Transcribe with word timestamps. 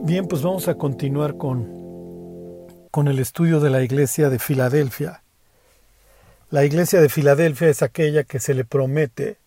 Bien, 0.00 0.26
pues 0.26 0.42
vamos 0.42 0.68
a 0.68 0.76
continuar 0.76 1.36
con, 1.36 1.66
con 2.90 3.08
el 3.08 3.18
estudio 3.18 3.58
de 3.58 3.68
la 3.68 3.82
iglesia 3.82 4.30
de 4.30 4.38
Filadelfia. 4.38 5.24
La 6.50 6.64
iglesia 6.64 7.00
de 7.00 7.08
Filadelfia 7.08 7.68
es 7.68 7.82
aquella 7.82 8.22
que 8.22 8.38
se 8.38 8.54
le 8.54 8.64
promete 8.64 9.38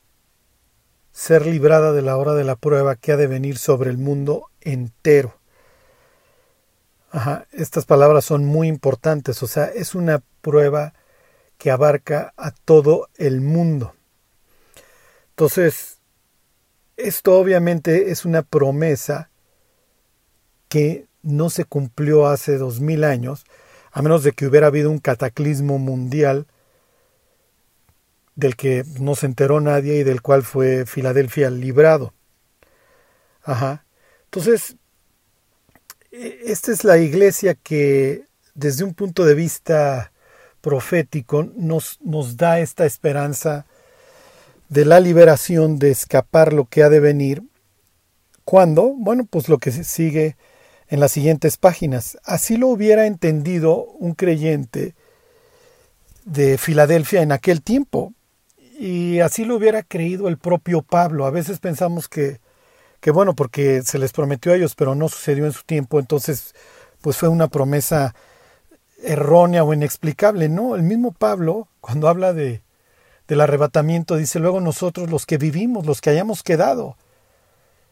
ser 1.11 1.45
librada 1.45 1.93
de 1.93 2.01
la 2.01 2.17
hora 2.17 2.33
de 2.33 2.43
la 2.43 2.57
prueba 2.57 2.95
que 2.95 3.13
ha 3.13 3.17
de 3.17 3.27
venir 3.27 3.57
sobre 3.57 3.89
el 3.89 3.97
mundo 3.97 4.49
entero. 4.59 5.39
Estas 7.51 7.85
palabras 7.85 8.25
son 8.25 8.45
muy 8.45 8.67
importantes, 8.67 9.41
o 9.41 9.47
sea, 9.47 9.65
es 9.65 9.95
una 9.95 10.21
prueba 10.41 10.93
que 11.57 11.71
abarca 11.71 12.33
a 12.37 12.51
todo 12.51 13.09
el 13.15 13.41
mundo. 13.41 13.95
Entonces, 15.29 15.99
esto 16.97 17.39
obviamente 17.39 18.11
es 18.11 18.25
una 18.25 18.43
promesa 18.43 19.30
que 20.71 21.05
no 21.21 21.49
se 21.49 21.65
cumplió 21.65 22.27
hace 22.27 22.57
dos 22.57 22.79
mil 22.79 23.03
años, 23.03 23.43
a 23.91 24.01
menos 24.01 24.23
de 24.23 24.31
que 24.31 24.45
hubiera 24.45 24.67
habido 24.67 24.89
un 24.89 24.99
cataclismo 24.99 25.79
mundial 25.79 26.47
del 28.35 28.55
que 28.55 28.85
no 29.01 29.15
se 29.15 29.25
enteró 29.25 29.59
nadie 29.59 29.97
y 29.97 30.03
del 30.05 30.21
cual 30.21 30.43
fue 30.43 30.85
Filadelfia 30.85 31.49
librado. 31.49 32.13
Ajá. 33.43 33.83
Entonces, 34.23 34.77
e, 36.09 36.39
esta 36.45 36.71
es 36.71 36.85
la 36.85 36.97
iglesia 36.99 37.53
que 37.53 38.27
desde 38.53 38.85
un 38.85 38.93
punto 38.93 39.25
de 39.25 39.35
vista 39.35 40.13
profético 40.61 41.43
nos, 41.53 41.99
nos 41.99 42.37
da 42.37 42.61
esta 42.61 42.85
esperanza 42.85 43.65
de 44.69 44.85
la 44.85 45.01
liberación, 45.01 45.79
de 45.79 45.91
escapar 45.91 46.53
lo 46.53 46.63
que 46.63 46.81
ha 46.81 46.89
de 46.89 47.01
venir. 47.01 47.43
¿Cuándo? 48.45 48.93
Bueno, 48.95 49.27
pues 49.29 49.49
lo 49.49 49.57
que 49.57 49.73
sigue 49.73 50.37
en 50.91 50.99
las 50.99 51.13
siguientes 51.13 51.55
páginas. 51.57 52.17
Así 52.25 52.57
lo 52.57 52.67
hubiera 52.67 53.07
entendido 53.07 53.85
un 53.85 54.13
creyente 54.13 54.93
de 56.25 56.57
Filadelfia 56.57 57.21
en 57.21 57.31
aquel 57.31 57.63
tiempo. 57.63 58.13
Y 58.77 59.21
así 59.21 59.45
lo 59.45 59.55
hubiera 59.55 59.83
creído 59.83 60.27
el 60.27 60.37
propio 60.37 60.81
Pablo. 60.81 61.25
A 61.25 61.31
veces 61.31 61.59
pensamos 61.59 62.09
que, 62.09 62.41
que 62.99 63.09
bueno, 63.09 63.35
porque 63.35 63.83
se 63.83 63.99
les 63.99 64.11
prometió 64.11 64.51
a 64.51 64.57
ellos, 64.57 64.75
pero 64.75 64.93
no 64.93 65.07
sucedió 65.07 65.45
en 65.45 65.53
su 65.53 65.63
tiempo, 65.63 65.97
entonces 65.97 66.53
pues 66.99 67.15
fue 67.15 67.29
una 67.29 67.47
promesa 67.47 68.13
errónea 69.01 69.63
o 69.63 69.73
inexplicable. 69.73 70.49
No, 70.49 70.75
el 70.75 70.83
mismo 70.83 71.13
Pablo, 71.13 71.69
cuando 71.79 72.09
habla 72.09 72.33
de, 72.33 72.63
del 73.29 73.39
arrebatamiento, 73.39 74.17
dice 74.17 74.39
luego 74.39 74.59
nosotros 74.59 75.09
los 75.09 75.25
que 75.25 75.37
vivimos, 75.37 75.85
los 75.85 76.01
que 76.01 76.09
hayamos 76.09 76.43
quedado. 76.43 76.97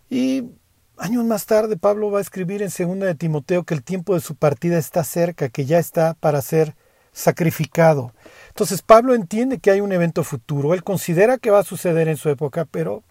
Y 0.10 0.59
Años 1.00 1.24
más 1.24 1.46
tarde, 1.46 1.78
Pablo 1.78 2.12
va 2.12 2.18
a 2.20 2.22
escribir 2.22 2.62
en 2.62 2.70
segunda 2.70 3.06
de 3.06 3.16
Timoteo 3.16 3.64
que 3.64 3.74
el 3.74 3.84
tiempo 3.84 4.16
de 4.16 4.20
su 4.20 4.36
partida 4.36 4.78
está 4.78 5.06
cerca, 5.06 5.48
que 5.48 5.64
ya 5.64 5.80
está 5.80 6.14
para 6.14 6.42
ser 6.42 6.76
sacrificado. 7.14 8.14
Entonces 8.50 8.82
Pablo 8.82 9.16
entiende 9.16 9.60
que 9.60 9.72
hay 9.72 9.80
un 9.80 9.94
evento 9.94 10.26
futuro, 10.26 10.74
él 10.74 10.84
considera 10.84 11.38
que 11.38 11.52
va 11.52 11.60
a 11.60 11.64
suceder 11.64 12.10
en 12.10 12.18
su 12.18 12.28
época, 12.28 12.66
pero 12.70 13.04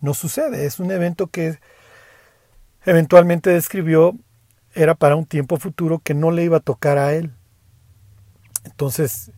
no 0.00 0.14
sucede, 0.14 0.66
es 0.66 0.78
un 0.78 0.92
evento 0.92 1.26
que 1.26 1.58
eventualmente 2.84 3.50
describió 3.50 4.16
era 4.72 4.94
para 4.94 5.16
un 5.16 5.26
tiempo 5.26 5.56
futuro 5.56 5.98
que 5.98 6.14
no 6.14 6.30
le 6.30 6.44
iba 6.44 6.58
a 6.58 6.60
tocar 6.60 6.96
a 6.96 7.12
él. 7.12 7.32
Entonces, 8.64 9.32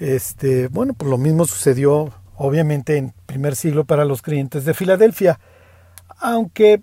este, 0.00 0.66
bueno, 0.66 0.94
pues 0.94 1.08
lo 1.08 1.16
mismo 1.16 1.46
sucedió 1.46 2.12
obviamente 2.34 2.96
en 2.96 3.14
primer 3.24 3.54
siglo 3.54 3.84
para 3.84 4.04
los 4.04 4.20
creyentes 4.20 4.64
de 4.64 4.74
Filadelfia, 4.74 5.38
aunque 6.18 6.82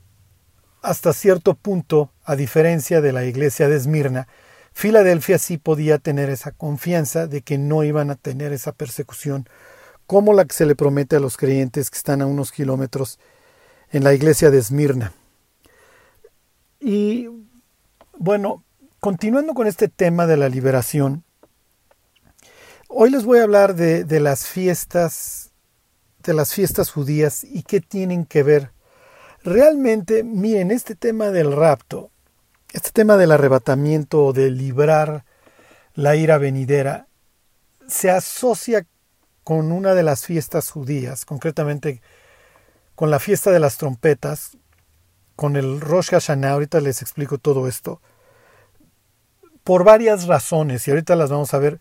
hasta 0.84 1.14
cierto 1.14 1.56
punto, 1.56 2.12
a 2.26 2.36
diferencia 2.36 3.00
de 3.00 3.14
la 3.14 3.24
iglesia 3.24 3.70
de 3.70 3.78
Esmirna, 3.78 4.28
Filadelfia 4.74 5.40
sí 5.40 5.58
podía 5.58 5.98
tener 5.98 6.30
esa 6.30 6.52
confianza 6.52 7.26
de 7.26 7.42
que 7.42 7.58
no 7.58 7.84
iban 7.84 8.12
a 8.12 8.16
tener 8.16 8.52
esa 8.52 8.74
persecución 8.74 9.48
como 10.08 10.34
la 10.34 10.44
que 10.44 10.54
se 10.54 10.66
le 10.66 10.76
promete 10.76 11.16
a 11.16 11.20
los 11.22 11.38
creyentes 11.38 11.90
que 11.90 11.98
están 11.98 12.22
a 12.22 12.26
unos 12.26 12.52
kilómetros 12.52 13.18
en 13.92 14.04
la 14.04 14.14
iglesia 14.14 14.52
de 14.52 14.58
Esmirna. 14.58 15.14
Y 16.82 17.30
bueno, 18.18 18.62
continuando 19.00 19.54
con 19.54 19.68
este 19.68 19.88
tema 19.88 20.28
de 20.28 20.36
la 20.36 20.50
liberación, 20.50 21.24
hoy 22.90 23.10
les 23.10 23.24
voy 23.24 23.40
a 23.40 23.44
hablar 23.44 23.76
de, 23.76 24.04
de 24.04 24.20
las 24.20 24.48
fiestas, 24.48 25.52
de 26.24 26.34
las 26.34 26.54
fiestas 26.54 26.92
judías 26.92 27.46
y 27.46 27.64
qué 27.64 27.80
tienen 27.80 28.26
que 28.26 28.44
ver 28.44 28.74
Realmente, 29.44 30.24
miren, 30.24 30.72
este 30.72 30.96
tema 30.96 31.30
del 31.30 31.52
rapto, 31.52 32.12
este 32.72 32.92
tema 32.92 33.18
del 33.18 33.32
arrebatamiento 33.32 34.26
o 34.26 34.34
de 34.34 34.50
librar 34.50 35.26
la 35.96 36.16
ira 36.16 36.38
venidera, 36.38 37.08
se 37.88 38.10
asocia 38.10 38.86
con 39.44 39.74
una 39.74 39.96
de 39.96 40.04
las 40.04 40.26
fiestas 40.26 40.70
judías, 40.72 41.26
concretamente 41.26 42.02
con 42.96 43.12
la 43.12 43.20
fiesta 43.20 43.52
de 43.52 43.60
las 43.60 43.78
trompetas, 43.78 44.58
con 45.36 45.58
el 45.58 45.82
Rosh 45.82 46.12
Hashanah, 46.12 46.52
ahorita 46.52 46.80
les 46.80 47.02
explico 47.02 47.38
todo 47.38 47.68
esto, 47.68 48.02
por 49.66 49.84
varias 49.84 50.26
razones, 50.28 50.88
y 50.88 50.92
ahorita 50.92 51.18
las 51.18 51.30
vamos 51.30 51.54
a 51.54 51.60
ver. 51.60 51.80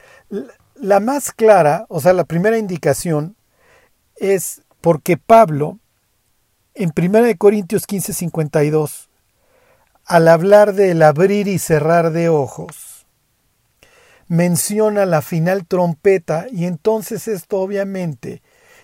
La 0.75 0.99
más 0.99 1.31
clara, 1.31 1.87
o 1.89 2.01
sea, 2.01 2.12
la 2.12 2.25
primera 2.25 2.59
indicación, 2.59 3.37
es 4.17 4.62
porque 4.81 5.17
Pablo 5.17 5.78
en 6.75 6.93
1 6.97 7.37
Corintios 7.37 7.87
15, 7.87 8.12
52, 8.12 9.10
al 10.06 10.28
hablar 10.28 10.72
del 10.75 11.03
abrir 11.03 11.49
y 11.49 11.59
cerrar 11.59 12.12
de 12.12 12.28
ojos, 12.28 13.06
menciona 14.28 15.05
la 15.05 15.21
final 15.21 15.66
trompeta 15.66 16.47
y 16.50 16.65
entonces 16.65 17.28
esto 17.28 17.59
obviamente 17.59 18.43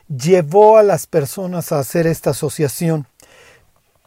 llevó 0.09 0.77
a 0.77 0.83
las 0.83 1.07
personas 1.07 1.73
a 1.73 1.79
hacer 1.79 2.07
esta 2.07 2.31
asociación. 2.31 3.07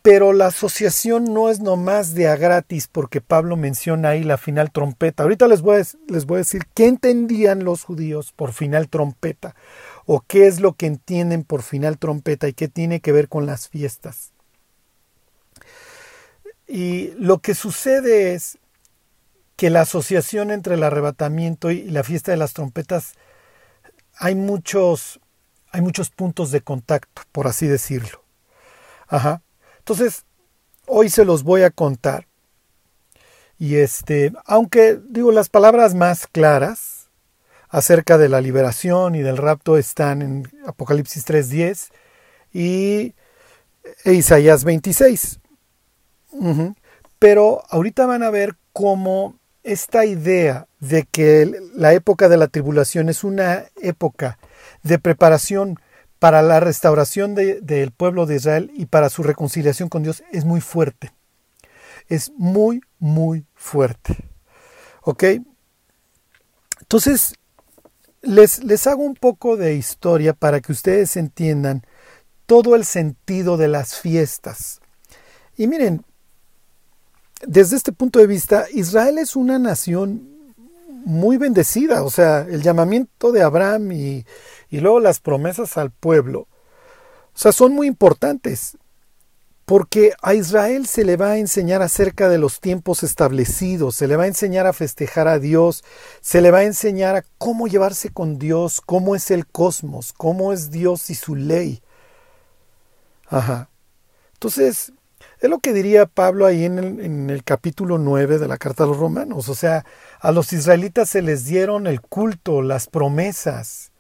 Pero 0.04 0.34
la 0.34 0.48
asociación 0.48 1.32
no 1.32 1.50
es 1.50 1.60
nomás 1.60 2.16
de 2.16 2.28
a 2.28 2.36
gratis 2.36 2.88
porque 2.92 3.22
Pablo 3.22 3.56
menciona 3.56 4.10
ahí 4.10 4.24
la 4.24 4.38
final 4.38 4.72
trompeta. 4.72 5.22
Ahorita 5.22 5.48
les 5.48 5.62
voy 5.62 5.80
a, 5.80 5.84
les 6.08 6.26
voy 6.26 6.38
a 6.38 6.40
decir 6.40 6.64
qué 6.74 6.88
entendían 6.88 7.64
los 7.64 7.84
judíos 7.84 8.34
por 8.36 8.52
final 8.52 8.90
trompeta 8.90 9.56
o 10.14 10.20
qué 10.28 10.46
es 10.46 10.60
lo 10.60 10.74
que 10.74 10.88
entienden 10.88 11.46
por 11.46 11.62
final 11.62 11.98
trompeta 11.98 12.50
y 12.50 12.54
qué 12.54 12.68
tiene 12.68 13.00
que 13.00 13.14
ver 13.14 13.30
con 13.30 13.46
las 13.46 13.70
fiestas. 13.70 14.34
Y 16.68 17.12
lo 17.18 17.40
que 17.40 17.56
sucede 17.56 18.34
es 18.34 18.58
que 19.56 19.70
la 19.70 19.84
asociación 19.84 20.52
entre 20.52 20.76
el 20.76 20.84
arrebatamiento 20.84 21.72
y 21.72 21.84
la 21.84 22.04
fiesta 22.04 22.32
de 22.32 22.38
las 22.38 22.52
trompetas 22.52 23.14
hay 24.18 24.36
muchos 24.36 25.22
hay 25.72 25.80
muchos 25.80 26.10
puntos 26.10 26.52
de 26.52 26.60
contacto, 26.60 27.22
por 27.32 27.48
así 27.48 27.68
decirlo. 27.68 28.22
Ajá. 29.08 29.42
Entonces, 29.78 30.26
hoy 30.88 31.08
se 31.08 31.24
los 31.24 31.44
voy 31.44 31.62
a 31.62 31.72
contar. 31.72 32.28
Y 33.58 33.76
este, 33.76 34.34
aunque 34.44 35.00
digo 35.08 35.32
las 35.32 35.48
palabras 35.48 35.96
más 35.96 36.28
claras 36.28 36.91
acerca 37.72 38.18
de 38.18 38.30
la 38.30 38.42
liberación 38.42 39.16
y 39.16 39.22
del 39.22 39.38
rapto 39.38 39.78
están 39.78 40.22
en 40.22 40.52
Apocalipsis 40.68 41.26
3.10 41.26 41.90
y 42.54 43.16
Isaías 44.06 44.66
26. 44.66 45.40
Pero 47.18 47.64
ahorita 47.70 48.06
van 48.06 48.24
a 48.24 48.30
ver 48.30 48.58
cómo 48.74 49.40
esta 49.64 50.06
idea 50.06 50.68
de 50.80 51.06
que 51.10 51.52
la 51.74 51.94
época 51.94 52.28
de 52.28 52.38
la 52.38 52.48
tribulación 52.48 53.10
es 53.10 53.24
una 53.24 53.66
época 53.82 54.38
de 54.84 55.00
preparación 55.00 55.80
para 56.20 56.42
la 56.42 56.60
restauración 56.60 57.36
del 57.36 57.92
pueblo 57.92 58.26
de 58.26 58.36
Israel 58.36 58.72
y 58.76 58.86
para 58.86 59.10
su 59.10 59.24
reconciliación 59.24 59.88
con 59.88 60.04
Dios 60.04 60.24
es 60.32 60.46
muy 60.46 60.62
fuerte. 60.62 61.14
Es 62.10 62.32
muy, 62.38 62.82
muy 63.00 63.46
fuerte. 63.56 64.18
¿Ok? 65.04 65.24
Entonces, 66.82 67.36
les, 68.22 68.64
les 68.64 68.88
hago 68.88 69.04
un 69.04 69.16
poco 69.16 69.58
de 69.58 69.76
historia 69.76 70.34
para 70.34 70.62
que 70.62 70.72
ustedes 70.72 71.18
entiendan 71.18 71.84
todo 72.46 72.76
el 72.76 72.86
sentido 72.86 73.58
de 73.58 73.68
las 73.68 73.96
fiestas. 73.96 74.82
Y 75.58 75.68
miren, 75.68 76.06
desde 77.46 77.76
este 77.76 77.92
punto 77.92 78.20
de 78.20 78.28
vista, 78.28 78.66
Israel 78.74 79.18
es 79.18 79.36
una 79.36 79.58
nación 79.60 80.30
muy 81.04 81.38
bendecida, 81.38 82.04
o 82.04 82.10
sea, 82.10 82.42
el 82.42 82.62
llamamiento 82.62 83.32
de 83.32 83.42
Abraham 83.42 83.92
y, 83.92 84.26
y 84.70 84.80
luego 84.80 85.00
las 85.00 85.20
promesas 85.20 85.78
al 85.78 85.92
pueblo, 85.92 86.48
o 87.34 87.38
sea, 87.38 87.52
son 87.52 87.74
muy 87.74 87.88
importantes 87.88 88.78
porque 89.66 90.14
a 90.22 90.34
Israel 90.34 90.88
se 90.88 91.06
le 91.06 91.18
va 91.18 91.32
a 91.32 91.38
enseñar 91.38 91.82
acerca 91.82 92.30
de 92.30 92.38
los 92.38 92.60
tiempos 92.60 93.04
establecidos, 93.04 93.96
se 93.96 94.08
le 94.08 94.16
va 94.16 94.24
a 94.24 94.28
enseñar 94.28 94.68
a 94.68 94.74
festejar 94.74 95.28
a 95.28 95.40
Dios, 95.40 95.84
se 96.22 96.42
le 96.42 96.52
va 96.52 96.60
a 96.60 96.64
enseñar 96.64 97.16
a 97.16 97.24
cómo 97.38 97.68
llevarse 97.68 98.10
con 98.10 98.38
Dios, 98.38 98.82
cómo 98.82 99.16
es 99.16 99.32
el 99.32 99.48
cosmos, 99.48 100.14
cómo 100.14 100.52
es 100.54 100.72
Dios 100.72 101.10
y 101.10 101.16
su 101.16 101.36
ley. 101.36 101.82
Ajá. 103.28 103.70
Entonces, 104.34 104.94
Es 105.40 105.50
lo 105.50 105.60
que 105.60 105.74
diría 105.74 106.06
Pablo 106.06 106.46
ahí 106.46 106.66
en 106.66 107.30
el, 107.30 107.44
capítulo 107.44 107.98
9 107.98 108.38
de 108.40 108.48
la 108.48 108.58
carta 108.58 108.84
a 108.84 108.88
los 108.88 108.98
romanos. 108.98 109.50
O 109.50 109.56
sea, 109.56 109.86
a 110.20 110.32
los 110.32 110.54
israelitas 110.54 111.10
se 111.10 111.22
les 111.22 111.46
dieron 111.46 111.88
el 111.88 112.02
culto, 112.02 112.62
las 112.62 112.88
promesas. 112.88 113.92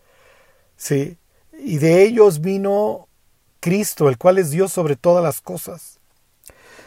¿sí? 0.75 1.17
Y 1.53 1.77
de 1.77 2.03
ellos 2.03 2.41
vino 2.41 3.07
Cristo, 3.61 4.09
el 4.09 4.17
cual 4.17 4.37
es 4.37 4.51
Dios 4.51 4.73
sobre 4.73 4.97
todas 4.97 5.23
las 5.23 5.39
cosas. 5.39 5.99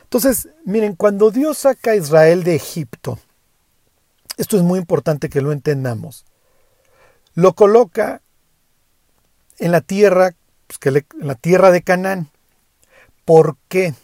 Entonces, 0.03 0.49
miren, 0.67 0.95
cuando 0.95 1.31
Dios 1.31 1.59
saca 1.59 1.93
a 1.93 1.97
Israel 1.97 2.45
de 2.45 2.55
Egipto, 2.55 3.19
esto 4.37 4.57
es 4.59 4.63
muy 4.63 4.79
importante 4.79 5.31
que 5.31 5.41
lo 5.41 5.53
entendamos, 5.53 6.27
lo 7.35 7.55
coloca 7.55 8.21
en 9.59 9.73
la 9.73 9.81
tierra, 9.81 10.35
pues 10.67 10.79
en 11.21 11.27
la 11.27 11.35
tierra 11.35 11.71
de 11.71 11.83
Canaán. 11.83 12.29
¿Por 13.25 13.57
qué? 13.69 13.95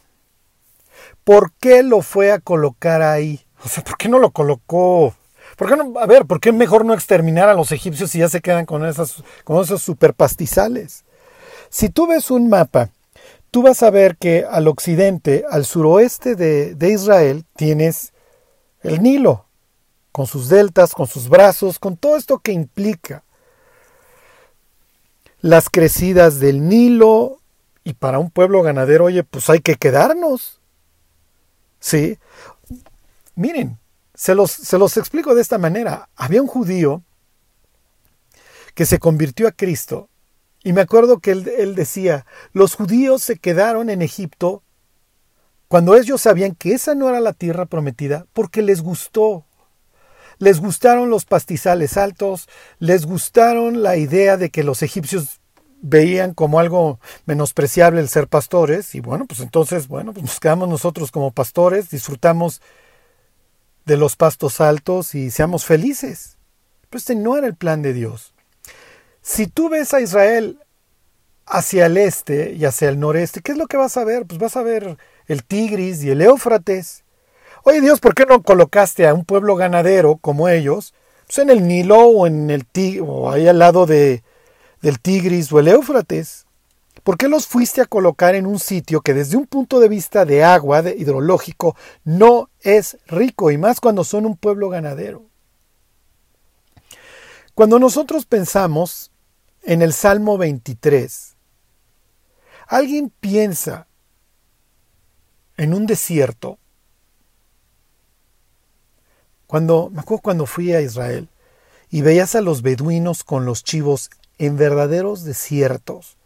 ¿Por 1.24 1.52
qué 1.52 1.82
lo 1.82 2.00
fue 2.02 2.32
a 2.32 2.38
colocar 2.38 3.02
ahí? 3.02 3.44
O 3.64 3.68
sea, 3.68 3.84
¿por 3.84 3.98
qué 3.98 4.08
no 4.08 4.18
lo 4.18 4.30
colocó? 4.30 5.14
¿Por 5.56 5.68
qué 5.68 5.76
no? 5.76 5.98
A 5.98 6.06
ver, 6.06 6.24
¿por 6.24 6.40
qué 6.40 6.52
mejor 6.52 6.84
no 6.84 6.94
exterminar 6.94 7.48
a 7.48 7.54
los 7.54 7.72
egipcios 7.72 8.10
si 8.10 8.18
ya 8.18 8.28
se 8.28 8.40
quedan 8.40 8.66
con 8.66 8.86
esas, 8.86 9.22
con 9.44 9.62
esos 9.62 9.82
superpastizales? 9.82 11.04
Si 11.70 11.88
tú 11.88 12.08
ves 12.08 12.32
un 12.32 12.48
mapa, 12.48 12.90
tú 13.52 13.62
vas 13.62 13.82
a 13.84 13.90
ver 13.90 14.16
que 14.16 14.44
al 14.48 14.66
occidente, 14.66 15.44
al 15.48 15.64
suroeste 15.64 16.34
de, 16.34 16.90
Israel, 16.90 17.44
tienes 17.56 18.12
el 18.82 19.02
Nilo, 19.02 19.46
con 20.10 20.26
sus 20.26 20.48
deltas, 20.48 20.94
con 20.94 21.06
sus 21.06 21.28
brazos, 21.28 21.78
con 21.78 21.96
todo 21.96 22.16
esto 22.16 22.40
que 22.40 22.50
implica. 22.50 23.22
Las 25.40 25.70
crecidas 25.70 26.40
del 26.40 26.68
Nilo, 26.68 27.38
y 27.84 27.94
para 27.94 28.18
un 28.18 28.32
pueblo 28.32 28.62
ganadero, 28.62 29.04
oye, 29.04 29.22
pues 29.22 29.48
hay 29.48 29.60
que 29.60 29.76
quedarnos. 29.76 30.60
¿Sí? 31.78 32.18
Miren, 33.36 33.78
se 34.12 34.34
los, 34.34 34.50
se 34.50 34.76
los 34.76 34.96
explico 34.96 35.36
de 35.36 35.40
esta 35.40 35.56
manera. 35.56 36.08
Había 36.16 36.42
un 36.42 36.48
judío 36.48 37.02
que 38.74 38.86
se 38.86 38.98
convirtió 38.98 39.46
a 39.46 39.52
Cristo 39.52 40.10
y 40.62 40.72
me 40.72 40.82
acuerdo 40.82 41.20
que 41.20 41.32
él, 41.32 41.74
decía, 41.74 42.26
los 42.52 42.74
judíos 42.74 43.22
se 43.22 43.36
quedaron 43.36 43.88
en 43.88 44.02
Egipto 44.02 44.62
cuando 45.68 45.96
ellos 45.96 46.20
sabían 46.20 46.54
que 46.54 46.74
esa 46.74 46.94
no 46.94 47.08
era 47.08 47.20
la 47.20 47.32
tierra 47.32 47.64
prometida 47.64 48.26
porque 48.32 48.60
les 48.60 48.82
gustó. 48.82 49.46
Les 50.38 50.60
gustaron 50.60 51.10
los 51.10 51.26
pastizales 51.26 51.96
altos, 51.96 52.48
les 52.78 53.06
gustaron 53.06 53.82
la 53.82 53.96
idea 53.96 54.36
de 54.36 54.50
que 54.50 54.64
los 54.64 54.82
egipcios 54.82 55.40
veían 55.82 56.34
como 56.34 56.60
algo 56.60 56.98
menospreciable 57.24 58.00
el 58.00 58.08
ser 58.08 58.26
pastores 58.26 58.94
y 58.94 59.00
bueno, 59.00 59.26
pues 59.26 59.40
entonces, 59.40 59.88
bueno, 59.88 60.12
pues 60.12 60.24
nos 60.24 60.40
quedamos 60.40 60.68
nosotros 60.68 61.10
como 61.10 61.30
pastores, 61.30 61.90
disfrutamos 61.90 62.60
de 63.86 63.96
los 63.96 64.16
pastos 64.16 64.60
altos 64.60 65.14
y 65.14 65.30
seamos 65.30 65.64
felices. 65.64 66.36
Pero 66.88 66.98
este 66.98 67.14
no 67.14 67.36
era 67.36 67.46
el 67.46 67.54
plan 67.54 67.82
de 67.82 67.92
Dios. 67.92 68.29
Si 69.22 69.46
tú 69.46 69.68
ves 69.68 69.92
a 69.94 70.00
Israel 70.00 70.58
hacia 71.46 71.86
el 71.86 71.96
este 71.96 72.52
y 72.52 72.64
hacia 72.64 72.88
el 72.88 72.98
noreste, 72.98 73.40
¿qué 73.40 73.52
es 73.52 73.58
lo 73.58 73.66
que 73.66 73.76
vas 73.76 73.96
a 73.96 74.04
ver? 74.04 74.26
Pues 74.26 74.38
vas 74.38 74.56
a 74.56 74.62
ver 74.62 74.96
el 75.26 75.44
Tigris 75.44 76.02
y 76.02 76.10
el 76.10 76.22
Éufrates. 76.22 77.04
Oye 77.64 77.80
Dios, 77.80 78.00
¿por 78.00 78.14
qué 78.14 78.24
no 78.24 78.42
colocaste 78.42 79.06
a 79.06 79.14
un 79.14 79.24
pueblo 79.24 79.56
ganadero 79.56 80.16
como 80.16 80.48
ellos? 80.48 80.94
Pues 81.26 81.38
en 81.38 81.50
el 81.50 81.68
Nilo 81.68 81.98
o 82.00 82.26
en 82.26 82.50
el 82.50 82.66
o 83.02 83.30
ahí 83.30 83.46
al 83.46 83.58
lado 83.58 83.86
de, 83.86 84.22
del 84.80 85.00
Tigris 85.00 85.52
o 85.52 85.60
el 85.60 85.68
Éufrates. 85.68 86.46
¿Por 87.02 87.16
qué 87.16 87.28
los 87.28 87.46
fuiste 87.46 87.80
a 87.80 87.86
colocar 87.86 88.34
en 88.34 88.46
un 88.46 88.58
sitio 88.58 89.00
que 89.00 89.14
desde 89.14 89.36
un 89.36 89.46
punto 89.46 89.80
de 89.80 89.88
vista 89.88 90.24
de 90.24 90.44
agua, 90.44 90.82
de 90.82 90.96
hidrológico, 90.96 91.76
no 92.04 92.50
es 92.60 92.98
rico 93.06 93.50
y 93.50 93.58
más 93.58 93.80
cuando 93.80 94.04
son 94.04 94.26
un 94.26 94.36
pueblo 94.36 94.68
ganadero? 94.68 95.22
Cuando 97.54 97.78
nosotros 97.78 98.26
pensamos 98.26 99.09
en 99.62 99.82
el 99.82 99.92
Salmo 99.92 100.38
23, 100.38 101.36
alguien 102.66 103.10
piensa 103.20 103.86
en 105.56 105.74
un 105.74 105.86
desierto. 105.86 106.58
Cuando 109.46 109.90
me 109.90 110.00
acuerdo 110.00 110.22
cuando 110.22 110.46
fui 110.46 110.72
a 110.72 110.80
Israel 110.80 111.28
y 111.90 112.02
veías 112.02 112.34
a 112.34 112.40
los 112.40 112.62
beduinos 112.62 113.24
con 113.24 113.44
los 113.44 113.64
chivos 113.64 114.10
en 114.38 114.56
verdaderos 114.56 115.24
desiertos. 115.24 116.16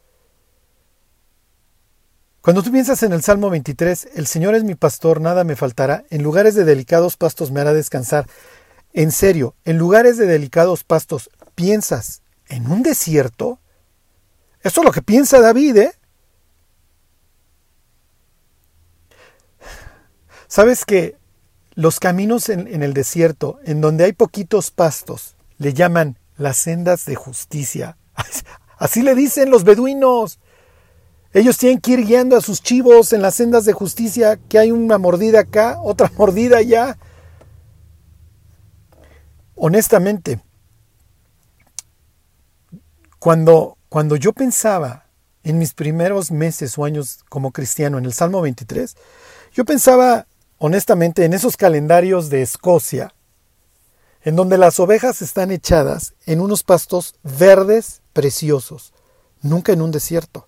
Cuando 2.42 2.62
tú 2.62 2.70
piensas 2.70 3.02
en 3.02 3.14
el 3.14 3.22
Salmo 3.22 3.48
23, 3.48 4.10
el 4.16 4.26
Señor 4.26 4.54
es 4.54 4.64
mi 4.64 4.74
pastor, 4.74 5.22
nada 5.22 5.44
me 5.44 5.56
faltará, 5.56 6.04
en 6.10 6.22
lugares 6.22 6.54
de 6.54 6.64
delicados 6.64 7.16
pastos 7.16 7.50
me 7.50 7.62
hará 7.62 7.72
descansar. 7.72 8.26
En 8.92 9.12
serio, 9.12 9.54
en 9.64 9.78
lugares 9.78 10.18
de 10.18 10.26
delicados 10.26 10.84
pastos, 10.84 11.30
¿piensas 11.54 12.20
en 12.48 12.70
un 12.70 12.82
desierto? 12.82 13.58
Esto 14.62 14.80
es 14.80 14.84
lo 14.84 14.92
que 14.92 15.02
piensa 15.02 15.40
David, 15.40 15.76
¿eh? 15.76 15.92
¿Sabes 20.46 20.84
que 20.84 21.16
los 21.74 21.98
caminos 21.98 22.48
en, 22.48 22.68
en, 22.68 22.82
el 22.82 22.94
desierto, 22.94 23.58
en 23.64 23.80
donde 23.80 24.04
hay 24.04 24.12
poquitos 24.12 24.70
pastos, 24.70 25.36
le 25.58 25.74
llaman 25.74 26.18
las 26.36 26.56
sendas 26.58 27.06
de 27.06 27.16
justicia? 27.16 27.98
Así 28.78 29.02
le 29.02 29.14
dicen 29.14 29.50
los 29.50 29.64
beduinos. 29.64 30.38
Ellos 31.32 31.58
tienen 31.58 31.80
que 31.80 31.92
ir 31.92 32.06
guiando 32.06 32.36
a 32.36 32.40
sus 32.40 32.62
chivos 32.62 33.12
en 33.12 33.20
las 33.20 33.34
sendas 33.34 33.64
de 33.64 33.72
justicia, 33.72 34.38
que 34.48 34.58
hay 34.58 34.70
una 34.70 34.98
mordida 34.98 35.40
acá, 35.40 35.80
otra 35.82 36.10
mordida 36.16 36.58
allá. 36.58 36.96
Honestamente, 39.56 40.40
cuando, 43.24 43.78
cuando 43.88 44.16
yo 44.16 44.34
pensaba 44.34 45.06
en 45.44 45.56
mis 45.58 45.72
primeros 45.72 46.30
meses 46.30 46.76
o 46.76 46.84
años 46.84 47.24
como 47.30 47.52
cristiano 47.52 47.96
en 47.96 48.04
el 48.04 48.12
Salmo 48.12 48.42
23, 48.42 48.98
yo 49.54 49.64
pensaba 49.64 50.26
honestamente 50.58 51.24
en 51.24 51.32
esos 51.32 51.56
calendarios 51.56 52.28
de 52.28 52.42
Escocia, 52.42 53.14
en 54.24 54.36
donde 54.36 54.58
las 54.58 54.78
ovejas 54.78 55.22
están 55.22 55.52
echadas 55.52 56.12
en 56.26 56.42
unos 56.42 56.64
pastos 56.64 57.14
verdes 57.22 58.02
preciosos, 58.12 58.92
nunca 59.40 59.72
en 59.72 59.80
un 59.80 59.90
desierto. 59.90 60.46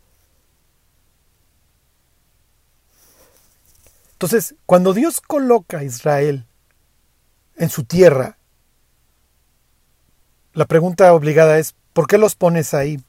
Entonces, 4.13 4.55
cuando 4.67 4.93
Dios 4.93 5.23
coloca 5.23 5.79
a 5.79 5.85
Israel 5.85 6.45
en 7.57 7.71
su 7.71 7.85
tierra, 7.85 8.37
la 10.53 10.67
pregunta 10.67 11.15
obligada 11.15 11.59
es, 11.59 11.75
¿por 11.97 12.07
qué 12.07 12.19
los 12.19 12.35
pones 12.35 12.75
ahí? 12.75 13.01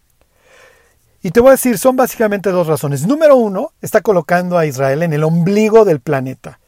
Y 1.22 1.32
te 1.32 1.42
voy 1.42 1.50
a 1.50 1.52
decir, 1.52 1.78
son 1.78 1.98
básicamente 1.98 2.52
dos 2.52 2.68
razones. 2.68 3.06
Número 3.06 3.36
uno, 3.36 3.74
está 3.82 4.00
colocando 4.00 4.58
a 4.58 4.66
Israel 4.66 5.04
en 5.04 5.12
el 5.12 5.26
ombligo 5.26 5.84
del 5.84 6.00
planeta. 6.00 6.62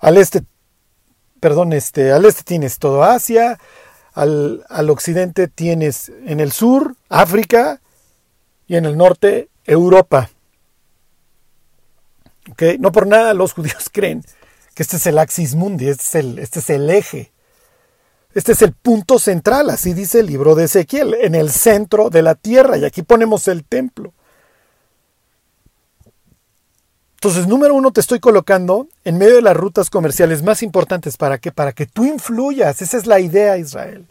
Al 0.00 0.16
este 0.16 0.42
perdón, 1.42 1.72
este, 1.72 2.12
al 2.12 2.24
este 2.24 2.44
tienes 2.44 2.78
todo 2.78 3.02
Asia, 3.02 3.58
al, 4.14 4.64
al 4.68 4.90
occidente 4.90 5.48
tienes 5.48 6.12
en 6.24 6.38
el 6.38 6.52
sur 6.52 6.94
África 7.08 7.80
y 8.68 8.76
en 8.76 8.84
el 8.84 8.96
norte 8.96 9.48
Europa. 9.64 10.30
¿Okay? 12.52 12.78
No 12.78 12.92
por 12.92 13.08
nada 13.08 13.34
los 13.34 13.54
judíos 13.54 13.88
creen 13.92 14.24
que 14.74 14.84
este 14.84 14.96
es 14.96 15.06
el 15.06 15.18
axis 15.18 15.56
mundi, 15.56 15.88
este 15.88 16.04
es 16.04 16.14
el, 16.14 16.38
este 16.38 16.60
es 16.60 16.70
el 16.70 16.88
eje. 16.88 17.31
Este 18.34 18.52
es 18.52 18.62
el 18.62 18.72
punto 18.72 19.18
central, 19.18 19.68
así 19.70 19.92
dice 19.92 20.20
el 20.20 20.26
libro 20.26 20.54
de 20.54 20.64
Ezequiel, 20.64 21.14
en 21.14 21.34
el 21.34 21.50
centro 21.50 22.08
de 22.08 22.22
la 22.22 22.34
tierra. 22.34 22.78
Y 22.78 22.84
aquí 22.84 23.02
ponemos 23.02 23.46
el 23.48 23.64
templo. 23.64 24.14
Entonces, 27.14 27.46
número 27.46 27.74
uno, 27.74 27.92
te 27.92 28.00
estoy 28.00 28.18
colocando 28.18 28.88
en 29.04 29.16
medio 29.16 29.36
de 29.36 29.42
las 29.42 29.56
rutas 29.56 29.90
comerciales 29.90 30.42
más 30.42 30.62
importantes. 30.62 31.16
¿Para 31.16 31.38
qué? 31.38 31.52
Para 31.52 31.72
que 31.72 31.86
tú 31.86 32.04
influyas. 32.04 32.82
Esa 32.82 32.96
es 32.96 33.06
la 33.06 33.20
idea, 33.20 33.58
Israel. 33.58 34.06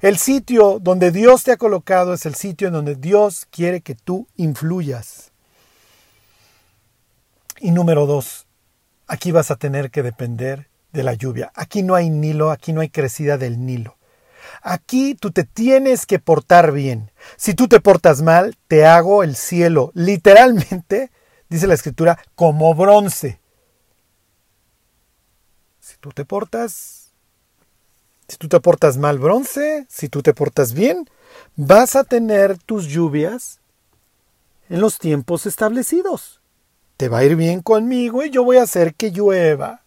El 0.00 0.18
sitio 0.18 0.78
donde 0.80 1.10
Dios 1.10 1.42
te 1.42 1.52
ha 1.52 1.56
colocado 1.56 2.12
es 2.12 2.24
el 2.26 2.34
sitio 2.34 2.68
en 2.68 2.74
donde 2.74 2.94
Dios 2.94 3.46
quiere 3.50 3.80
que 3.80 3.94
tú 3.94 4.28
influyas. 4.36 5.32
Y 7.58 7.70
número 7.70 8.06
dos, 8.06 8.46
aquí 9.06 9.32
vas 9.32 9.50
a 9.50 9.56
tener 9.56 9.90
que 9.90 10.02
depender 10.02 10.68
de 10.92 11.02
la 11.02 11.14
lluvia. 11.14 11.50
Aquí 11.54 11.82
no 11.82 11.94
hay 11.94 12.10
Nilo, 12.10 12.50
aquí 12.50 12.72
no 12.72 12.80
hay 12.80 12.90
crecida 12.90 13.38
del 13.38 13.64
Nilo. 13.64 13.96
Aquí 14.62 15.14
tú 15.14 15.30
te 15.30 15.44
tienes 15.44 16.06
que 16.06 16.18
portar 16.18 16.72
bien. 16.72 17.10
Si 17.36 17.54
tú 17.54 17.68
te 17.68 17.80
portas 17.80 18.22
mal, 18.22 18.56
te 18.68 18.86
hago 18.86 19.22
el 19.22 19.36
cielo. 19.36 19.90
Literalmente 19.94 21.10
dice 21.48 21.66
la 21.66 21.74
escritura, 21.74 22.18
como 22.34 22.74
bronce. 22.74 23.40
Si 25.80 25.96
tú 25.98 26.10
te 26.10 26.24
portas, 26.24 27.12
si 28.28 28.36
tú 28.36 28.48
te 28.48 28.60
portas 28.60 28.98
mal 28.98 29.18
bronce, 29.18 29.86
si 29.88 30.08
tú 30.08 30.22
te 30.22 30.32
portas 30.32 30.74
bien, 30.74 31.08
vas 31.56 31.96
a 31.96 32.04
tener 32.04 32.56
tus 32.58 32.86
lluvias 32.86 33.60
en 34.68 34.80
los 34.80 34.98
tiempos 34.98 35.46
establecidos. 35.46 36.40
te 36.96 37.08
va 37.08 37.18
a 37.18 37.24
ir 37.24 37.34
bien 37.34 37.62
conmigo 37.62 38.22
y 38.24 38.30
yo 38.30 38.44
voy 38.44 38.58
a 38.58 38.62
hacer 38.62 38.94
que 38.94 39.10
llueva. 39.10 39.81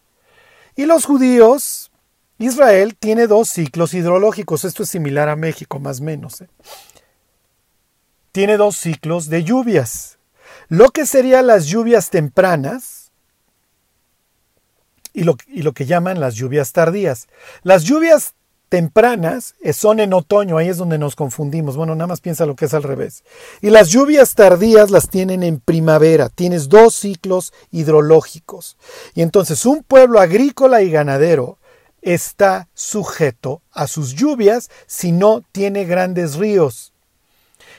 Y 0.75 0.85
los 0.85 1.05
judíos, 1.05 1.91
Israel 2.37 2.95
tiene 2.97 3.27
dos 3.27 3.49
ciclos 3.49 3.93
hidrológicos, 3.93 4.65
esto 4.65 4.83
es 4.83 4.89
similar 4.89 5.29
a 5.29 5.35
México 5.35 5.79
más 5.79 6.01
o 6.01 6.03
menos. 6.03 6.41
¿eh? 6.41 6.49
Tiene 8.31 8.57
dos 8.57 8.75
ciclos 8.75 9.29
de 9.29 9.43
lluvias. 9.43 10.17
Lo 10.67 10.89
que 10.89 11.05
serían 11.05 11.47
las 11.47 11.67
lluvias 11.67 12.09
tempranas 12.09 13.11
y 15.13 15.23
lo, 15.23 15.37
y 15.47 15.61
lo 15.61 15.73
que 15.73 15.85
llaman 15.85 16.19
las 16.19 16.35
lluvias 16.35 16.73
tardías. 16.73 17.27
Las 17.63 17.83
lluvias 17.83 18.33
tempranas 18.69 19.55
son 19.73 19.99
en 19.99 20.13
otoño, 20.13 20.57
ahí 20.57 20.69
es 20.69 20.77
donde 20.77 20.97
nos 20.97 21.15
confundimos. 21.15 21.77
Bueno, 21.77 21.95
nada 21.95 22.07
más 22.07 22.21
piensa 22.21 22.45
lo 22.45 22.55
que 22.55 22.65
es 22.65 22.73
al 22.73 22.83
revés. 22.83 23.23
Y 23.61 23.69
las 23.69 23.89
lluvias 23.89 24.35
tardías 24.35 24.91
las 24.91 25.09
tienen 25.09 25.43
en 25.43 25.59
primavera. 25.59 26.29
Tienes 26.29 26.69
dos 26.69 26.95
ciclos 26.95 27.53
hidrológicos. 27.71 28.77
Y 29.13 29.21
entonces 29.21 29.65
un 29.65 29.83
pueblo 29.83 30.19
agrícola 30.19 30.81
y 30.81 30.91
ganadero 30.91 31.57
está 32.05 32.69
sujeto 32.73 33.61
a 33.71 33.87
sus 33.87 34.13
lluvias 34.13 34.69
si 34.85 35.11
no 35.11 35.43
tiene 35.51 35.85
grandes 35.85 36.35
ríos. 36.35 36.93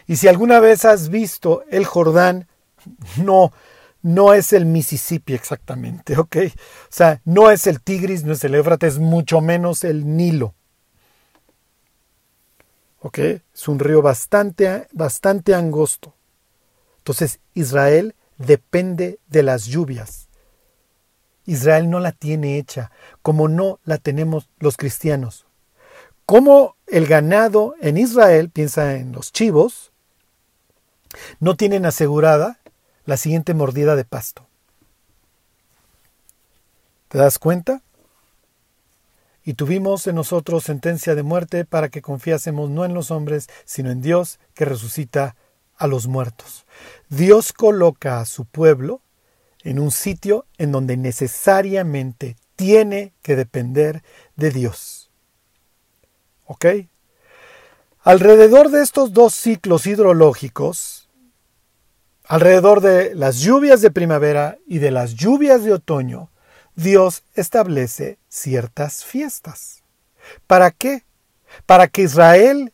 Y 0.06 0.16
si 0.16 0.28
alguna 0.28 0.60
vez 0.60 0.84
has 0.84 1.08
visto 1.08 1.62
el 1.70 1.84
Jordán, 1.84 2.48
no, 3.16 3.52
no 4.02 4.34
es 4.34 4.52
el 4.52 4.66
Mississippi 4.66 5.34
exactamente, 5.34 6.16
¿ok? 6.18 6.36
O 6.46 6.50
sea, 6.90 7.20
no 7.24 7.50
es 7.50 7.66
el 7.66 7.80
Tigris, 7.80 8.24
no 8.24 8.32
es 8.32 8.44
el 8.44 8.54
Éufrates, 8.54 8.98
mucho 8.98 9.40
menos 9.40 9.84
el 9.84 10.16
Nilo. 10.16 10.55
Es 13.54 13.68
un 13.68 13.78
río 13.78 14.02
bastante, 14.02 14.88
bastante 14.92 15.54
angosto. 15.54 16.14
Entonces 16.98 17.40
Israel 17.54 18.14
depende 18.38 19.20
de 19.28 19.42
las 19.42 19.66
lluvias. 19.66 20.28
Israel 21.46 21.88
no 21.88 22.00
la 22.00 22.12
tiene 22.12 22.58
hecha, 22.58 22.90
como 23.22 23.48
no 23.48 23.78
la 23.84 23.98
tenemos 23.98 24.48
los 24.58 24.76
cristianos. 24.76 25.46
Como 26.24 26.74
el 26.88 27.06
ganado 27.06 27.74
en 27.80 27.96
Israel, 27.96 28.50
piensa 28.50 28.96
en 28.96 29.12
los 29.12 29.32
chivos, 29.32 29.92
no 31.38 31.56
tienen 31.56 31.86
asegurada 31.86 32.58
la 33.04 33.16
siguiente 33.16 33.54
mordida 33.54 33.94
de 33.94 34.04
pasto. 34.04 34.46
¿Te 37.08 37.18
das 37.18 37.38
cuenta? 37.38 37.82
Y 39.46 39.54
tuvimos 39.54 40.08
en 40.08 40.16
nosotros 40.16 40.64
sentencia 40.64 41.14
de 41.14 41.22
muerte 41.22 41.64
para 41.64 41.88
que 41.88 42.02
confiásemos 42.02 42.68
no 42.68 42.84
en 42.84 42.94
los 42.94 43.12
hombres, 43.12 43.46
sino 43.64 43.92
en 43.92 44.02
Dios 44.02 44.40
que 44.54 44.64
resucita 44.64 45.36
a 45.76 45.86
los 45.86 46.08
muertos. 46.08 46.66
Dios 47.08 47.52
coloca 47.52 48.18
a 48.18 48.24
su 48.24 48.44
pueblo 48.44 49.02
en 49.62 49.78
un 49.78 49.92
sitio 49.92 50.46
en 50.58 50.72
donde 50.72 50.96
necesariamente 50.96 52.36
tiene 52.56 53.14
que 53.22 53.36
depender 53.36 54.02
de 54.34 54.50
Dios. 54.50 55.12
¿Ok? 56.46 56.66
Alrededor 58.02 58.70
de 58.70 58.82
estos 58.82 59.12
dos 59.12 59.32
ciclos 59.32 59.86
hidrológicos, 59.86 61.08
alrededor 62.24 62.80
de 62.80 63.14
las 63.14 63.38
lluvias 63.38 63.80
de 63.80 63.92
primavera 63.92 64.58
y 64.66 64.80
de 64.80 64.90
las 64.90 65.14
lluvias 65.14 65.62
de 65.62 65.72
otoño, 65.72 66.30
Dios 66.76 67.24
establece 67.34 68.18
ciertas 68.28 69.04
fiestas. 69.04 69.82
¿Para 70.46 70.70
qué? 70.70 71.04
Para 71.64 71.88
que 71.88 72.02
Israel 72.02 72.72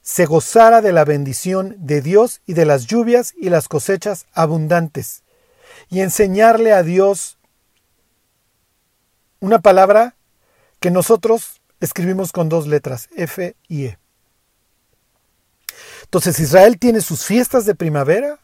se 0.00 0.24
gozara 0.24 0.80
de 0.80 0.92
la 0.92 1.04
bendición 1.04 1.76
de 1.78 2.00
Dios 2.00 2.40
y 2.46 2.54
de 2.54 2.64
las 2.64 2.86
lluvias 2.86 3.34
y 3.36 3.50
las 3.50 3.68
cosechas 3.68 4.26
abundantes, 4.32 5.22
y 5.90 6.00
enseñarle 6.00 6.72
a 6.72 6.82
Dios 6.82 7.38
una 9.40 9.58
palabra 9.60 10.16
que 10.80 10.90
nosotros 10.90 11.60
escribimos 11.80 12.32
con 12.32 12.48
dos 12.48 12.66
letras, 12.66 13.08
F 13.16 13.54
y 13.68 13.86
E. 13.86 13.98
Entonces 16.04 16.38
Israel 16.38 16.78
tiene 16.78 17.00
sus 17.00 17.24
fiestas 17.24 17.66
de 17.66 17.74
primavera 17.74 18.38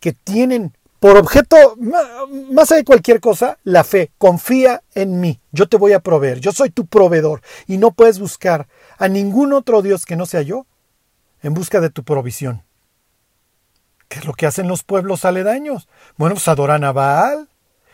que 0.00 0.12
tienen 0.12 0.76
por 1.00 1.16
objeto, 1.16 1.76
más 1.76 2.70
allá 2.70 2.78
de 2.78 2.84
cualquier 2.84 3.20
cosa, 3.20 3.58
la 3.62 3.84
fe. 3.84 4.10
Confía 4.18 4.82
en 4.94 5.20
mí. 5.20 5.40
Yo 5.52 5.68
te 5.68 5.76
voy 5.76 5.92
a 5.92 6.00
proveer. 6.00 6.40
Yo 6.40 6.52
soy 6.52 6.70
tu 6.70 6.86
proveedor. 6.86 7.40
Y 7.66 7.78
no 7.78 7.92
puedes 7.92 8.18
buscar 8.18 8.66
a 8.98 9.08
ningún 9.08 9.52
otro 9.52 9.82
Dios 9.82 10.04
que 10.04 10.16
no 10.16 10.26
sea 10.26 10.42
yo 10.42 10.66
en 11.42 11.54
busca 11.54 11.80
de 11.80 11.90
tu 11.90 12.02
provisión. 12.02 12.64
¿Qué 14.08 14.18
es 14.18 14.24
lo 14.24 14.32
que 14.32 14.46
hacen 14.46 14.66
los 14.66 14.82
pueblos 14.82 15.24
aledaños? 15.24 15.88
Bueno, 16.16 16.34
pues 16.34 16.48
adoran 16.48 16.82
a 16.82 16.92
Baal. 16.92 17.48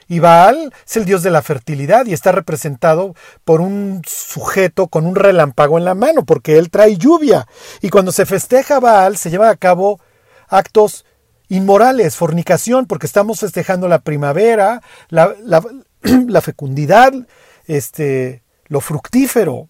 Y 0.07 0.19
Baal 0.21 0.73
es 0.87 0.97
el 0.97 1.05
dios 1.05 1.23
de 1.23 1.31
la 1.31 1.43
fertilidad 1.43 2.07
y 2.07 2.13
está 2.13 2.31
representado 2.31 3.15
por 3.45 3.61
un 3.61 4.03
sujeto 4.07 4.89
con 4.89 5.07
un 5.07 5.15
relámpago 5.15 5.79
en 5.79 5.85
la 5.85 5.95
mano, 5.95 6.25
porque 6.25 6.59
él 6.59 6.71
trae 6.71 6.97
lluvia. 6.97 7.47
Y 7.81 7.91
cuando 7.91 8.13
se 8.13 8.27
festeja 8.27 8.81
Baal, 8.81 9.17
se 9.17 9.31
llevan 9.31 9.49
a 9.49 9.57
cabo 9.57 10.01
actos 10.49 11.05
inmorales, 11.49 12.17
fornicación, 12.17 12.87
porque 12.87 13.07
estamos 13.07 13.41
festejando 13.41 13.89
la 13.89 14.01
primavera, 14.01 14.83
la, 15.09 16.41
fecundidad, 16.41 17.13
este, 17.67 18.43
lo 18.67 18.81
fructífero. 18.81 19.69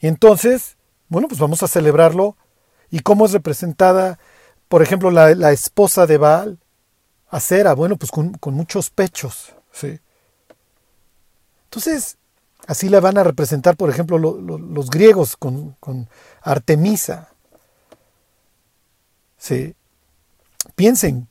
Y 0.00 0.06
entonces, 0.06 0.76
bueno, 1.08 1.28
pues 1.28 1.40
vamos 1.40 1.62
a 1.62 1.68
celebrarlo. 1.68 2.36
¿Y 2.90 3.00
cómo 3.00 3.26
es 3.26 3.32
representada, 3.32 4.18
por 4.68 4.82
ejemplo, 4.82 5.10
la, 5.10 5.52
esposa 5.52 6.06
de 6.06 6.18
Baal? 6.18 6.58
Acera, 7.28 7.74
bueno, 7.74 7.96
pues 7.96 8.12
con, 8.12 8.38
muchos 8.54 8.90
pechos. 8.90 9.54
¿sí? 9.72 9.98
Entonces, 11.64 12.16
así 12.68 12.88
la 12.88 13.00
van 13.00 13.18
a 13.18 13.24
representar, 13.24 13.76
por 13.76 13.90
ejemplo, 13.90 14.18
los 14.18 14.90
griegos 14.90 15.36
con, 15.36 15.72
con 15.80 16.08
Artemisa. 16.42 17.30
¿sí? 19.36 19.74
Piensen 20.74 21.28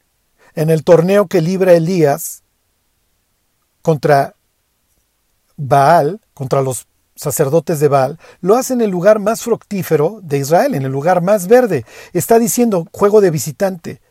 en 0.55 0.69
el 0.69 0.83
torneo 0.83 1.27
que 1.27 1.41
libra 1.41 1.73
Elías 1.73 2.43
contra 3.81 4.35
Baal, 5.57 6.21
contra 6.33 6.61
los 6.61 6.87
sacerdotes 7.15 7.79
de 7.79 7.87
Baal, 7.87 8.19
lo 8.41 8.55
hace 8.55 8.73
en 8.73 8.81
el 8.81 8.89
lugar 8.89 9.19
más 9.19 9.41
fructífero 9.41 10.19
de 10.21 10.39
Israel, 10.39 10.75
en 10.75 10.83
el 10.83 10.91
lugar 10.91 11.21
más 11.21 11.47
verde. 11.47 11.85
Está 12.13 12.39
diciendo 12.39 12.87
juego 12.91 13.21
de 13.21 13.31
visitante. 13.31 14.01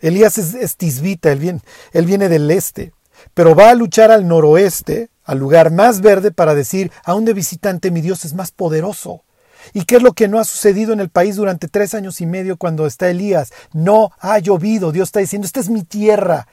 Elías 0.00 0.38
es, 0.38 0.76
tisbita, 0.76 1.32
él 1.32 1.38
viene, 1.38 1.60
él 1.92 2.06
viene 2.06 2.28
del 2.28 2.50
este, 2.50 2.92
pero 3.34 3.54
va 3.54 3.70
a 3.70 3.74
luchar 3.74 4.10
al 4.10 4.28
noroeste, 4.28 5.10
al 5.24 5.38
lugar 5.38 5.70
más 5.70 6.00
verde, 6.00 6.30
para 6.30 6.54
decir, 6.54 6.92
aún 7.04 7.24
de 7.24 7.34
visitante 7.34 7.90
mi 7.90 8.00
Dios 8.00 8.24
es 8.24 8.34
más 8.34 8.52
poderoso. 8.52 9.24
¿Y 9.72 9.84
qué 9.84 9.96
es 9.96 10.02
lo 10.02 10.12
que 10.12 10.28
no 10.28 10.38
ha 10.38 10.44
sucedido 10.44 10.92
en 10.92 11.00
el 11.00 11.08
país 11.08 11.36
durante 11.36 11.68
tres 11.68 11.94
años 11.94 12.20
y 12.20 12.26
medio 12.26 12.56
cuando 12.56 12.86
está 12.86 13.08
Elías? 13.08 13.52
No 13.72 14.12
ha 14.18 14.38
llovido. 14.38 14.92
Dios 14.92 15.08
está 15.08 15.20
diciendo, 15.20 15.46
esta 15.46 15.60
es 15.60 15.68
mi 15.68 15.82
tierra. 15.82 16.46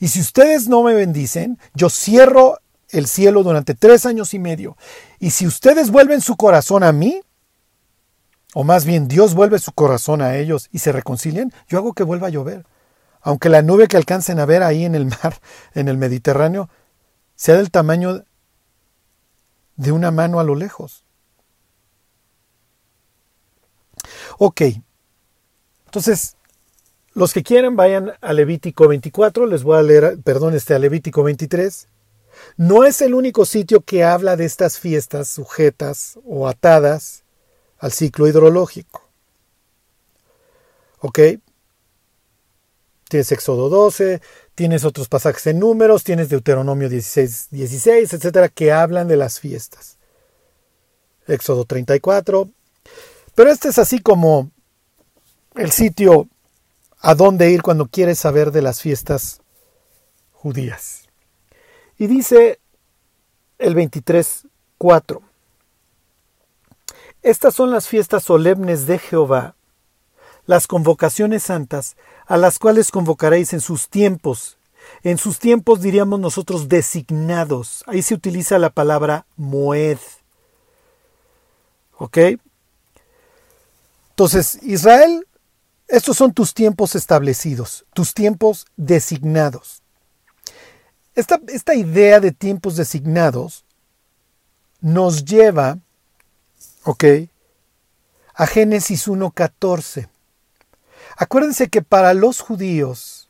Y 0.00 0.08
si 0.08 0.20
ustedes 0.20 0.68
no 0.68 0.82
me 0.82 0.94
bendicen, 0.94 1.58
yo 1.74 1.90
cierro 1.90 2.58
el 2.90 3.06
cielo 3.06 3.42
durante 3.42 3.74
tres 3.74 4.06
años 4.06 4.34
y 4.34 4.38
medio. 4.38 4.76
Y 5.18 5.30
si 5.30 5.46
ustedes 5.46 5.90
vuelven 5.90 6.20
su 6.20 6.36
corazón 6.36 6.82
a 6.82 6.92
mí, 6.92 7.20
o 8.54 8.64
más 8.64 8.84
bien 8.84 9.08
Dios 9.08 9.34
vuelve 9.34 9.58
su 9.58 9.72
corazón 9.72 10.22
a 10.22 10.36
ellos 10.36 10.68
y 10.72 10.78
se 10.78 10.92
reconcilian, 10.92 11.52
yo 11.68 11.78
hago 11.78 11.92
que 11.92 12.02
vuelva 12.02 12.28
a 12.28 12.30
llover. 12.30 12.64
Aunque 13.20 13.48
la 13.48 13.62
nube 13.62 13.88
que 13.88 13.96
alcancen 13.96 14.38
a 14.38 14.46
ver 14.46 14.62
ahí 14.62 14.84
en 14.84 14.94
el 14.94 15.06
mar, 15.06 15.38
en 15.74 15.88
el 15.88 15.98
Mediterráneo, 15.98 16.70
sea 17.34 17.56
del 17.56 17.70
tamaño 17.70 18.24
de 19.76 19.92
una 19.92 20.10
mano 20.10 20.40
a 20.40 20.44
lo 20.44 20.54
lejos. 20.54 21.04
Ok. 24.38 24.62
Entonces, 25.86 26.36
los 27.14 27.32
que 27.32 27.42
quieran 27.42 27.74
vayan 27.76 28.12
a 28.20 28.32
Levítico 28.32 28.86
24, 28.86 29.46
les 29.46 29.64
voy 29.64 29.78
a 29.78 29.82
leer, 29.82 30.18
perdón, 30.22 30.54
este 30.54 30.74
a 30.74 30.78
Levítico 30.78 31.24
23. 31.24 31.88
No 32.56 32.84
es 32.84 33.02
el 33.02 33.14
único 33.14 33.44
sitio 33.44 33.80
que 33.80 34.04
habla 34.04 34.36
de 34.36 34.44
estas 34.44 34.78
fiestas 34.78 35.28
sujetas 35.28 36.18
o 36.24 36.46
atadas 36.46 37.24
al 37.78 37.90
ciclo 37.92 38.28
hidrológico. 38.28 39.08
¿Ok? 41.00 41.18
Tienes 43.08 43.32
Éxodo 43.32 43.68
12, 43.68 44.20
tienes 44.54 44.84
otros 44.84 45.08
pasajes 45.08 45.46
en 45.48 45.58
números, 45.58 46.04
tienes 46.04 46.28
Deuteronomio 46.28 46.88
16, 46.88 47.48
16, 47.50 48.12
etcétera, 48.12 48.48
que 48.48 48.70
hablan 48.70 49.08
de 49.08 49.16
las 49.16 49.40
fiestas. 49.40 49.96
Éxodo 51.26 51.64
34, 51.64 52.50
pero 53.38 53.52
este 53.52 53.68
es 53.68 53.78
así 53.78 54.00
como 54.00 54.50
el 55.54 55.70
sitio 55.70 56.26
a 56.98 57.14
dónde 57.14 57.52
ir 57.52 57.62
cuando 57.62 57.86
quieres 57.86 58.18
saber 58.18 58.50
de 58.50 58.62
las 58.62 58.82
fiestas 58.82 59.42
judías. 60.32 61.04
Y 61.98 62.08
dice 62.08 62.58
el 63.60 63.76
23.4. 63.76 65.20
Estas 67.22 67.54
son 67.54 67.70
las 67.70 67.86
fiestas 67.86 68.24
solemnes 68.24 68.88
de 68.88 68.98
Jehová, 68.98 69.54
las 70.46 70.66
convocaciones 70.66 71.44
santas, 71.44 71.96
a 72.26 72.38
las 72.38 72.58
cuales 72.58 72.90
convocaréis 72.90 73.52
en 73.52 73.60
sus 73.60 73.88
tiempos, 73.88 74.58
En 75.04 75.16
sus 75.16 75.38
tiempos 75.38 75.80
diríamos 75.80 76.18
nosotros 76.18 76.68
designados. 76.68 77.84
Ahí 77.86 78.02
se 78.02 78.14
utiliza 78.14 78.58
la 78.58 78.70
palabra 78.70 79.26
moed. 79.36 79.98
¿Ok? 81.98 82.18
Entonces, 84.18 84.58
Israel, 84.62 85.28
estos 85.86 86.16
son 86.16 86.32
tus 86.32 86.52
tiempos 86.52 86.96
establecidos, 86.96 87.86
tus 87.94 88.14
tiempos 88.14 88.66
designados. 88.76 89.80
Esta, 91.14 91.40
esta 91.46 91.76
idea 91.76 92.18
de 92.18 92.32
tiempos 92.32 92.74
designados 92.74 93.64
nos 94.80 95.24
lleva, 95.24 95.78
¿ok? 96.82 97.04
A 98.34 98.46
Génesis 98.48 99.06
1.14. 99.06 100.08
Acuérdense 101.16 101.68
que 101.68 101.82
para 101.82 102.12
los 102.12 102.40
judíos, 102.40 103.28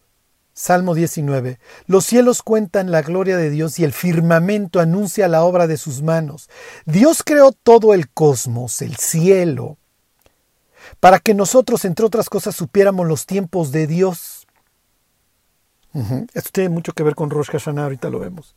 Salmo 0.54 0.94
19, 0.94 1.58
los 1.86 2.06
cielos 2.06 2.42
cuentan 2.42 2.90
la 2.90 3.02
gloria 3.02 3.36
de 3.36 3.50
Dios 3.50 3.78
y 3.78 3.84
el 3.84 3.92
firmamento 3.92 4.80
anuncia 4.80 5.28
la 5.28 5.44
obra 5.44 5.66
de 5.66 5.76
sus 5.76 6.00
manos. 6.00 6.48
Dios 6.86 7.22
creó 7.22 7.52
todo 7.52 7.92
el 7.92 8.08
cosmos, 8.08 8.80
el 8.80 8.96
cielo, 8.96 9.76
para 11.00 11.18
que 11.18 11.34
nosotros, 11.34 11.84
entre 11.84 12.06
otras 12.06 12.28
cosas, 12.28 12.56
supiéramos 12.56 13.06
los 13.06 13.26
tiempos 13.26 13.72
de 13.72 13.86
Dios. 13.86 14.46
Esto 16.32 16.50
tiene 16.52 16.68
mucho 16.68 16.92
que 16.92 17.02
ver 17.02 17.14
con 17.14 17.30
Rosh 17.30 17.50
Hashanah, 17.50 17.84
ahorita 17.84 18.10
lo 18.10 18.18
vemos. 18.18 18.54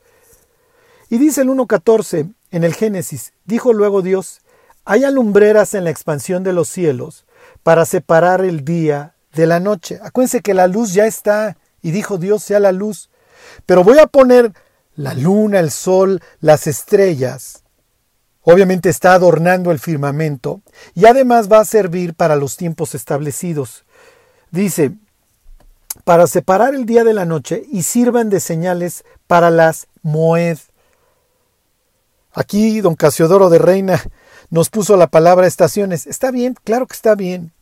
Y 1.10 1.18
dice 1.18 1.42
el 1.42 1.50
1.14 1.50 2.34
en 2.52 2.64
el 2.64 2.74
Génesis, 2.74 3.34
dijo 3.46 3.74
luego 3.74 4.02
Dios, 4.02 4.42
hay 4.86 5.04
alumbreras 5.04 5.74
en 5.74 5.84
la 5.84 5.90
expansión 5.90 6.44
de 6.44 6.54
los 6.54 6.68
cielos 6.70 7.26
para 7.64 7.86
separar 7.86 8.44
el 8.44 8.64
día 8.64 9.16
de 9.34 9.48
la 9.48 9.60
noche. 9.60 10.00
Acuérdense 10.02 10.42
que 10.42 10.54
la 10.54 10.68
luz 10.68 10.94
ya 10.94 11.06
está 11.06 11.58
y 11.82 11.92
dijo 11.92 12.18
Dios 12.18 12.44
sea 12.44 12.60
la 12.60 12.72
luz. 12.72 13.10
Pero 13.66 13.84
voy 13.84 14.00
a 14.00 14.08
poner 14.08 14.54
la 14.96 15.14
luna, 15.14 15.60
el 15.60 15.72
sol, 15.72 16.22
las 16.40 16.68
estrellas. 16.68 17.61
Obviamente 18.44 18.90
está 18.90 19.14
adornando 19.14 19.72
el 19.72 19.80
firmamento 19.80 20.62
y 20.96 21.06
además 21.06 21.52
va 21.52 21.60
a 21.60 21.66
servir 21.66 22.16
para 22.16 22.36
los 22.36 22.58
tiempos 22.58 22.96
establecidos. 22.96 23.86
Dice, 24.50 24.94
para 26.04 26.28
separar 26.28 26.74
el 26.74 26.86
día 26.86 27.04
de 27.04 27.14
la 27.14 27.26
noche 27.26 27.64
y 27.72 27.84
sirvan 27.84 28.30
de 28.30 28.40
señales 28.40 29.04
para 29.28 29.50
las 29.50 29.88
moed. 30.02 30.58
Aquí 32.34 32.82
don 32.82 32.96
Casiodoro 32.96 33.50
de 33.50 33.60
Reina 33.60 34.02
nos 34.50 34.70
puso 34.70 34.98
la 34.98 35.08
palabra 35.08 35.48
estaciones. 35.48 36.08
Está 36.08 36.32
bien, 36.32 36.56
claro 36.64 36.88
que 36.88 36.96
está 36.96 37.16
bien 37.16 37.54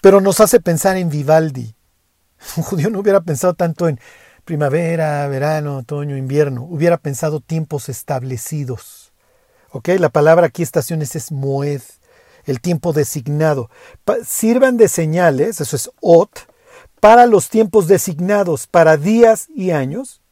pero 0.00 0.20
nos 0.20 0.40
hace 0.40 0.60
pensar 0.60 0.96
en 0.96 1.10
Vivaldi. 1.10 1.74
Un 2.56 2.62
judío 2.62 2.90
no 2.90 3.00
hubiera 3.00 3.20
pensado 3.20 3.54
tanto 3.54 3.88
en 3.88 3.98
primavera, 4.44 5.26
verano, 5.28 5.78
otoño, 5.78 6.16
invierno, 6.16 6.62
hubiera 6.64 6.98
pensado 6.98 7.40
tiempos 7.40 7.88
establecidos. 7.88 9.05
La 9.84 10.08
palabra 10.08 10.46
aquí 10.46 10.62
estaciones 10.62 11.16
es 11.16 11.32
moed, 11.32 11.82
el 12.44 12.60
tiempo 12.60 12.92
designado. 12.92 13.70
sirvan 14.24 14.76
de 14.76 14.88
señales, 14.88 15.60
eso 15.60 15.76
es 15.76 15.90
ot, 16.00 16.48
para 17.00 17.26
los 17.26 17.48
tiempos 17.48 17.86
designados, 17.86 18.66
para 18.66 18.96
días 18.96 19.48
y 19.54 19.70
años, 19.70 20.22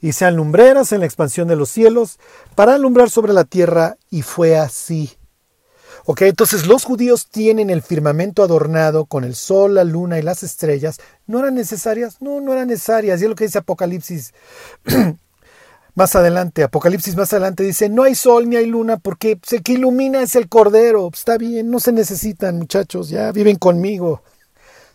y 0.00 0.12
sean 0.12 0.36
lumbreras 0.36 0.92
en 0.92 1.00
la 1.00 1.06
expansión 1.06 1.48
de 1.48 1.56
los 1.56 1.70
cielos, 1.70 2.18
para 2.54 2.74
alumbrar 2.74 3.10
sobre 3.10 3.32
la 3.32 3.44
tierra, 3.44 3.96
y 4.10 4.22
fue 4.22 4.56
así. 4.56 5.18
Ok, 6.10 6.22
entonces 6.22 6.66
los 6.66 6.84
judíos 6.84 7.28
tienen 7.28 7.68
el 7.68 7.82
firmamento 7.82 8.42
adornado 8.42 9.04
con 9.04 9.24
el 9.24 9.34
sol, 9.34 9.74
la 9.74 9.84
luna 9.84 10.18
y 10.18 10.22
las 10.22 10.42
estrellas. 10.42 11.00
¿No 11.26 11.40
eran 11.40 11.54
necesarias? 11.54 12.22
No, 12.22 12.40
no 12.40 12.54
eran 12.54 12.68
necesarias. 12.68 13.20
Y 13.20 13.24
es 13.24 13.28
lo 13.28 13.36
que 13.36 13.44
dice 13.44 13.58
Apocalipsis 13.58 14.32
más 15.94 16.14
adelante. 16.16 16.62
Apocalipsis 16.62 17.16
más 17.16 17.32
adelante 17.32 17.64
dice, 17.64 17.88
no 17.88 18.04
hay 18.04 18.14
sol 18.14 18.48
ni 18.48 18.56
hay 18.56 18.66
luna 18.66 18.96
porque 18.96 19.38
el 19.50 19.62
que 19.62 19.72
ilumina 19.72 20.22
es 20.22 20.36
el 20.36 20.48
Cordero. 20.48 21.10
Está 21.12 21.38
bien, 21.38 21.70
no 21.70 21.80
se 21.80 21.92
necesitan 21.92 22.58
muchachos, 22.58 23.08
ya 23.08 23.32
viven 23.32 23.56
conmigo. 23.56 24.22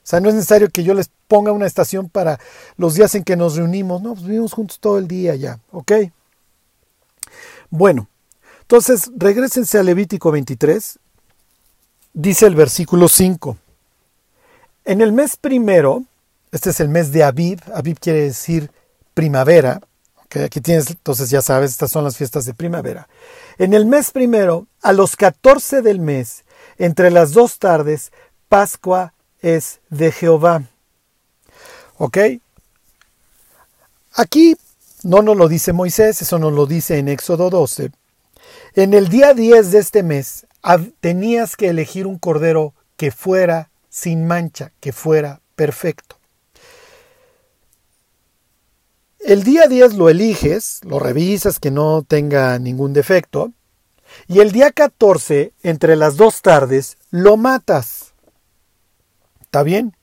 O 0.03 0.05
sea, 0.05 0.19
no 0.19 0.29
es 0.29 0.35
necesario 0.35 0.69
que 0.69 0.83
yo 0.83 0.93
les 0.93 1.09
ponga 1.27 1.51
una 1.51 1.65
estación 1.65 2.09
para 2.09 2.39
los 2.77 2.95
días 2.95 3.15
en 3.15 3.23
que 3.23 3.35
nos 3.35 3.55
reunimos. 3.55 4.01
No, 4.01 4.13
pues 4.13 4.25
vivimos 4.25 4.53
juntos 4.53 4.79
todo 4.79 4.97
el 4.97 5.07
día 5.07 5.35
ya, 5.35 5.59
¿ok? 5.71 5.91
Bueno, 7.69 8.07
entonces 8.61 9.09
regresense 9.15 9.79
a 9.79 9.83
Levítico 9.83 10.31
23 10.31 10.99
dice 12.13 12.45
el 12.45 12.55
versículo 12.55 13.07
5. 13.07 13.57
En 14.85 15.01
el 15.01 15.11
mes 15.11 15.37
primero, 15.37 16.03
este 16.51 16.69
es 16.69 16.79
el 16.79 16.89
mes 16.89 17.11
de 17.11 17.23
Aviv, 17.23 17.59
Aviv 17.73 17.99
quiere 17.99 18.21
decir 18.21 18.71
primavera, 19.13 19.81
okay, 20.33 20.43
aquí 20.43 20.61
tienes, 20.61 20.89
entonces 20.89 21.29
ya 21.29 21.41
sabes, 21.41 21.71
estas 21.71 21.91
son 21.91 22.03
las 22.03 22.17
fiestas 22.17 22.45
de 22.45 22.53
primavera. 22.53 23.07
En 23.59 23.73
el 23.73 23.85
mes 23.85 24.09
primero, 24.11 24.67
a 24.81 24.91
los 24.91 25.15
14 25.15 25.81
del 25.83 25.99
mes, 25.99 26.43
entre 26.77 27.11
las 27.11 27.33
dos 27.33 27.59
tardes, 27.59 28.11
Pascua 28.49 29.13
es 29.41 29.79
de 29.89 30.11
Jehová. 30.11 30.63
¿Ok? 31.97 32.17
Aquí 34.15 34.55
no 35.03 35.21
nos 35.21 35.37
lo 35.37 35.47
dice 35.47 35.71
Moisés, 35.71 36.21
eso 36.21 36.39
nos 36.39 36.53
lo 36.53 36.65
dice 36.65 36.97
en 36.97 37.09
Éxodo 37.09 37.49
12. 37.49 37.91
En 38.75 38.93
el 38.93 39.09
día 39.09 39.33
10 39.33 39.71
de 39.71 39.79
este 39.79 40.01
mes, 40.01 40.47
tenías 40.99 41.55
que 41.55 41.69
elegir 41.69 42.07
un 42.07 42.17
cordero 42.17 42.73
que 42.97 43.11
fuera 43.11 43.69
sin 43.89 44.25
mancha, 44.25 44.71
que 44.79 44.93
fuera 44.93 45.41
perfecto. 45.55 46.17
El 49.23 49.45
día 49.45 49.67
10 49.67 49.93
lo 49.93 50.09
eliges, 50.09 50.81
lo 50.83 50.99
revisas 50.99 51.57
que 51.57 51.71
no 51.71 52.03
tenga 52.03 52.59
ningún 52.59 52.91
defecto, 52.91 53.53
y 54.27 54.41
el 54.41 54.51
día 54.51 54.71
14, 54.71 55.53
entre 55.63 55.95
las 55.95 56.17
dos 56.17 56.41
tardes, 56.41 56.97
lo 57.09 57.37
matas. 57.37 58.13
¿Está 59.39 59.63
bien? 59.63 59.95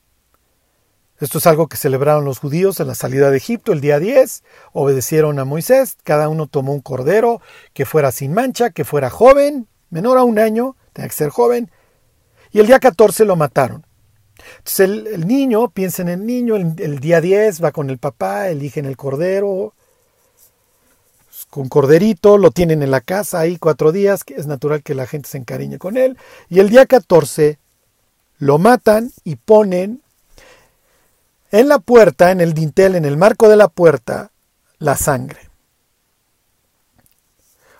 Esto 1.18 1.36
es 1.36 1.46
algo 1.46 1.68
que 1.68 1.76
celebraron 1.76 2.24
los 2.24 2.38
judíos 2.38 2.80
en 2.80 2.86
la 2.86 2.94
salida 2.94 3.30
de 3.30 3.36
Egipto 3.36 3.74
el 3.74 3.82
día 3.82 3.98
10, 3.98 4.42
obedecieron 4.72 5.38
a 5.38 5.44
Moisés, 5.44 5.98
cada 6.02 6.30
uno 6.30 6.46
tomó 6.46 6.72
un 6.72 6.80
cordero 6.80 7.42
que 7.74 7.84
fuera 7.84 8.12
sin 8.12 8.32
mancha, 8.32 8.70
que 8.70 8.86
fuera 8.86 9.10
joven, 9.10 9.68
menor 9.90 10.16
a 10.16 10.24
un 10.24 10.38
año, 10.38 10.76
tenía 10.94 11.10
que 11.10 11.14
ser 11.14 11.28
joven, 11.28 11.70
y 12.52 12.60
el 12.60 12.66
día 12.66 12.80
14 12.80 13.26
lo 13.26 13.36
mataron. 13.36 13.84
Entonces 14.58 14.80
el, 15.14 15.26
niño, 15.26 15.70
piensa 15.70 16.02
en 16.02 16.08
el 16.08 16.26
niño, 16.26 16.56
el, 16.56 17.00
día 17.00 17.20
10 17.20 17.62
va 17.62 17.72
con 17.72 17.90
el 17.90 17.98
papá, 17.98 18.48
eligen 18.48 18.86
el 18.86 18.96
cordero, 18.96 19.74
con 21.48 21.68
corderito, 21.68 22.38
lo 22.38 22.50
tienen 22.50 22.82
en 22.82 22.90
la 22.90 23.00
casa 23.00 23.40
ahí 23.40 23.56
cuatro 23.56 23.92
días, 23.92 24.22
es 24.28 24.46
natural 24.46 24.82
que 24.82 24.94
la 24.94 25.06
gente 25.06 25.28
se 25.28 25.38
encariñe 25.38 25.78
con 25.78 25.96
él, 25.96 26.16
y 26.48 26.60
el 26.60 26.68
día 26.68 26.86
14 26.86 27.58
lo 28.38 28.58
matan 28.58 29.12
y 29.24 29.36
ponen 29.36 30.02
en 31.50 31.68
la 31.68 31.78
puerta, 31.78 32.30
en 32.30 32.40
el 32.40 32.54
dintel, 32.54 32.94
en 32.94 33.04
el 33.04 33.16
marco 33.16 33.48
de 33.48 33.56
la 33.56 33.68
puerta, 33.68 34.30
la 34.78 34.96
sangre. 34.96 35.50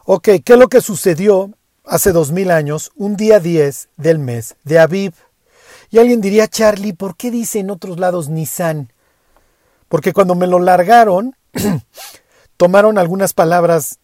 Ok, 0.04 0.28
¿qué 0.44 0.52
es 0.54 0.59
lo 0.59 0.68
que 0.68 0.80
sucedió 0.80 1.54
hace 1.90 2.12
dos 2.12 2.30
mil 2.30 2.50
años, 2.50 2.92
un 2.94 3.16
día 3.16 3.40
10 3.40 3.88
del 3.96 4.20
mes 4.20 4.56
de 4.64 4.78
Aviv. 4.78 5.12
Y 5.90 5.98
alguien 5.98 6.20
diría, 6.20 6.46
Charlie, 6.48 6.92
¿por 6.92 7.16
qué 7.16 7.31
dice 7.31 7.59
en 7.59 7.70
otros 7.70 7.98
lados 7.98 8.29
Nisan? 8.29 8.92
Porque 9.88 10.12
cuando 10.12 10.37
me 10.37 10.46
lo 10.46 10.61
largaron, 10.61 11.35
tomaron 12.57 12.96
algunas 12.96 13.33
palabras, 13.33 13.98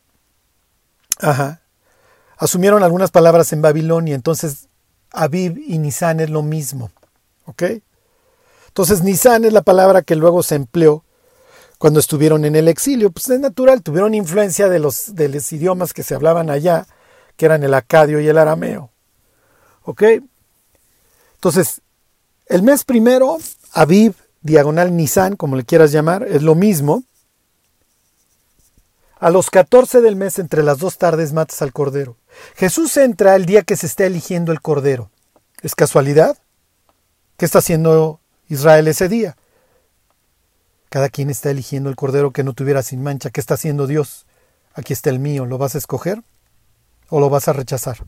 ajá, 1.18 1.62
asumieron 2.37 2.83
algunas 2.83 3.12
palabras 3.12 3.53
en 3.53 3.62
Babilonia, 3.62 4.16
entonces 4.16 4.68
Aviv 5.12 5.59
y 5.59 5.79
Nisan 5.79 6.18
es 6.20 6.31
lo 6.31 6.42
mismo, 6.42 6.90
¿ok? 7.44 7.62
Entonces 8.66 9.03
Nisan 9.03 9.44
es 9.44 9.53
la 9.53 9.62
palabra 9.62 10.03
que 10.03 10.16
luego 10.16 10.42
se 10.42 10.57
empleó 10.57 11.05
cuando 11.79 12.01
estuvieron 12.01 12.44
en 12.44 12.57
el 12.57 12.68
exilio, 12.68 13.11
pues 13.11 13.29
es 13.31 13.38
natural, 13.38 13.83
tuvieron 13.83 14.14
influencia 14.14 14.68
de 14.68 14.79
los, 14.79 15.14
de 15.14 15.29
los 15.29 15.53
idiomas 15.53 15.92
que 15.92 16.03
se 16.03 16.14
hablaban 16.14 16.51
allá, 16.51 16.87
que 17.37 17.46
eran 17.46 17.62
el 17.62 17.75
acadio 17.75 18.18
y 18.20 18.29
el 18.29 18.38
arameo. 18.38 18.90
¿Ok? 19.83 20.03
Entonces, 21.47 21.81
el 22.47 22.65
mes 22.65 22.83
primero, 22.83 23.39
Aviv, 23.73 24.15
diagonal 24.41 24.97
Nisan, 24.97 25.37
como 25.37 25.55
le 25.55 25.63
quieras 25.63 25.93
llamar, 25.93 26.25
es 26.25 26.43
lo 26.43 26.57
mismo. 26.57 27.05
A 29.21 29.31
los 29.31 29.49
14 29.51 30.01
del 30.01 30.17
mes, 30.17 30.41
entre 30.41 30.65
las 30.65 30.79
dos 30.79 30.99
tardes, 30.99 31.33
matas 31.33 31.63
al 31.63 31.73
cordero. 31.73 32.17
Jesús 32.57 32.97
entra 32.97 33.37
el 33.37 33.47
día 33.47 33.63
que 33.63 33.77
se 33.77 33.87
está 33.87 34.07
eligiendo 34.07 34.51
el 34.51 34.61
cordero. 34.61 35.13
¿Es 35.63 35.77
casualidad? 35.77 36.37
¿Qué 37.37 37.45
está 37.45 37.61
haciendo 37.61 38.19
Israel 38.49 38.89
ese 38.89 39.09
día? 39.09 39.37
Cada 40.91 41.11
quien 41.11 41.31
está 41.31 41.53
eligiendo 41.53 41.91
el 41.91 41.95
cordero 41.95 42.33
que 42.33 42.43
no 42.43 42.55
tuviera 42.55 42.83
sin 42.83 43.05
mancha. 43.05 43.31
¿Qué 43.31 43.39
está 43.41 43.55
haciendo 43.55 43.87
Dios? 43.87 44.27
Aquí 44.75 44.93
está 44.93 45.11
el 45.11 45.21
mío. 45.21 45.47
¿Lo 45.47 45.59
vas 45.59 45.77
a 45.77 45.79
escoger? 45.79 46.25
o 47.09 47.21
lo 47.21 47.31
vas 47.31 47.49
a 47.49 47.53
rechazar. 47.53 47.99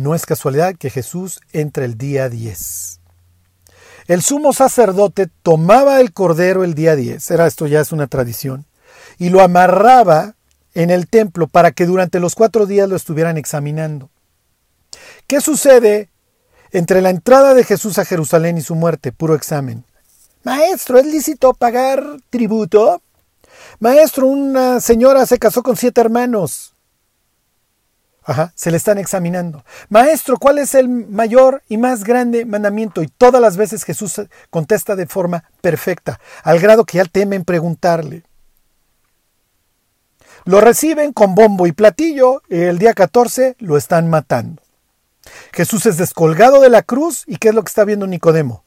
No 0.00 0.14
es 0.14 0.24
casualidad 0.24 0.76
que 0.76 0.88
Jesús 0.88 1.42
entre 1.52 1.84
el 1.84 1.98
día 1.98 2.30
10. 2.30 3.00
el 4.06 4.22
sumo 4.22 4.54
sacerdote 4.54 5.28
tomaba 5.42 6.00
el 6.00 6.14
cordero 6.14 6.64
el 6.64 6.72
día 6.72 6.96
10, 6.96 7.30
era 7.30 7.46
esto 7.46 7.66
ya 7.66 7.82
es 7.82 7.92
una 7.92 8.06
tradición, 8.06 8.64
y 9.18 9.28
lo 9.28 9.42
amarraba 9.42 10.36
en 10.72 10.88
el 10.88 11.06
templo 11.06 11.48
para 11.48 11.72
que 11.72 11.84
durante 11.84 12.18
los 12.18 12.34
cuatro 12.34 12.64
días 12.64 12.88
lo 12.88 12.96
estuvieran 12.96 13.36
examinando. 13.36 14.08
¿Qué 15.26 15.42
sucede 15.42 16.08
entre 16.72 17.02
la 17.02 17.10
entrada 17.10 17.52
de 17.52 17.62
Jesús 17.62 17.98
a 17.98 18.06
Jerusalén 18.06 18.56
y 18.56 18.62
su 18.62 18.76
muerte? 18.76 19.12
Puro 19.12 19.34
examen. 19.34 19.84
Maestro, 20.44 20.98
¿es 20.98 21.04
lícito 21.04 21.52
pagar 21.52 22.02
tributo? 22.30 23.02
Maestro, 23.80 24.28
una 24.28 24.80
señora 24.80 25.26
se 25.26 25.38
casó 25.38 25.62
con 25.62 25.76
siete 25.76 26.00
hermanos. 26.00 26.74
Ajá, 28.22 28.52
se 28.54 28.70
le 28.70 28.76
están 28.76 28.98
examinando. 28.98 29.64
Maestro, 29.88 30.36
¿cuál 30.38 30.58
es 30.58 30.74
el 30.74 30.88
mayor 30.88 31.62
y 31.68 31.78
más 31.78 32.04
grande 32.04 32.44
mandamiento? 32.44 33.02
Y 33.02 33.08
todas 33.08 33.40
las 33.40 33.56
veces 33.56 33.84
Jesús 33.84 34.20
contesta 34.50 34.94
de 34.94 35.06
forma 35.06 35.44
perfecta, 35.60 36.20
al 36.42 36.60
grado 36.60 36.84
que 36.84 36.98
ya 36.98 37.04
temen 37.06 37.44
preguntarle. 37.44 38.24
Lo 40.44 40.60
reciben 40.60 41.12
con 41.12 41.34
bombo 41.34 41.66
y 41.66 41.72
platillo 41.72 42.42
y 42.48 42.60
el 42.60 42.78
día 42.78 42.94
14 42.94 43.56
lo 43.58 43.76
están 43.76 44.08
matando. 44.08 44.62
Jesús 45.52 45.86
es 45.86 45.96
descolgado 45.96 46.60
de 46.60 46.70
la 46.70 46.82
cruz 46.82 47.24
y 47.26 47.36
¿qué 47.36 47.48
es 47.48 47.54
lo 47.54 47.62
que 47.62 47.68
está 47.68 47.84
viendo 47.84 48.06
Nicodemo? 48.06 48.64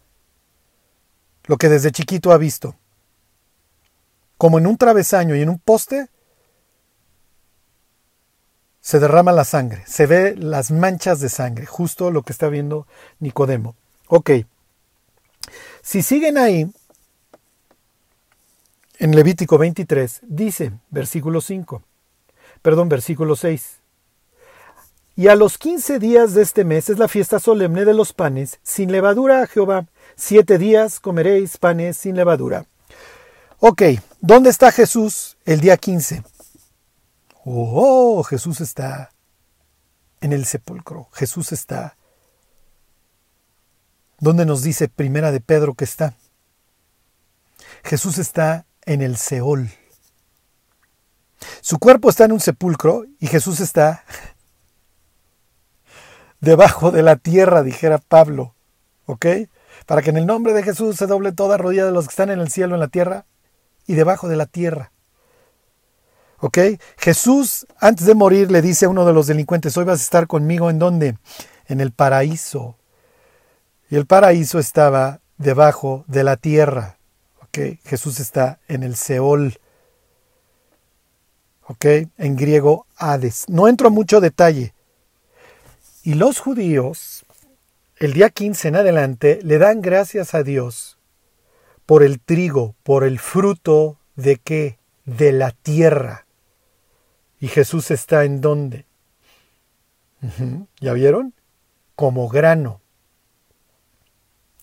Lo 1.46 1.58
que 1.58 1.70
desde 1.70 1.92
chiquito 1.92 2.32
ha 2.32 2.38
visto. 2.38 2.76
Como 4.38 4.60
en 4.60 4.68
un 4.68 4.78
travesaño 4.78 5.36
y 5.36 5.42
en 5.42 5.50
un 5.50 5.60
poste, 5.60 6.10
se 8.84 9.00
derrama 9.00 9.32
la 9.32 9.46
sangre, 9.46 9.82
se 9.88 10.08
ve 10.08 10.36
las 10.36 10.70
manchas 10.70 11.22
de 11.22 11.30
sangre, 11.30 11.66
justo 11.66 12.12
lo 12.12 12.24
que 12.24 12.34
está 12.34 12.50
viendo 12.50 12.86
Nicodemo. 13.20 13.76
Ok, 14.08 14.32
si 15.82 16.04
siguen 16.04 16.38
ahí, 16.38 16.70
en 19.00 19.16
Levítico 19.16 19.58
23, 19.58 20.20
dice, 20.24 20.74
versículo 20.90 21.40
5, 21.40 21.82
perdón, 22.62 22.90
versículo 22.90 23.38
6, 23.38 23.78
y 25.16 25.30
a 25.30 25.36
los 25.36 25.58
quince 25.58 25.98
días 25.98 26.34
de 26.34 26.42
este 26.42 26.66
mes 26.66 26.90
es 26.90 27.00
la 27.00 27.08
fiesta 27.08 27.40
solemne 27.40 27.86
de 27.86 27.94
los 27.94 28.12
panes 28.12 28.60
sin 28.64 28.92
levadura 28.92 29.44
a 29.44 29.48
Jehová. 29.48 29.86
Siete 30.16 30.58
días 30.58 31.00
comeréis 31.00 31.58
panes 31.58 31.98
sin 31.98 32.16
levadura. 32.16 32.66
Ok, 33.60 33.84
¿dónde 34.22 34.50
está 34.50 34.72
Jesús 34.72 35.38
el 35.46 35.62
día 35.62 35.78
15? 35.78 36.24
Oh, 37.46 38.24
Jesús 38.24 38.62
está 38.62 39.12
en 40.22 40.32
el 40.32 40.46
sepulcro. 40.46 41.10
Jesús 41.12 41.52
está. 41.52 41.98
¿Dónde 44.20 44.46
nos 44.46 44.64
dice 44.64 44.88
Primera 44.88 45.32
de 45.32 45.42
Pedro 45.42 45.74
que 45.74 45.84
está? 45.84 46.16
Jesús 47.84 48.18
está 48.18 48.66
en 48.86 49.02
el 49.02 49.18
Seol. 49.18 49.70
Su 51.60 51.80
cuerpo 51.80 52.10
está 52.10 52.24
en 52.24 52.32
un 52.32 52.40
sepulcro 52.40 53.04
y 53.20 53.28
Jesús 53.28 53.60
está 53.60 54.06
debajo 56.40 56.92
de 56.92 57.04
la 57.04 57.18
tierra, 57.18 57.64
dijera 57.64 57.98
Pablo. 57.98 58.56
¿Ok? 59.06 59.26
Para 59.86 60.02
que 60.02 60.12
en 60.12 60.18
el 60.18 60.26
nombre 60.26 60.54
de 60.54 60.64
Jesús 60.64 60.96
se 60.96 61.08
doble 61.08 61.34
toda 61.34 61.58
rodilla 61.58 61.86
de 61.86 61.92
los 61.92 62.06
que 62.06 62.12
están 62.12 62.30
en 62.30 62.40
el 62.40 62.50
cielo, 62.50 62.76
en 62.76 62.80
la 62.80 62.88
tierra 62.88 63.26
y 63.86 63.96
debajo 63.96 64.30
de 64.30 64.38
la 64.38 64.46
tierra. 64.46 64.93
Jesús, 66.98 67.66
antes 67.80 68.06
de 68.06 68.16
morir, 68.16 68.52
le 68.52 68.62
dice 68.62 68.86
a 68.86 68.90
uno 68.90 69.06
de 69.06 69.14
los 69.14 69.28
delincuentes, 69.28 69.78
hoy 69.78 69.86
vas 69.86 70.00
a 70.00 70.04
estar 70.04 70.28
conmigo 70.28 70.70
en 70.70 70.80
dónde? 70.80 71.18
En 71.68 71.80
el 71.80 71.92
paraíso. 71.92 72.78
Y 73.90 73.96
el 73.96 74.06
paraíso 74.06 74.60
estaba 74.60 75.22
debajo 75.38 76.04
de 76.08 76.24
la 76.24 76.38
tierra. 76.38 76.98
¿Ok? 77.42 77.80
Jesús 77.86 78.20
está 78.20 78.60
en 78.68 78.84
el 78.84 78.96
Seol. 78.96 79.58
En 82.18 82.36
griego, 82.36 82.86
Hades. 82.98 83.46
No 83.48 83.68
entro 83.68 83.88
a 83.88 83.92
mucho 83.92 84.22
detalle. 84.22 84.74
Y 86.04 86.16
los 86.16 86.40
judíos, 86.40 87.26
el 87.98 88.14
día 88.14 88.30
15 88.30 88.68
en 88.68 88.76
adelante, 88.76 89.40
le 89.44 89.58
dan 89.58 89.82
gracias 89.82 90.34
a 90.34 90.44
Dios 90.44 90.98
por 91.86 92.04
el 92.04 92.20
trigo, 92.20 92.76
por 92.84 93.04
el 93.04 93.20
fruto 93.20 93.98
de 94.16 94.38
qué? 94.38 94.78
De 95.06 95.32
la 95.32 95.52
tierra. 95.52 96.23
¿Y 97.44 97.50
Jesús 97.50 97.92
está 97.92 98.24
en 98.24 98.40
dónde? 98.40 98.86
¿Ya 100.80 100.94
vieron? 100.94 101.34
Como 101.94 102.30
grano 102.30 102.80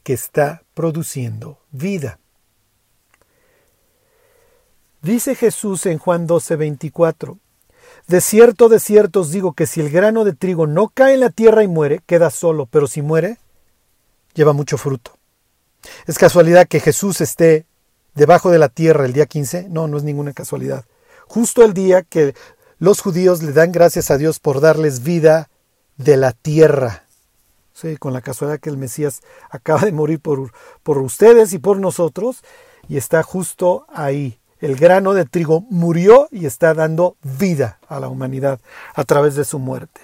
que 0.02 0.14
está 0.14 0.62
produciendo 0.72 1.58
vida. 1.72 2.20
Dice 5.02 5.34
Jesús 5.34 5.84
en 5.84 5.98
Juan 5.98 6.26
12, 6.26 6.56
24, 6.56 7.38
De 8.06 8.22
cierto, 8.22 8.70
de 8.70 8.80
cierto 8.80 9.20
os 9.20 9.30
digo 9.30 9.52
que 9.52 9.66
si 9.66 9.82
el 9.82 9.90
grano 9.90 10.24
de 10.24 10.32
trigo 10.32 10.66
no 10.66 10.88
cae 10.88 11.12
en 11.12 11.20
la 11.20 11.28
tierra 11.28 11.62
y 11.62 11.68
muere, 11.68 12.00
queda 12.06 12.30
solo, 12.30 12.64
pero 12.64 12.86
si 12.86 13.02
muere, 13.02 13.36
lleva 14.32 14.54
mucho 14.54 14.78
fruto. 14.78 15.18
¿Es 16.06 16.16
casualidad 16.16 16.66
que 16.66 16.80
Jesús 16.80 17.20
esté 17.20 17.66
debajo 18.14 18.50
de 18.50 18.58
la 18.58 18.70
tierra 18.70 19.04
el 19.04 19.12
día 19.12 19.26
15? 19.26 19.68
No, 19.68 19.86
no 19.86 19.98
es 19.98 20.02
ninguna 20.02 20.32
casualidad. 20.32 20.86
Justo 21.26 21.62
el 21.62 21.74
día 21.74 22.02
que 22.02 22.34
los 22.80 23.02
judíos 23.02 23.42
le 23.42 23.52
dan 23.52 23.72
gracias 23.72 24.10
a 24.10 24.16
Dios 24.16 24.40
por 24.40 24.60
darles 24.60 25.02
vida 25.02 25.50
de 25.98 26.16
la 26.16 26.32
tierra. 26.32 27.04
Sí, 27.74 27.98
con 27.98 28.12
la 28.12 28.22
casualidad 28.22 28.58
que 28.58 28.70
el 28.70 28.78
Mesías 28.78 29.20
acaba 29.50 29.82
de 29.82 29.92
morir 29.92 30.18
por, 30.18 30.52
por 30.82 30.98
ustedes 30.98 31.52
y 31.52 31.58
por 31.58 31.78
nosotros, 31.78 32.42
y 32.88 32.96
está 32.96 33.22
justo 33.22 33.86
ahí. 33.92 34.38
El 34.60 34.76
grano 34.76 35.14
de 35.14 35.24
trigo 35.24 35.60
murió 35.70 36.28
y 36.30 36.46
está 36.46 36.74
dando 36.74 37.16
vida 37.22 37.78
a 37.86 38.00
la 38.00 38.08
humanidad 38.08 38.60
a 38.94 39.04
través 39.04 39.34
de 39.34 39.44
su 39.44 39.58
muerte. 39.58 40.00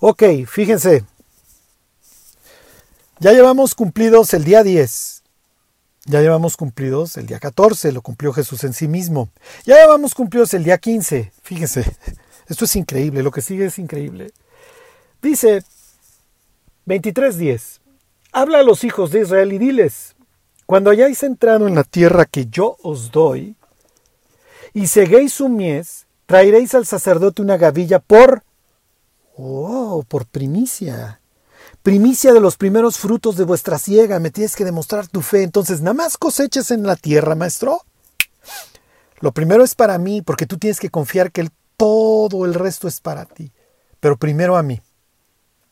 Ok, 0.00 0.22
fíjense. 0.46 1.04
Ya 3.18 3.32
llevamos 3.32 3.74
cumplidos 3.74 4.32
el 4.34 4.44
día 4.44 4.62
10. 4.62 5.15
Ya 6.08 6.20
llevamos 6.20 6.56
cumplidos 6.56 7.16
el 7.16 7.26
día 7.26 7.40
14, 7.40 7.90
lo 7.90 8.00
cumplió 8.00 8.32
Jesús 8.32 8.62
en 8.62 8.72
sí 8.72 8.86
mismo. 8.86 9.28
Ya 9.64 9.74
llevamos 9.74 10.14
cumplidos 10.14 10.54
el 10.54 10.62
día 10.62 10.78
15. 10.78 11.32
Fíjese, 11.42 11.84
esto 12.48 12.64
es 12.64 12.76
increíble, 12.76 13.24
lo 13.24 13.32
que 13.32 13.42
sigue 13.42 13.66
es 13.66 13.78
increíble. 13.80 14.32
Dice 15.20 15.64
23.10. 16.86 17.80
Habla 18.30 18.60
a 18.60 18.62
los 18.62 18.84
hijos 18.84 19.10
de 19.10 19.22
Israel 19.22 19.52
y 19.52 19.58
diles, 19.58 20.14
cuando 20.64 20.90
hayáis 20.90 21.24
entrado 21.24 21.66
en 21.66 21.74
la 21.74 21.82
tierra 21.82 22.24
que 22.24 22.46
yo 22.46 22.76
os 22.82 23.10
doy, 23.10 23.56
y 24.74 24.86
seguéis 24.86 25.32
su 25.32 25.48
mies, 25.48 26.06
traeréis 26.26 26.74
al 26.74 26.86
sacerdote 26.86 27.42
una 27.42 27.56
gavilla 27.56 27.98
por... 27.98 28.44
Oh, 29.36 30.04
por 30.06 30.26
primicia 30.26 31.20
primicia 31.86 32.32
de 32.32 32.40
los 32.40 32.56
primeros 32.56 32.98
frutos 32.98 33.36
de 33.36 33.44
vuestra 33.44 33.78
siega, 33.78 34.18
me 34.18 34.32
tienes 34.32 34.56
que 34.56 34.64
demostrar 34.64 35.06
tu 35.06 35.22
fe. 35.22 35.44
Entonces, 35.44 35.82
nada 35.82 35.94
más 35.94 36.18
coseches 36.18 36.72
en 36.72 36.82
la 36.82 36.96
tierra, 36.96 37.36
maestro. 37.36 37.80
Lo 39.20 39.30
primero 39.30 39.62
es 39.62 39.76
para 39.76 39.96
mí, 39.96 40.20
porque 40.20 40.46
tú 40.46 40.58
tienes 40.58 40.80
que 40.80 40.90
confiar 40.90 41.30
que 41.30 41.48
todo 41.76 42.44
el 42.44 42.54
resto 42.54 42.88
es 42.88 43.00
para 43.00 43.24
ti. 43.24 43.52
Pero 44.00 44.16
primero 44.16 44.56
a 44.56 44.64
mí. 44.64 44.80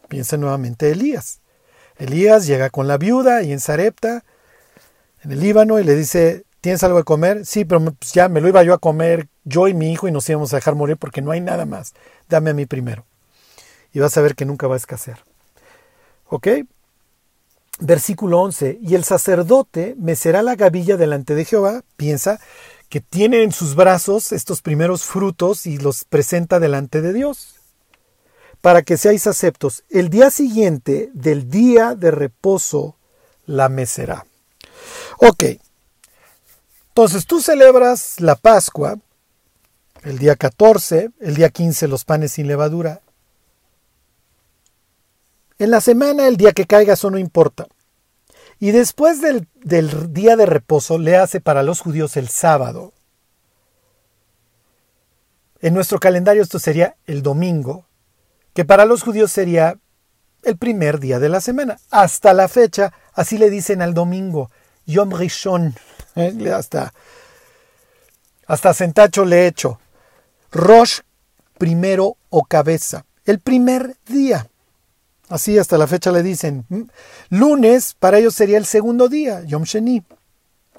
Piensa 0.06 0.36
nuevamente 0.36 0.88
Elías. 0.88 1.40
Elías 1.96 2.46
llega 2.46 2.70
con 2.70 2.86
la 2.86 2.96
viuda 2.96 3.42
y 3.42 3.50
en 3.50 3.58
Sarepta, 3.58 4.24
en 5.24 5.32
el 5.32 5.40
Líbano, 5.40 5.80
y 5.80 5.82
le 5.82 5.96
dice, 5.96 6.44
¿tienes 6.60 6.84
algo 6.84 6.98
de 6.98 7.04
comer? 7.04 7.44
Sí, 7.44 7.64
pero 7.64 7.80
pues 7.92 8.12
ya 8.12 8.28
me 8.28 8.40
lo 8.40 8.46
iba 8.46 8.62
yo 8.62 8.72
a 8.72 8.78
comer 8.78 9.26
yo 9.42 9.66
y 9.66 9.74
mi 9.74 9.92
hijo 9.92 10.06
y 10.06 10.12
nos 10.12 10.28
íbamos 10.28 10.52
a 10.52 10.58
dejar 10.58 10.76
morir 10.76 10.96
porque 10.96 11.22
no 11.22 11.32
hay 11.32 11.40
nada 11.40 11.66
más. 11.66 11.92
Dame 12.28 12.50
a 12.50 12.54
mí 12.54 12.66
primero. 12.66 13.04
Y 13.92 13.98
vas 13.98 14.16
a 14.16 14.20
ver 14.20 14.36
que 14.36 14.44
nunca 14.44 14.68
va 14.68 14.74
a 14.74 14.76
escasear. 14.76 15.33
¿Ok? 16.28 16.48
Versículo 17.80 18.40
11. 18.40 18.78
Y 18.82 18.94
el 18.94 19.04
sacerdote 19.04 19.94
mecerá 19.98 20.42
la 20.42 20.56
gavilla 20.56 20.96
delante 20.96 21.34
de 21.34 21.44
Jehová. 21.44 21.82
Piensa 21.96 22.40
que 22.88 23.00
tiene 23.00 23.42
en 23.42 23.52
sus 23.52 23.74
brazos 23.74 24.32
estos 24.32 24.62
primeros 24.62 25.04
frutos 25.04 25.66
y 25.66 25.78
los 25.78 26.04
presenta 26.04 26.60
delante 26.60 27.00
de 27.00 27.12
Dios. 27.12 27.56
Para 28.60 28.82
que 28.82 28.96
seáis 28.96 29.26
aceptos. 29.26 29.84
El 29.90 30.08
día 30.08 30.30
siguiente 30.30 31.10
del 31.12 31.50
día 31.50 31.94
de 31.94 32.10
reposo 32.10 32.96
la 33.46 33.68
mecerá. 33.68 34.26
Ok. 35.18 35.44
Entonces 36.88 37.26
tú 37.26 37.40
celebras 37.40 38.20
la 38.20 38.36
Pascua 38.36 38.98
el 40.04 40.18
día 40.18 40.36
14, 40.36 41.10
el 41.20 41.34
día 41.34 41.48
15 41.48 41.88
los 41.88 42.04
panes 42.04 42.32
sin 42.32 42.46
levadura, 42.46 43.00
en 45.58 45.70
la 45.70 45.80
semana, 45.80 46.26
el 46.26 46.36
día 46.36 46.52
que 46.52 46.66
caiga, 46.66 46.94
eso 46.94 47.10
no 47.10 47.18
importa. 47.18 47.66
Y 48.58 48.70
después 48.70 49.20
del, 49.20 49.48
del, 49.54 50.12
día 50.12 50.36
de 50.36 50.46
reposo, 50.46 50.98
le 50.98 51.16
hace 51.16 51.40
para 51.40 51.62
los 51.62 51.80
judíos 51.80 52.16
el 52.16 52.28
sábado. 52.28 52.92
En 55.60 55.74
nuestro 55.74 55.98
calendario 55.98 56.42
esto 56.42 56.58
sería 56.58 56.96
el 57.06 57.22
domingo, 57.22 57.86
que 58.52 58.64
para 58.64 58.84
los 58.84 59.02
judíos 59.02 59.32
sería 59.32 59.78
el 60.42 60.56
primer 60.56 61.00
día 61.00 61.18
de 61.18 61.28
la 61.28 61.40
semana. 61.40 61.78
Hasta 61.90 62.32
la 62.32 62.48
fecha, 62.48 62.92
así 63.12 63.38
le 63.38 63.50
dicen 63.50 63.82
al 63.82 63.94
domingo, 63.94 64.50
Yom 64.86 65.12
Rishon. 65.12 65.74
¿eh? 66.16 66.52
Hasta, 66.52 66.92
hasta 68.46 68.74
Centacho 68.74 69.24
le 69.24 69.42
he 69.42 69.46
hecho. 69.46 69.80
Rosh, 70.52 71.00
primero 71.58 72.16
o 72.30 72.44
cabeza. 72.44 73.06
El 73.24 73.40
primer 73.40 73.96
día. 74.06 74.48
Así 75.28 75.58
hasta 75.58 75.78
la 75.78 75.86
fecha 75.86 76.12
le 76.12 76.22
dicen. 76.22 76.66
Lunes, 77.30 77.96
para 77.98 78.18
ellos 78.18 78.34
sería 78.34 78.58
el 78.58 78.66
segundo 78.66 79.08
día, 79.08 79.42
Yom 79.44 79.64
Sheni. 79.64 80.02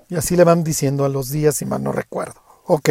Y 0.09 0.15
así 0.15 0.35
le 0.35 0.43
van 0.43 0.63
diciendo 0.63 1.03
a 1.05 1.09
los 1.09 1.31
días, 1.31 1.55
si 1.55 1.65
mal 1.65 1.83
no 1.83 1.91
recuerdo. 1.91 2.41
Ok. 2.65 2.89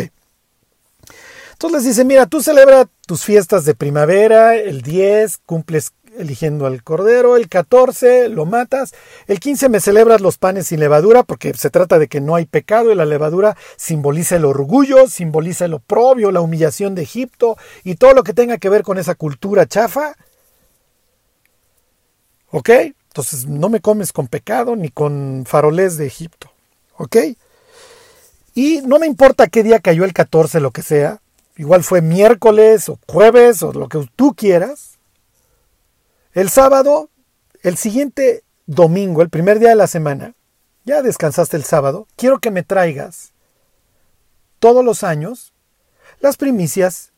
Entonces 1.53 1.85
les 1.85 1.85
dice, 1.85 2.05
mira, 2.05 2.27
tú 2.27 2.43
celebra 2.43 2.89
tus 3.07 3.25
fiestas 3.25 3.65
de 3.65 3.75
primavera, 3.75 4.57
el 4.57 4.83
10 4.83 5.39
cumples 5.47 5.93
eligiendo 6.19 6.67
al 6.67 6.83
cordero, 6.83 7.37
el 7.37 7.49
14 7.49 8.29
lo 8.29 8.45
matas, 8.45 8.93
el 9.27 9.41
15 9.41 9.69
me 9.69 9.81
celebras 9.81 10.21
los 10.21 10.39
panes 10.39 10.69
sin 10.69 10.81
levadura 10.81 11.23
porque 11.23 11.53
se 11.55 11.71
trata 11.71 11.99
de 11.99 12.09
que 12.09 12.21
no 12.21 12.35
hay 12.35 12.47
pecado 12.47 12.93
y 12.93 12.95
la 12.95 13.05
levadura 13.05 13.57
simboliza 13.77 14.37
el 14.37 14.45
orgullo, 14.45 15.09
simboliza 15.09 15.65
el 15.65 15.75
oprobio, 15.75 16.31
la 16.31 16.41
humillación 16.41 16.95
de 16.95 17.03
Egipto 17.03 17.57
y 17.83 17.97
todo 17.97 18.15
lo 18.15 18.23
que 18.23 18.35
tenga 18.35 18.59
que 18.59 18.69
ver 18.69 18.83
con 18.83 18.99
esa 18.99 19.15
cultura 19.15 19.67
chafa. 19.67 20.15
¿Ok? 22.57 22.71
Entonces 22.71 23.47
no 23.47 23.69
me 23.69 23.81
comes 23.81 24.13
con 24.13 24.29
pecado 24.29 24.77
ni 24.77 24.89
con 24.89 25.43
faroles 25.45 25.97
de 25.97 26.07
Egipto. 26.07 26.53
¿Ok? 26.97 27.17
Y 28.55 28.81
no 28.83 29.01
me 29.01 29.09
importa 29.09 29.49
qué 29.49 29.65
día 29.65 29.81
cayó 29.81 30.05
el 30.05 30.13
14, 30.13 30.61
lo 30.61 30.71
que 30.71 30.83
sea, 30.83 31.21
igual 31.57 31.83
fue 31.83 32.01
miércoles 32.01 32.89
o 32.89 33.01
jueves 33.09 33.61
o 33.65 33.73
lo 33.73 33.89
que 33.89 34.09
tú 34.15 34.35
quieras. 34.37 34.99
El 36.33 36.49
sábado, 36.49 37.11
el 37.65 37.77
siguiente 37.77 38.45
domingo, 38.67 39.21
el 39.23 39.31
primer 39.31 39.59
día 39.59 39.71
de 39.71 39.75
la 39.75 39.89
semana, 39.89 40.35
ya 40.85 41.03
descansaste 41.03 41.57
el 41.57 41.65
sábado, 41.65 42.07
quiero 42.15 42.39
que 42.39 42.53
me 42.53 42.63
traigas 42.63 43.33
todos 44.61 44.85
los 44.85 45.03
años 45.03 45.53
las 46.21 46.37
primicias 46.37 47.11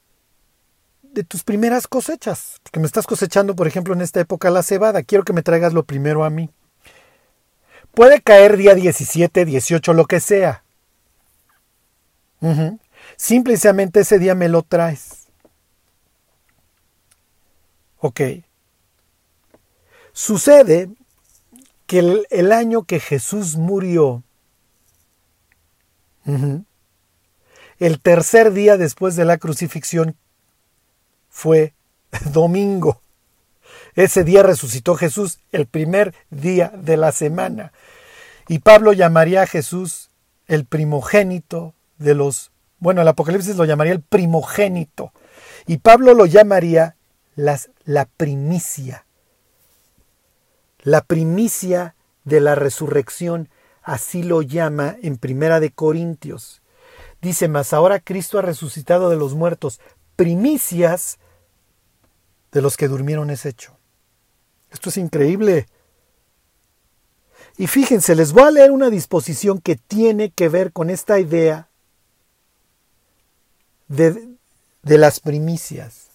de 1.17 1.25
tus 1.25 1.43
primeras 1.43 1.89
cosechas. 1.89 2.61
Que 2.71 2.79
me 2.79 2.87
estás 2.87 3.07
cosechando, 3.07 3.57
por 3.57 3.67
ejemplo, 3.67 3.95
en 3.95 4.03
esta 4.03 4.21
época 4.21 4.51
la 4.51 4.63
cebada. 4.63 5.03
Quiero 5.03 5.25
que 5.25 5.33
me 5.33 5.43
traigas 5.43 5.73
lo 5.73 5.85
primero 5.85 6.25
a 6.25 6.31
mí. 6.31 6.51
Puede 7.93 8.21
caer 8.21 8.59
día 8.59 8.75
17, 8.75 9.47
18, 9.47 9.93
lo 9.95 10.05
que 10.05 10.21
sea. 10.21 10.63
Simplemente 13.17 14.01
ese 14.01 14.19
día 14.19 14.35
me 14.35 14.49
lo 14.51 14.63
traes. 14.63 15.29
Ok. 17.99 18.21
Sucede 20.13 20.91
que 21.87 22.25
el, 22.31 22.53
año 22.53 22.83
que 22.83 23.01
Jesús 23.01 23.57
murió, 23.57 24.23
el 27.79 28.01
tercer 28.01 28.53
día 28.53 28.77
después 28.77 29.17
de 29.17 29.25
la 29.25 29.39
crucifixión 29.39 30.17
fue 31.37 31.75
domingo. 32.33 33.03
Ese 33.95 34.25
día 34.25 34.43
resucitó 34.43 34.95
Jesús, 34.95 35.41
el 35.53 35.67
primer 35.67 36.15
día 36.31 36.73
de 36.75 36.97
la 36.97 37.13
semana. 37.13 37.73
Y 38.49 38.61
Pablo 38.61 38.95
llamaría 38.95 39.43
a 39.43 39.47
Jesús 39.47 40.09
el 40.47 40.65
primogénito 40.65 41.75
de 41.99 42.15
los 42.15 42.53
bueno, 42.79 43.01
el 43.01 43.09
Apocalipsis 43.09 43.57
lo 43.57 43.65
llamaría 43.65 43.95
el 43.95 44.03
primogénito. 44.03 45.13
Y 45.67 45.79
Pablo 45.79 46.15
lo 46.15 46.27
llamaría 46.27 46.97
las, 47.35 47.71
la 47.85 48.05
primicia. 48.05 49.07
La 50.83 51.03
primicia 51.03 51.97
de 52.25 52.41
la 52.41 52.55
resurrección, 52.55 53.49
así 53.83 54.23
lo 54.23 54.43
llama 54.43 54.97
en 55.03 55.17
Primera 55.17 55.59
de 55.59 55.71
Corintios. 55.71 56.61
Dice, 57.23 57.49
mas 57.49 57.73
ahora 57.73 57.99
Cristo 57.99 58.39
ha 58.39 58.43
resucitado 58.43 59.09
de 59.09 59.17
los 59.17 59.35
muertos, 59.35 59.81
primicias 60.17 61.19
de 62.57 62.63
los 62.63 62.79
que 62.79 62.89
durmieron 62.89 63.29
es 63.29 63.45
hecho. 63.45 63.77
Esto 64.71 64.89
es 64.89 64.97
increíble. 64.97 65.67
Y 67.59 67.67
fíjense, 67.67 68.15
les 68.15 68.33
voy 68.33 68.45
a 68.45 68.51
leer 68.51 68.71
una 68.71 68.89
disposición 68.89 69.61
que 69.61 69.77
tiene 69.77 70.31
que 70.31 70.49
ver 70.49 70.73
con 70.73 70.89
esta 70.89 71.21
idea 71.21 71.69
de, 73.89 74.39
las 74.85 75.21
primicias. 75.21 76.07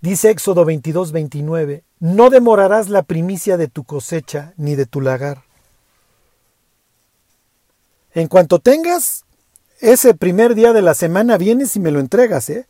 Dice 0.00 0.30
Éxodo 0.30 0.64
22, 0.64 1.12
29, 1.12 1.84
no 2.00 2.28
demorarás 2.30 2.88
la 2.88 3.04
primicia 3.04 3.56
de 3.56 3.68
tu 3.68 3.84
cosecha 3.84 4.54
ni 4.56 4.74
de 4.74 4.86
tu 4.86 5.00
lagar. 5.00 5.44
En 8.12 8.26
cuanto 8.26 8.58
tengas 8.58 9.24
ese 9.78 10.14
primer 10.14 10.56
día 10.56 10.72
de 10.72 10.82
la 10.82 10.94
semana, 10.94 11.38
vienes 11.38 11.76
y 11.76 11.80
me 11.80 11.92
lo 11.92 12.00
entregas, 12.00 12.50
¿eh? 12.50 12.66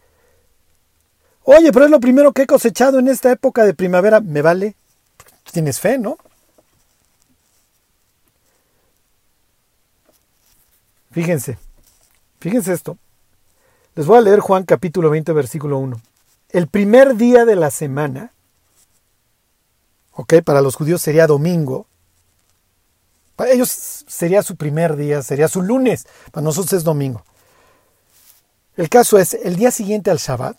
Oye, 1.45 1.73
pero 1.73 1.85
es 1.85 1.91
lo 1.91 2.01
primero 2.01 2.33
que 2.33 2.43
he 2.43 2.47
cosechado 2.47 2.99
en 2.99 3.09
esta 3.09 3.31
época 3.31 3.65
de 3.65 3.75
primavera. 3.75 4.21
Me 4.21 4.43
vale. 4.43 4.77
Tienes 5.53 5.79
fe, 5.79 5.99
¿no? 5.99 6.19
Fíjense, 11.13 11.59
fíjense 12.41 12.73
esto. 12.73 12.99
Les 13.95 14.05
voy 14.05 14.19
a 14.19 14.23
leer 14.23 14.41
Juan 14.41 14.65
capítulo 14.65 15.11
20, 15.11 15.33
versículo 15.33 15.79
1. 15.79 16.01
El 16.49 16.67
primer 16.67 17.15
día 17.15 17.45
de 17.45 17.55
la 17.55 17.71
semana, 17.71 18.33
ok, 20.13 20.43
para 20.45 20.61
los 20.61 20.75
judíos 20.75 21.01
sería 21.01 21.29
domingo, 21.29 21.87
para 23.37 23.53
ellos 23.53 23.69
sería 23.71 24.43
su 24.43 24.57
primer 24.57 24.97
día, 24.97 25.23
sería 25.23 25.47
su 25.47 25.63
lunes, 25.63 26.09
para 26.33 26.43
nosotros 26.43 26.73
es 26.73 26.83
domingo. 26.83 27.25
El 28.77 28.89
caso 28.89 29.17
es, 29.17 29.35
el 29.35 29.55
día 29.55 29.71
siguiente 29.71 30.11
al 30.11 30.19
Shabbat, 30.19 30.57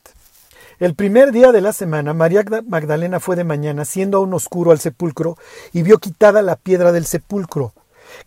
el 0.80 0.96
primer 0.96 1.32
día 1.32 1.52
de 1.52 1.62
la 1.62 1.74
semana, 1.74 2.14
María 2.14 2.44
Magdalena 2.68 3.20
fue 3.20 3.36
de 3.36 3.44
mañana, 3.44 3.86
siendo 3.86 4.18
aún 4.18 4.34
oscuro 4.34 4.72
al 4.72 4.80
sepulcro, 4.80 5.38
y 5.74 5.84
vio 5.84 6.00
quitada 6.00 6.42
la 6.42 6.56
piedra 6.56 6.92
del 6.92 7.06
sepulcro. 7.06 7.74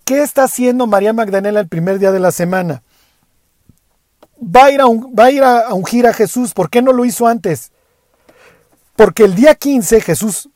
¿Qué 0.05 0.23
está 0.23 0.45
haciendo 0.45 0.87
María 0.87 1.13
Magdalena 1.13 1.61
el 1.61 1.69
primer 1.69 1.99
día 1.99 2.13
de 2.13 2.21
la 2.21 2.33
semana? 2.33 2.83
va 4.41 4.67
a 4.67 4.71
ir 4.71 4.81
a, 4.81 4.87
va 4.87 5.25
a, 5.25 5.31
ir 5.31 5.43
a, 5.43 5.75
ungir 5.75 6.07
a 6.07 6.13
Jesús. 6.13 6.55
¿Por 6.55 6.71
qué 6.71 6.83
no 6.83 6.93
lo 6.93 7.05
hizo 7.05 7.27
antes? 7.27 7.73
Porque 8.97 9.25
el 9.25 9.35
día 9.35 9.55
15 9.55 10.01
Jesús, 10.01 10.49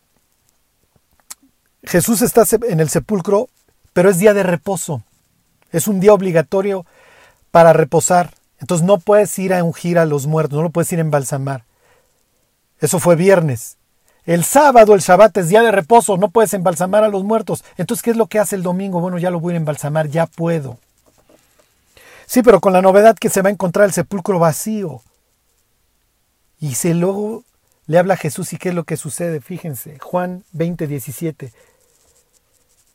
Jesús 1.84 2.22
está 2.22 2.44
en 2.68 2.80
el 2.80 2.88
sepulcro, 2.88 3.48
pero 3.92 4.10
es 4.10 4.18
día 4.18 4.34
de 4.34 4.42
reposo. 4.42 5.02
Es 5.70 5.88
un 5.88 6.00
día 6.00 6.12
obligatorio 6.12 6.86
para 7.50 7.72
reposar. 7.72 8.34
Entonces 8.58 8.86
no 8.86 8.98
puedes 8.98 9.36
ir 9.38 9.54
a 9.54 9.64
ungir 9.64 9.98
a 9.98 10.06
los 10.06 10.26
muertos, 10.26 10.56
no 10.56 10.62
lo 10.62 10.70
puedes 10.70 10.92
ir 10.92 10.98
a 10.98 11.02
embalsamar. 11.02 11.64
Eso 12.82 12.98
fue 12.98 13.14
viernes. 13.14 13.78
El 14.24 14.44
sábado, 14.44 14.94
el 14.94 15.00
Shabbat 15.00 15.36
es 15.38 15.48
día 15.48 15.62
de 15.62 15.70
reposo, 15.70 16.16
no 16.16 16.30
puedes 16.30 16.52
embalsamar 16.52 17.04
a 17.04 17.08
los 17.08 17.22
muertos. 17.22 17.64
Entonces, 17.76 18.02
¿qué 18.02 18.10
es 18.10 18.16
lo 18.16 18.26
que 18.26 18.40
hace 18.40 18.56
el 18.56 18.64
domingo? 18.64 19.00
Bueno, 19.00 19.18
ya 19.18 19.30
lo 19.30 19.40
voy 19.40 19.54
a 19.54 19.56
embalsamar, 19.56 20.08
ya 20.08 20.26
puedo. 20.26 20.78
Sí, 22.26 22.42
pero 22.42 22.60
con 22.60 22.72
la 22.72 22.82
novedad 22.82 23.16
que 23.16 23.30
se 23.30 23.40
va 23.40 23.48
a 23.48 23.52
encontrar 23.52 23.86
el 23.86 23.92
sepulcro 23.92 24.40
vacío. 24.40 25.00
Y 26.58 26.74
se 26.74 26.94
luego 26.94 27.44
le 27.86 27.98
habla 27.98 28.14
a 28.14 28.16
Jesús 28.16 28.52
y 28.52 28.56
qué 28.56 28.70
es 28.70 28.74
lo 28.74 28.84
que 28.84 28.96
sucede, 28.96 29.40
fíjense, 29.40 29.98
Juan 30.00 30.44
20, 30.52 30.88
17. 30.88 31.52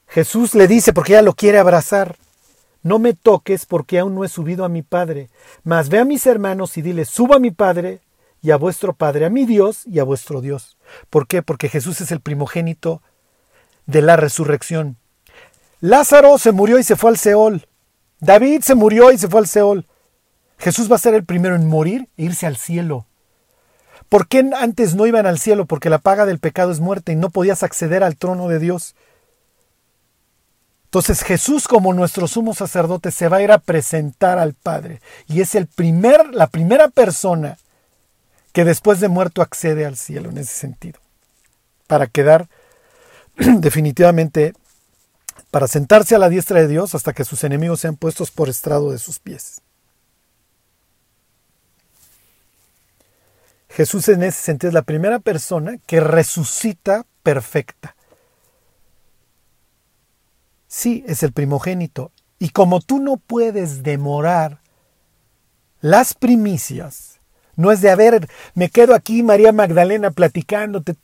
Jesús 0.08 0.54
le 0.54 0.68
dice, 0.68 0.92
porque 0.92 1.14
ella 1.14 1.22
lo 1.22 1.34
quiere 1.34 1.60
abrazar, 1.60 2.18
no 2.84 3.00
me 3.00 3.14
toques 3.14 3.66
porque 3.66 4.00
aún 4.00 4.16
no 4.16 4.26
he 4.26 4.30
subido 4.30 4.66
a 4.66 4.70
mi 4.70 4.82
Padre, 4.82 5.30
mas 5.64 5.90
ve 5.90 6.00
a 6.00 6.06
mis 6.06 6.26
hermanos 6.26 6.78
y 6.78 6.82
dile, 6.82 7.06
suba 7.06 7.38
a 7.38 7.40
mi 7.40 7.52
Padre 7.52 8.02
y 8.42 8.52
a 8.52 8.58
vuestro 8.58 8.94
Padre, 8.94 9.26
a 9.26 9.30
mi 9.30 9.46
Dios 9.46 9.84
y 9.86 10.00
a 10.00 10.04
vuestro 10.04 10.42
Dios. 10.42 10.78
¿Por 11.10 11.28
qué? 11.28 11.42
Porque 11.42 11.70
Jesús 11.70 12.02
es 12.02 12.12
el 12.12 12.22
primogénito 12.22 13.02
de 13.86 14.02
la 14.02 14.16
resurrección. 14.16 14.98
Lázaro 15.80 16.38
se 16.38 16.52
murió 16.52 16.80
y 16.80 16.84
se 16.84 16.96
fue 16.96 17.12
al 17.12 17.18
Seol. 17.18 17.68
David 18.20 18.62
se 18.62 18.76
murió 18.76 19.12
y 19.12 19.18
se 19.18 19.28
fue 19.28 19.40
al 19.40 19.48
Seol. 19.48 19.88
Jesús 20.58 20.92
va 20.92 20.96
a 20.96 21.00
ser 21.00 21.14
el 21.14 21.24
primero 21.24 21.56
en 21.56 21.68
morir 21.68 22.10
e 22.18 22.24
irse 22.24 22.48
al 22.48 22.58
cielo. 22.58 23.06
¿Por 24.10 24.28
qué 24.28 24.50
antes 24.58 24.96
no 24.96 25.06
iban 25.06 25.26
al 25.26 25.40
cielo? 25.40 25.66
Porque 25.66 25.90
la 25.90 26.00
paga 26.00 26.26
del 26.26 26.40
pecado 26.40 26.72
es 26.72 26.80
muerte 26.80 27.12
y 27.12 27.16
no 27.16 27.30
podías 27.30 27.64
acceder 27.64 28.04
al 28.04 28.18
trono 28.18 28.48
de 28.48 28.60
Dios. 28.60 28.96
Entonces 30.86 31.22
Jesús 31.22 31.68
como 31.68 31.94
nuestro 31.94 32.28
sumo 32.28 32.54
sacerdote 32.54 33.12
se 33.12 33.28
va 33.28 33.38
a 33.38 33.42
ir 33.42 33.52
a 33.52 33.58
presentar 33.58 34.40
al 34.40 34.54
Padre 34.54 35.02
y 35.28 35.42
es 35.42 35.54
el 35.54 35.68
primer, 35.68 36.34
la 36.34 36.48
primera 36.48 36.88
persona 36.88 37.58
que 38.52 38.66
después 38.66 39.00
de 39.00 39.08
muerto 39.08 39.42
accede 39.42 39.86
al 39.86 39.98
cielo 39.98 40.30
en 40.30 40.38
ese 40.38 40.54
sentido, 40.54 41.00
para 41.88 42.08
quedar 42.08 42.50
definitivamente 43.36 44.54
para 45.52 45.68
sentarse 45.68 46.16
a 46.16 46.20
la 46.20 46.30
diestra 46.30 46.60
de 46.60 46.68
Dios 46.68 46.96
hasta 46.96 47.14
que 47.14 47.24
sus 47.24 47.44
enemigos 47.44 47.80
sean 47.80 47.96
puestos 47.96 48.32
por 48.32 48.50
estrado 48.50 48.92
de 48.92 49.00
sus 49.00 49.20
pies. 49.20 49.62
Jesús 53.70 54.10
en 54.10 54.24
ese 54.24 54.42
sentido 54.42 54.70
es 54.70 54.74
la 54.74 54.82
primera 54.82 55.20
persona 55.20 55.78
que 55.86 56.00
resucita 56.00 57.06
perfecta. 57.22 57.96
Sí, 60.68 61.04
es 61.08 61.22
el 61.24 61.32
primogénito. 61.32 62.12
Y 62.40 62.50
como 62.50 62.82
tú 62.82 63.00
no 63.00 63.18
puedes 63.18 63.84
demorar 63.84 64.62
las 65.80 66.14
primicias, 66.14 67.17
no 67.58 67.72
es 67.72 67.82
de, 67.82 67.90
haber, 67.90 68.30
me 68.54 68.70
quedo 68.70 68.96
aquí, 68.96 69.24
María 69.24 69.52
Magdalena, 69.52 70.12
platicándote. 70.12 70.96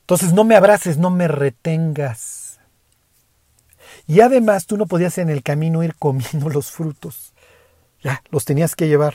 Entonces 0.00 0.32
no 0.34 0.44
me 0.44 0.56
abraces, 0.56 0.98
no 0.98 1.10
me 1.10 1.28
retengas. 1.28 2.60
Y 4.06 4.20
además 4.20 4.66
tú 4.66 4.76
no 4.76 4.86
podías 4.86 5.18
en 5.18 5.30
el 5.30 5.42
camino 5.42 5.82
ir 5.82 5.94
comiendo 5.96 6.48
los 6.52 6.70
frutos. 6.70 7.32
Ya, 8.02 8.22
los 8.30 8.44
tenías 8.44 8.76
que 8.76 8.88
llevar. 8.88 9.14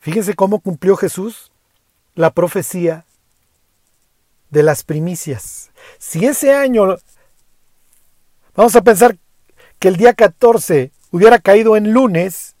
Fíjense 0.00 0.34
cómo 0.34 0.60
cumplió 0.60 0.96
Jesús 0.96 1.50
la 2.14 2.30
profecía 2.32 3.06
de 4.50 4.62
las 4.62 4.82
primicias. 4.84 5.70
Si 5.98 6.26
ese 6.26 6.52
año, 6.52 6.96
vamos 8.54 8.76
a 8.76 8.82
pensar 8.82 9.16
que 9.78 9.88
el 9.88 9.96
día 9.96 10.12
14 10.14 10.90
hubiera 11.10 11.38
caído 11.38 11.76
en 11.76 11.92
lunes, 11.92 12.51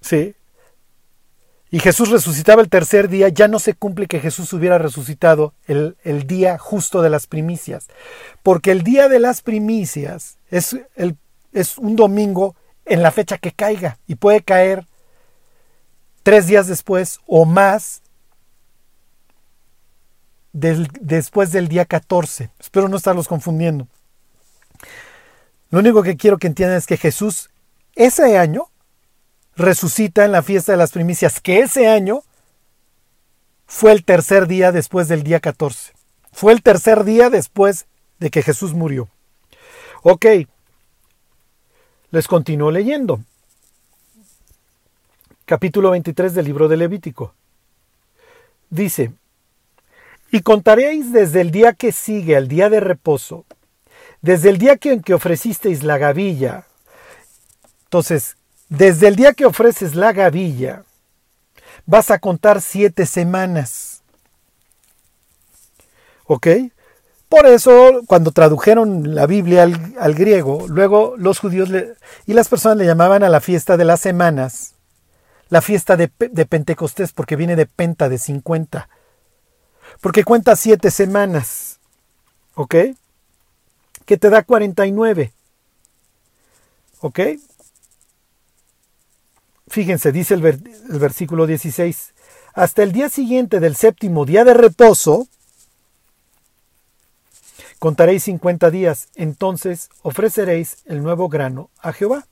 ¿sí? 0.00 0.34
Y 1.72 1.78
Jesús 1.78 2.10
resucitaba 2.10 2.62
el 2.62 2.68
tercer 2.68 3.08
día, 3.08 3.28
ya 3.28 3.46
no 3.46 3.60
se 3.60 3.74
cumple 3.74 4.08
que 4.08 4.18
Jesús 4.18 4.52
hubiera 4.52 4.78
resucitado 4.78 5.54
el, 5.66 5.96
el 6.02 6.26
día 6.26 6.58
justo 6.58 7.00
de 7.00 7.10
las 7.10 7.28
primicias. 7.28 7.86
Porque 8.42 8.72
el 8.72 8.82
día 8.82 9.08
de 9.08 9.20
las 9.20 9.40
primicias 9.40 10.38
es, 10.50 10.76
el, 10.96 11.16
es 11.52 11.78
un 11.78 11.94
domingo 11.94 12.56
en 12.86 13.02
la 13.02 13.12
fecha 13.12 13.38
que 13.38 13.52
caiga 13.52 13.98
y 14.08 14.16
puede 14.16 14.42
caer 14.42 14.88
tres 16.24 16.48
días 16.48 16.66
después 16.66 17.20
o 17.26 17.44
más 17.44 18.02
del, 20.52 20.88
después 21.00 21.52
del 21.52 21.68
día 21.68 21.84
14. 21.84 22.50
Espero 22.58 22.88
no 22.88 22.96
estarlos 22.96 23.28
confundiendo. 23.28 23.86
Lo 25.70 25.78
único 25.78 26.02
que 26.02 26.16
quiero 26.16 26.38
que 26.38 26.48
entiendan 26.48 26.78
es 26.78 26.86
que 26.86 26.96
Jesús 26.96 27.50
ese 27.94 28.36
año 28.36 28.69
resucita 29.56 30.24
en 30.24 30.32
la 30.32 30.42
fiesta 30.42 30.72
de 30.72 30.78
las 30.78 30.92
primicias, 30.92 31.40
que 31.40 31.60
ese 31.60 31.88
año 31.88 32.22
fue 33.66 33.92
el 33.92 34.04
tercer 34.04 34.46
día 34.46 34.72
después 34.72 35.08
del 35.08 35.22
día 35.22 35.40
14. 35.40 35.92
Fue 36.32 36.52
el 36.52 36.62
tercer 36.62 37.04
día 37.04 37.30
después 37.30 37.86
de 38.18 38.30
que 38.30 38.42
Jesús 38.42 38.74
murió. 38.74 39.08
Ok, 40.02 40.26
les 42.10 42.26
continúo 42.26 42.70
leyendo. 42.70 43.20
Capítulo 45.44 45.90
23 45.90 46.34
del 46.34 46.44
libro 46.44 46.68
de 46.68 46.76
Levítico. 46.76 47.34
Dice, 48.70 49.12
y 50.30 50.40
contaréis 50.42 51.12
desde 51.12 51.40
el 51.40 51.50
día 51.50 51.72
que 51.72 51.92
sigue 51.92 52.36
al 52.36 52.48
día 52.48 52.70
de 52.70 52.80
reposo, 52.80 53.44
desde 54.22 54.50
el 54.50 54.58
día 54.58 54.76
que 54.76 54.92
en 54.92 55.02
que 55.02 55.14
ofrecisteis 55.14 55.82
la 55.82 55.98
gavilla. 55.98 56.66
Entonces, 57.84 58.36
desde 58.70 59.08
el 59.08 59.16
día 59.16 59.34
que 59.34 59.44
ofreces 59.44 59.96
la 59.96 60.12
gavilla, 60.12 60.84
vas 61.86 62.10
a 62.10 62.20
contar 62.20 62.62
siete 62.62 63.04
semanas. 63.04 64.02
¿Ok? 66.24 66.46
Por 67.28 67.46
eso, 67.46 68.02
cuando 68.06 68.30
tradujeron 68.30 69.14
la 69.14 69.26
Biblia 69.26 69.64
al, 69.98 70.14
griego, 70.14 70.66
luego 70.68 71.14
los 71.16 71.40
judíos 71.40 71.68
y 72.26 72.32
las 72.32 72.48
personas 72.48 72.78
le 72.78 72.86
llamaban 72.86 73.24
a 73.24 73.28
la 73.28 73.40
fiesta 73.40 73.76
de 73.76 73.84
las 73.84 74.00
semanas, 74.00 74.74
la 75.48 75.60
fiesta 75.62 75.96
de, 75.96 76.10
de 76.18 76.46
Pentecostés, 76.46 77.12
porque 77.12 77.34
viene 77.34 77.56
de 77.56 77.66
penta, 77.66 78.08
de 78.08 78.18
50. 78.18 78.88
Porque 80.00 80.22
cuenta 80.22 80.54
siete 80.54 80.92
semanas. 80.92 81.80
¿Ok? 82.54 82.76
Que 84.06 84.16
te 84.16 84.30
da 84.30 84.44
49. 84.44 85.32
¿Ok? 87.00 87.20
Fíjense, 89.70 90.10
dice 90.10 90.34
el, 90.34 90.42
versículo 90.98 91.46
16, 91.46 92.12
hasta 92.54 92.82
el 92.82 92.90
día 92.90 93.08
siguiente 93.08 93.60
del 93.60 93.76
séptimo 93.76 94.24
día 94.24 94.42
de 94.42 94.52
reposo, 94.52 95.28
contaréis 97.78 98.24
50 98.24 98.68
días, 98.72 99.10
entonces 99.14 99.88
ofreceréis 100.02 100.78
el 100.86 101.04
nuevo 101.04 101.28
grano 101.28 101.70
a 101.78 101.92
Jehová. 101.92 102.26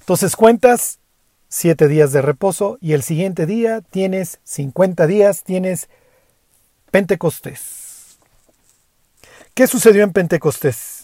Entonces 0.00 0.34
cuentas 0.34 0.98
siete 1.48 1.86
días 1.86 2.10
de 2.10 2.20
reposo 2.20 2.78
y 2.80 2.94
el 2.94 3.04
siguiente 3.04 3.46
día 3.46 3.80
tienes 3.80 4.40
50 4.42 5.06
días, 5.06 5.44
tienes 5.44 5.88
Pentecostés. 6.90 8.18
¿Qué 9.54 9.68
sucedió 9.68 10.02
en 10.02 10.12
Pentecostés? 10.12 11.01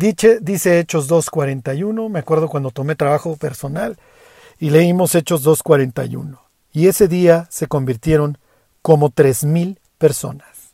Dice, 0.00 0.38
dice 0.40 0.78
Hechos 0.78 1.10
2.41, 1.10 2.08
me 2.08 2.20
acuerdo 2.20 2.48
cuando 2.48 2.70
tomé 2.70 2.94
trabajo 2.94 3.36
personal 3.36 3.98
y 4.58 4.70
leímos 4.70 5.14
Hechos 5.14 5.44
2.41. 5.44 6.38
Y 6.72 6.88
ese 6.88 7.06
día 7.06 7.46
se 7.50 7.66
convirtieron 7.66 8.38
como 8.80 9.10
3.000 9.10 9.76
personas. 9.98 10.72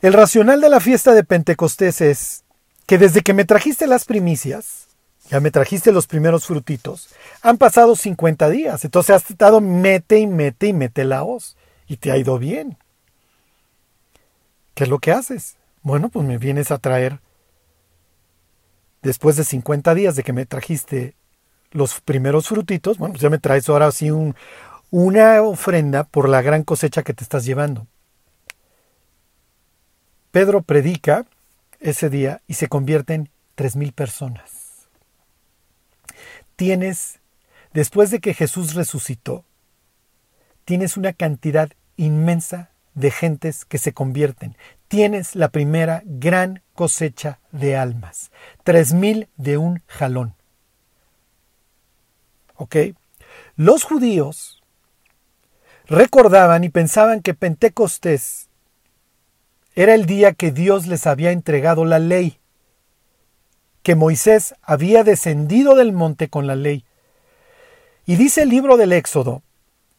El 0.00 0.14
racional 0.14 0.62
de 0.62 0.70
la 0.70 0.80
fiesta 0.80 1.12
de 1.12 1.24
Pentecostés 1.24 2.00
es 2.00 2.44
que 2.86 2.96
desde 2.96 3.20
que 3.20 3.34
me 3.34 3.44
trajiste 3.44 3.86
las 3.86 4.06
primicias, 4.06 4.86
ya 5.28 5.40
me 5.40 5.50
trajiste 5.50 5.92
los 5.92 6.06
primeros 6.06 6.46
frutitos, 6.46 7.10
han 7.42 7.58
pasado 7.58 7.94
50 7.94 8.48
días, 8.48 8.82
entonces 8.86 9.14
has 9.14 9.30
estado 9.30 9.60
mete 9.60 10.18
y 10.18 10.26
mete 10.26 10.68
y 10.68 10.72
mete 10.72 11.04
la 11.04 11.22
hoz 11.22 11.58
y 11.86 11.98
te 11.98 12.10
ha 12.10 12.16
ido 12.16 12.38
bien. 12.38 12.78
¿Qué 14.72 14.84
es 14.84 14.88
lo 14.88 15.00
que 15.00 15.12
haces? 15.12 15.59
Bueno, 15.82 16.10
pues 16.10 16.26
me 16.26 16.36
vienes 16.36 16.70
a 16.70 16.78
traer, 16.78 17.20
después 19.02 19.36
de 19.36 19.44
50 19.44 19.94
días 19.94 20.14
de 20.14 20.22
que 20.22 20.32
me 20.32 20.44
trajiste 20.44 21.14
los 21.70 22.00
primeros 22.00 22.48
frutitos, 22.48 22.98
bueno, 22.98 23.14
pues 23.14 23.22
ya 23.22 23.30
me 23.30 23.38
traes 23.38 23.68
ahora 23.68 23.90
sí 23.92 24.10
un, 24.10 24.34
una 24.90 25.40
ofrenda 25.42 26.04
por 26.04 26.28
la 26.28 26.42
gran 26.42 26.64
cosecha 26.64 27.02
que 27.02 27.14
te 27.14 27.24
estás 27.24 27.44
llevando. 27.44 27.86
Pedro 30.32 30.62
predica 30.62 31.26
ese 31.80 32.10
día 32.10 32.42
y 32.46 32.54
se 32.54 32.68
convierten 32.68 33.30
tres 33.54 33.74
mil 33.74 33.92
personas. 33.92 34.88
Tienes, 36.56 37.20
después 37.72 38.10
de 38.10 38.20
que 38.20 38.34
Jesús 38.34 38.74
resucitó, 38.74 39.44
tienes 40.66 40.96
una 40.98 41.14
cantidad 41.14 41.70
inmensa 41.96 42.70
de 42.94 43.10
gentes 43.10 43.64
que 43.64 43.78
se 43.78 43.92
convierten 43.92 44.56
tienes 44.90 45.36
la 45.36 45.50
primera 45.50 46.02
gran 46.04 46.62
cosecha 46.74 47.38
de 47.52 47.76
almas. 47.76 48.32
Tres 48.64 48.92
mil 48.92 49.28
de 49.36 49.56
un 49.56 49.82
jalón. 49.86 50.34
¿Ok? 52.56 52.76
Los 53.54 53.84
judíos 53.84 54.60
recordaban 55.86 56.64
y 56.64 56.70
pensaban 56.70 57.22
que 57.22 57.34
Pentecostés 57.34 58.48
era 59.76 59.94
el 59.94 60.06
día 60.06 60.32
que 60.32 60.50
Dios 60.50 60.88
les 60.88 61.06
había 61.06 61.30
entregado 61.30 61.84
la 61.84 62.00
ley, 62.00 62.40
que 63.84 63.94
Moisés 63.94 64.56
había 64.60 65.04
descendido 65.04 65.76
del 65.76 65.92
monte 65.92 66.28
con 66.28 66.48
la 66.48 66.56
ley. 66.56 66.84
Y 68.06 68.16
dice 68.16 68.42
el 68.42 68.48
libro 68.48 68.76
del 68.76 68.92
Éxodo, 68.92 69.44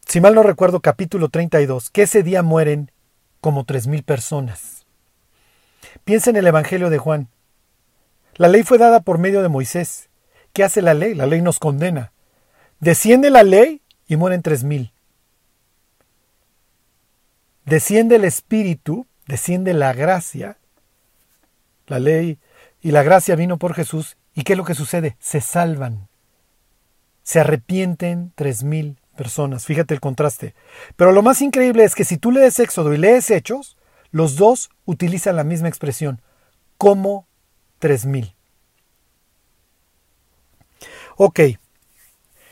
si 0.06 0.20
mal 0.20 0.34
no 0.34 0.42
recuerdo 0.42 0.80
capítulo 0.80 1.30
32, 1.30 1.88
que 1.88 2.02
ese 2.02 2.22
día 2.22 2.42
mueren 2.42 2.92
como 3.40 3.64
tres 3.64 3.86
mil 3.86 4.02
personas. 4.02 4.81
Piensa 6.04 6.30
en 6.30 6.36
el 6.36 6.46
Evangelio 6.46 6.90
de 6.90 6.98
Juan. 6.98 7.28
La 8.36 8.48
ley 8.48 8.62
fue 8.62 8.78
dada 8.78 9.00
por 9.00 9.18
medio 9.18 9.42
de 9.42 9.48
Moisés. 9.48 10.08
¿Qué 10.52 10.64
hace 10.64 10.82
la 10.82 10.94
ley? 10.94 11.14
La 11.14 11.26
ley 11.26 11.42
nos 11.42 11.58
condena. 11.58 12.12
Desciende 12.80 13.30
la 13.30 13.42
ley 13.42 13.82
y 14.06 14.16
mueren 14.16 14.42
tres 14.42 14.64
mil. 14.64 14.92
Desciende 17.64 18.16
el 18.16 18.24
Espíritu, 18.24 19.06
desciende 19.26 19.72
la 19.74 19.92
gracia. 19.92 20.58
La 21.86 21.98
ley 21.98 22.38
y 22.80 22.90
la 22.90 23.02
gracia 23.02 23.36
vino 23.36 23.58
por 23.58 23.74
Jesús. 23.74 24.16
¿Y 24.34 24.42
qué 24.42 24.54
es 24.54 24.56
lo 24.56 24.64
que 24.64 24.74
sucede? 24.74 25.16
Se 25.20 25.40
salvan. 25.40 26.08
Se 27.22 27.40
arrepienten 27.40 28.32
tres 28.34 28.64
mil 28.64 28.98
personas. 29.16 29.64
Fíjate 29.64 29.94
el 29.94 30.00
contraste. 30.00 30.54
Pero 30.96 31.12
lo 31.12 31.22
más 31.22 31.40
increíble 31.40 31.84
es 31.84 31.94
que 31.94 32.04
si 32.04 32.16
tú 32.16 32.32
lees 32.32 32.58
Éxodo 32.58 32.92
y 32.92 32.98
lees 32.98 33.30
Hechos, 33.30 33.76
los 34.12 34.36
dos 34.36 34.70
utilizan 34.84 35.34
la 35.34 35.42
misma 35.42 35.68
expresión, 35.68 36.20
como 36.78 37.26
3000. 37.80 38.34
Ok, 41.16 41.40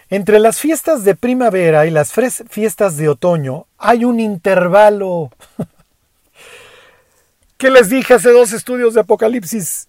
entre 0.09 0.41
las 0.41 0.59
fiestas 0.59 1.05
de 1.05 1.15
primavera 1.15 1.87
y 1.87 1.91
las 1.91 2.13
fiestas 2.13 2.97
de 2.97 3.09
otoño 3.09 3.67
hay 3.79 4.05
un 4.05 4.19
intervalo. 4.19 5.31
¿Qué 7.57 7.71
les 7.71 7.89
dije 7.89 8.15
hace 8.15 8.33
dos 8.33 8.53
estudios 8.53 8.95
de 8.95 9.01
Apocalipsis? 9.01 9.87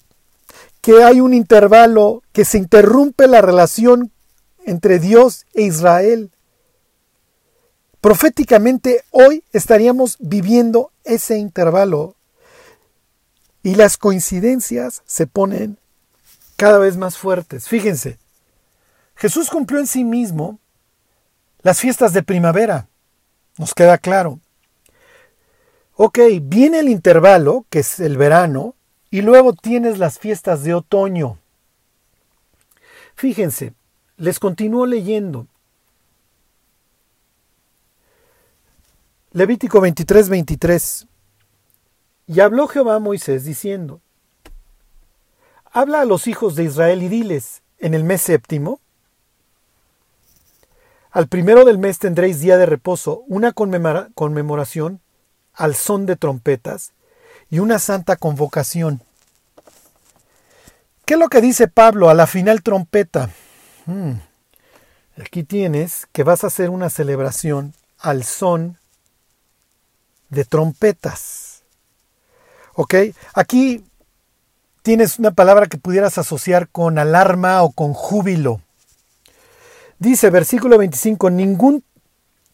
que 0.82 1.04
hay 1.04 1.22
un 1.22 1.34
intervalo, 1.34 2.24
que 2.34 2.44
se 2.44 2.58
interrumpe 2.58 3.28
la 3.28 3.42
relación 3.42 4.12
entre 4.66 5.00
Dios 5.00 5.46
e 5.54 5.62
Israel. 5.62 6.32
Proféticamente 8.02 9.04
hoy 9.12 9.44
estaríamos 9.54 10.18
viviendo 10.20 10.91
ese 11.04 11.38
intervalo 11.38 12.16
y 13.64 13.76
las 13.76 13.98
coincidencias 13.98 15.04
se 15.06 15.28
ponen 15.28 15.78
cada 16.56 16.80
vez 16.80 16.98
más 16.98 17.18
fuertes. 17.18 17.68
Fíjense, 17.68 18.18
Jesús 19.16 19.50
cumplió 19.50 19.80
en 19.80 19.88
sí 19.88 20.04
mismo 20.04 20.60
las 21.62 21.80
fiestas 21.80 22.14
de 22.14 22.24
primavera, 22.24 22.88
nos 23.58 23.74
queda 23.74 23.98
claro. 23.98 24.40
Ok, 25.96 26.20
viene 26.42 26.80
el 26.80 26.90
intervalo, 26.90 27.66
que 27.70 27.80
es 27.80 28.00
el 28.00 28.18
verano, 28.18 28.76
y 29.12 29.22
luego 29.22 29.54
tienes 29.54 30.00
las 30.00 30.18
fiestas 30.18 30.64
de 30.64 30.74
otoño. 30.74 31.38
Fíjense, 33.14 33.74
les 34.18 34.40
continúo 34.40 34.88
leyendo. 34.88 35.46
Levítico 39.34 39.80
23, 39.80 40.28
23. 40.28 41.08
Y 42.28 42.42
habló 42.42 42.68
Jehová 42.68 42.96
a 42.96 43.00
Moisés 43.00 43.46
diciendo, 43.46 44.02
Habla 45.72 46.02
a 46.02 46.06
los 46.06 46.28
hijos 46.28 46.56
de 46.56 46.66
Israel 46.66 47.02
y 47.02 47.08
diles, 47.08 47.62
en 47.80 47.94
el 47.94 48.04
mes 48.04 48.22
séptimo, 48.22 48.82
al 51.12 51.28
primero 51.28 51.64
del 51.64 51.78
mes 51.78 51.98
tendréis 51.98 52.40
día 52.40 52.58
de 52.58 52.66
reposo, 52.66 53.24
una 53.28 53.54
conmemoración 53.54 55.02
al 55.54 55.76
son 55.76 56.06
de 56.06 56.16
trompetas 56.18 56.92
y 57.50 57.60
una 57.60 57.80
santa 57.80 58.18
convocación. 58.18 59.02
¿Qué 61.06 61.16
es 61.16 61.20
lo 61.20 61.30
que 61.30 61.42
dice 61.42 61.68
Pablo 61.68 62.10
a 62.10 62.14
la 62.14 62.28
final 62.28 62.64
trompeta? 62.64 63.30
Hmm. 63.86 64.14
Aquí 65.22 65.44
tienes 65.44 66.08
que 66.14 66.24
vas 66.24 66.44
a 66.44 66.48
hacer 66.48 66.70
una 66.70 66.90
celebración 66.90 67.74
al 67.98 68.24
son 68.24 68.78
de 70.32 70.46
trompetas. 70.46 71.64
¿Ok? 72.74 72.96
Aquí 73.34 73.86
tienes 74.82 75.20
una 75.20 75.32
palabra 75.32 75.68
que 75.68 75.78
pudieras 75.78 76.18
asociar 76.18 76.70
con 76.70 76.98
alarma 76.98 77.62
o 77.62 77.72
con 77.72 77.94
júbilo. 77.94 78.62
Dice 80.00 80.32
versículo 80.32 80.80
25, 80.80 81.30
ningún 81.30 81.84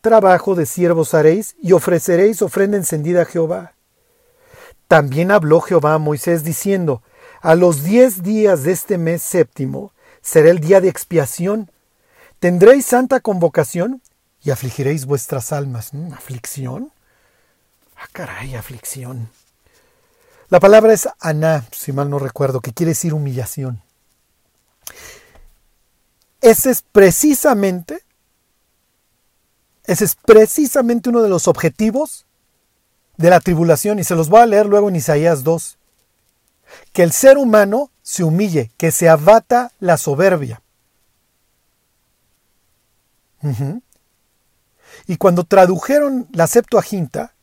trabajo 0.01 0.55
de 0.55 0.65
siervos 0.65 1.13
haréis 1.13 1.55
y 1.61 1.71
ofreceréis 1.71 2.41
ofrenda 2.41 2.75
encendida 2.75 3.21
a 3.21 3.25
Jehová. 3.25 3.73
También 4.88 5.32
habló 5.32 5.61
Jehová 5.61 5.93
a 5.93 5.99
Moisés 5.99 6.43
diciendo, 6.43 7.01
a 7.41 7.55
los 7.55 7.84
diez 7.84 8.23
días 8.23 8.63
de 8.63 8.71
este 8.71 8.97
mes 8.97 9.21
séptimo 9.21 9.93
será 10.21 10.49
el 10.49 10.59
día 10.59 10.82
de 10.82 10.89
expiación. 10.89 11.71
Tendréis 12.39 12.86
santa 12.86 13.19
convocación 13.19 14.01
y 14.43 14.51
afligiréis 14.51 15.05
vuestras 15.05 15.51
almas. 15.51 15.93
¿Mm, 15.93 16.13
¿Aflicción? 16.13 16.91
Ah, 17.98 18.08
caray, 18.12 18.56
aflicción. 18.56 19.30
La 20.50 20.60
palabra 20.60 20.93
es 20.93 21.10
aná, 21.20 21.66
si 21.72 21.91
mal 21.91 22.10
no 22.10 22.20
recuerdo, 22.20 22.62
que 22.62 22.72
quiere 22.72 22.91
decir 22.91 23.14
humillación. 23.14 23.82
Ese 26.39 26.70
es 26.72 26.84
precisamente, 26.84 28.04
ese 29.84 30.06
es 30.06 30.16
precisamente 30.16 31.10
uno 31.10 31.22
de 31.22 31.30
los 31.30 31.48
objetivos 31.48 32.26
de 33.18 33.30
la 33.30 33.39
tribulación, 33.39 34.00
y 34.00 34.04
se 34.04 34.16
los 34.16 34.30
voy 34.30 34.41
a 34.41 34.45
leer 34.45 34.68
luego 34.68 34.89
en 34.89 34.95
Isaías 34.95 35.43
2. 35.43 35.78
Que 36.93 37.04
el 37.04 37.12
ser 37.12 37.38
humano 37.38 37.91
se 38.04 38.24
humille, 38.24 38.72
que 38.78 38.91
se 38.91 39.10
abata 39.10 39.72
la 39.80 39.98
soberbia. 39.98 40.62
Y 45.08 45.18
cuando 45.18 45.43
tradujeron 45.43 46.28
la 46.32 46.48
Septuaginta, 46.48 47.34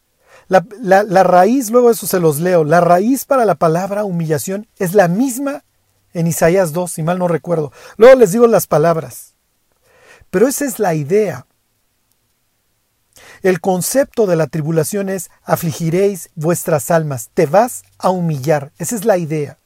la, 0.48 0.64
la, 1.02 1.22
raíz, 1.22 1.70
luego 1.70 1.90
eso 1.90 2.06
se 2.06 2.20
los 2.20 2.38
leo, 2.40 2.64
la 2.64 2.80
raíz 2.80 3.24
para 3.24 3.44
la 3.44 3.54
palabra 3.54 4.04
humillación 4.04 4.66
es 4.78 4.94
la 4.94 5.08
misma 5.08 5.64
en 6.12 6.26
Isaías 6.26 6.72
2, 6.72 6.90
si 6.90 7.02
mal 7.02 7.18
no 7.18 7.28
recuerdo. 7.28 7.72
Luego 7.96 8.18
les 8.18 8.32
digo 8.32 8.46
las 8.46 8.66
palabras. 8.66 9.34
Pero 10.30 10.46
esa 10.48 10.64
es 10.64 10.78
la 10.78 10.94
idea. 10.94 11.46
El 13.42 13.60
concepto 13.60 14.26
de 14.26 14.36
la 14.36 14.46
tribulación 14.46 15.08
es 15.08 15.30
afligiréis 15.42 16.30
vuestras 16.34 16.90
almas, 16.90 17.30
te 17.34 17.46
vas 17.46 17.82
a 17.98 18.10
humillar. 18.10 18.72
Esa 18.78 18.96
es 18.96 19.04
la 19.04 19.18
idea. 19.18 19.58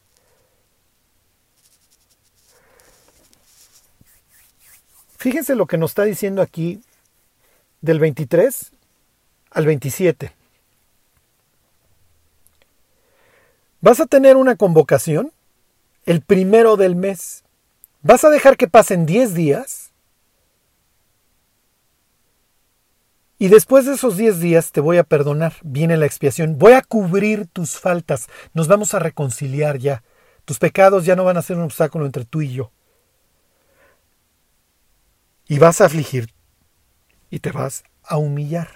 Fíjense 5.16 5.54
lo 5.54 5.66
que 5.66 5.78
nos 5.78 5.90
está 5.90 6.04
diciendo 6.04 6.42
aquí 6.42 6.80
del 7.80 7.98
23 7.98 8.72
al 9.50 9.66
27. 9.66 10.37
Vas 13.80 14.00
a 14.00 14.06
tener 14.06 14.36
una 14.36 14.56
convocación 14.56 15.32
el 16.04 16.22
primero 16.22 16.76
del 16.76 16.96
mes. 16.96 17.44
Vas 18.02 18.24
a 18.24 18.30
dejar 18.30 18.56
que 18.56 18.68
pasen 18.68 19.06
10 19.06 19.34
días 19.34 19.92
y 23.38 23.48
después 23.48 23.86
de 23.86 23.94
esos 23.94 24.16
10 24.16 24.40
días 24.40 24.72
te 24.72 24.80
voy 24.80 24.98
a 24.98 25.04
perdonar. 25.04 25.54
Viene 25.62 25.96
la 25.96 26.06
expiación. 26.06 26.58
Voy 26.58 26.72
a 26.72 26.82
cubrir 26.82 27.46
tus 27.46 27.78
faltas. 27.78 28.28
Nos 28.52 28.66
vamos 28.66 28.94
a 28.94 28.98
reconciliar 28.98 29.78
ya. 29.78 30.02
Tus 30.44 30.58
pecados 30.58 31.04
ya 31.04 31.14
no 31.14 31.24
van 31.24 31.36
a 31.36 31.42
ser 31.42 31.56
un 31.56 31.62
obstáculo 31.62 32.04
entre 32.04 32.24
tú 32.24 32.42
y 32.42 32.52
yo. 32.52 32.72
Y 35.46 35.58
vas 35.58 35.80
a 35.80 35.84
afligir 35.84 36.34
y 37.30 37.38
te 37.38 37.52
vas 37.52 37.84
a 38.02 38.16
humillar. 38.16 38.68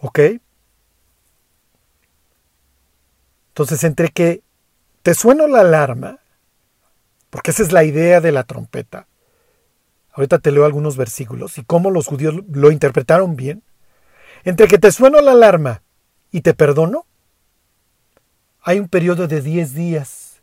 ¿Ok? 0.00 0.20
Entonces, 3.58 3.82
entre 3.82 4.10
que 4.10 4.44
te 5.02 5.14
suena 5.14 5.48
la 5.48 5.62
alarma, 5.62 6.20
porque 7.28 7.50
esa 7.50 7.64
es 7.64 7.72
la 7.72 7.82
idea 7.82 8.20
de 8.20 8.30
la 8.30 8.44
trompeta, 8.44 9.08
ahorita 10.12 10.38
te 10.38 10.52
leo 10.52 10.64
algunos 10.64 10.96
versículos 10.96 11.58
y 11.58 11.64
cómo 11.64 11.90
los 11.90 12.06
judíos 12.06 12.36
lo 12.52 12.70
interpretaron 12.70 13.34
bien, 13.34 13.64
entre 14.44 14.68
que 14.68 14.78
te 14.78 14.92
suena 14.92 15.20
la 15.22 15.32
alarma 15.32 15.82
y 16.30 16.42
te 16.42 16.54
perdono, 16.54 17.04
hay 18.62 18.78
un 18.78 18.86
periodo 18.86 19.26
de 19.26 19.40
10 19.40 19.74
días. 19.74 20.40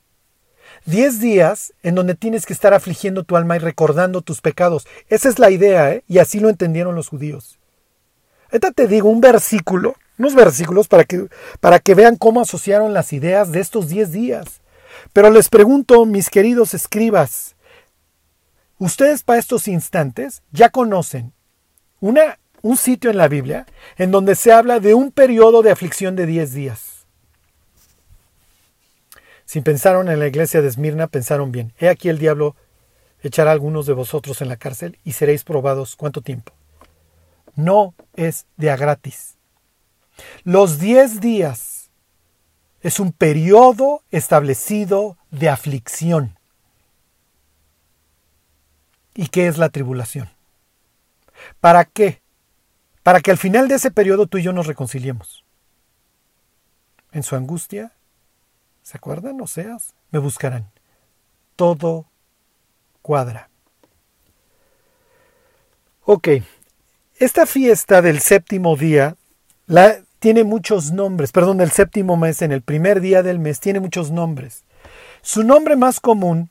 10 0.84 1.22
días 1.22 1.74
en 1.84 1.96
donde 1.96 2.16
tienes 2.16 2.46
que 2.46 2.52
estar 2.52 2.74
afligiendo 2.74 3.24
tu 3.24 3.38
alma 3.38 3.56
y 3.56 3.60
recordando 3.60 4.24
tus 4.24 4.42
pecados. 4.42 4.86
Esa 5.08 5.30
es 5.30 5.40
la 5.40 5.52
idea, 5.52 5.94
¿eh? 5.94 6.04
y 6.10 6.18
así 6.18 6.42
lo 6.42 6.50
entendieron 6.50 6.96
los 6.96 7.08
judíos. 7.08 7.60
Ahorita 8.52 8.74
te 8.74 8.90
digo 8.90 9.08
un 9.08 9.22
versículo 9.22 9.96
unos 10.18 10.36
versículos 10.36 10.88
para 10.88 11.04
que, 11.04 11.28
para 11.60 11.80
que 11.80 11.96
vean 11.96 12.16
cómo 12.16 12.42
asociaron 12.42 12.94
las 12.94 13.14
ideas 13.14 13.52
de 13.52 13.60
estos 13.60 13.90
diez 13.90 14.12
días. 14.12 14.62
Pero 15.14 15.30
les 15.30 15.50
pregunto, 15.50 16.06
mis 16.06 16.30
queridos 16.30 16.74
escribas, 16.74 17.56
ustedes 18.80 19.24
para 19.24 19.40
estos 19.40 19.68
instantes 19.68 20.42
ya 20.52 20.70
conocen 20.70 21.34
una, 22.00 22.40
un 22.62 22.78
sitio 22.78 23.10
en 23.10 23.18
la 23.18 23.28
Biblia 23.28 23.66
en 23.98 24.12
donde 24.12 24.36
se 24.36 24.52
habla 24.52 24.80
de 24.80 24.94
un 24.94 25.12
periodo 25.12 25.62
de 25.62 25.72
aflicción 25.72 26.16
de 26.16 26.26
diez 26.26 26.54
días. 26.54 27.06
Si 29.46 29.62
pensaron 29.62 30.10
en 30.10 30.20
la 30.20 30.28
iglesia 30.28 30.62
de 30.62 30.68
Esmirna, 30.68 31.08
pensaron 31.08 31.52
bien. 31.52 31.72
He 31.80 31.88
aquí 31.88 32.10
el 32.10 32.18
diablo 32.18 32.56
echará 33.22 33.52
a 33.52 33.54
algunos 33.54 33.86
de 33.86 33.94
vosotros 33.94 34.42
en 34.42 34.50
la 34.50 34.58
cárcel 34.58 34.98
y 35.04 35.14
seréis 35.14 35.44
probados 35.44 35.96
cuánto 35.96 36.22
tiempo. 36.22 36.52
No 37.56 37.94
es 38.16 38.48
de 38.58 38.72
a 38.72 38.78
gratis. 38.78 39.35
Los 40.44 40.80
diez 40.80 41.20
días 41.20 41.90
es 42.82 43.00
un 43.00 43.12
periodo 43.12 44.04
establecido 44.12 45.18
de 45.32 45.50
aflicción. 45.50 46.38
¿Y 49.16 49.28
qué 49.28 49.48
es 49.48 49.58
la 49.58 49.70
tribulación? 49.70 50.30
¿Para 51.60 51.86
qué? 51.86 52.22
Para 53.02 53.22
que 53.22 53.32
al 53.32 53.38
final 53.38 53.68
de 53.68 53.76
ese 53.76 53.92
periodo 53.92 54.28
tú 54.28 54.38
y 54.38 54.44
yo 54.44 54.54
nos 54.54 54.68
reconciliemos. 54.68 55.44
En 57.12 57.24
su 57.24 57.36
angustia, 57.36 57.94
¿se 58.84 58.98
acuerdan? 58.98 59.40
O 59.42 59.48
seas, 59.48 59.94
me 60.12 60.20
buscarán. 60.20 60.70
Todo 61.56 62.06
cuadra. 63.02 63.50
Ok, 66.04 66.28
esta 67.18 67.46
fiesta 67.46 68.02
del 68.02 68.20
séptimo 68.20 68.76
día 68.76 69.16
la, 69.66 70.05
tiene 70.26 70.44
muchos 70.44 70.92
nombres, 70.92 71.32
perdón, 71.32 71.62
el 71.62 71.70
séptimo 71.70 72.18
mes, 72.18 72.42
en 72.42 72.52
el 72.52 72.64
primer 72.64 73.00
día 73.00 73.22
del 73.22 73.38
mes, 73.38 73.60
tiene 73.60 73.80
muchos 73.80 74.10
nombres. 74.10 74.64
Su 75.22 75.44
nombre 75.44 75.76
más 75.76 76.00
común 76.00 76.50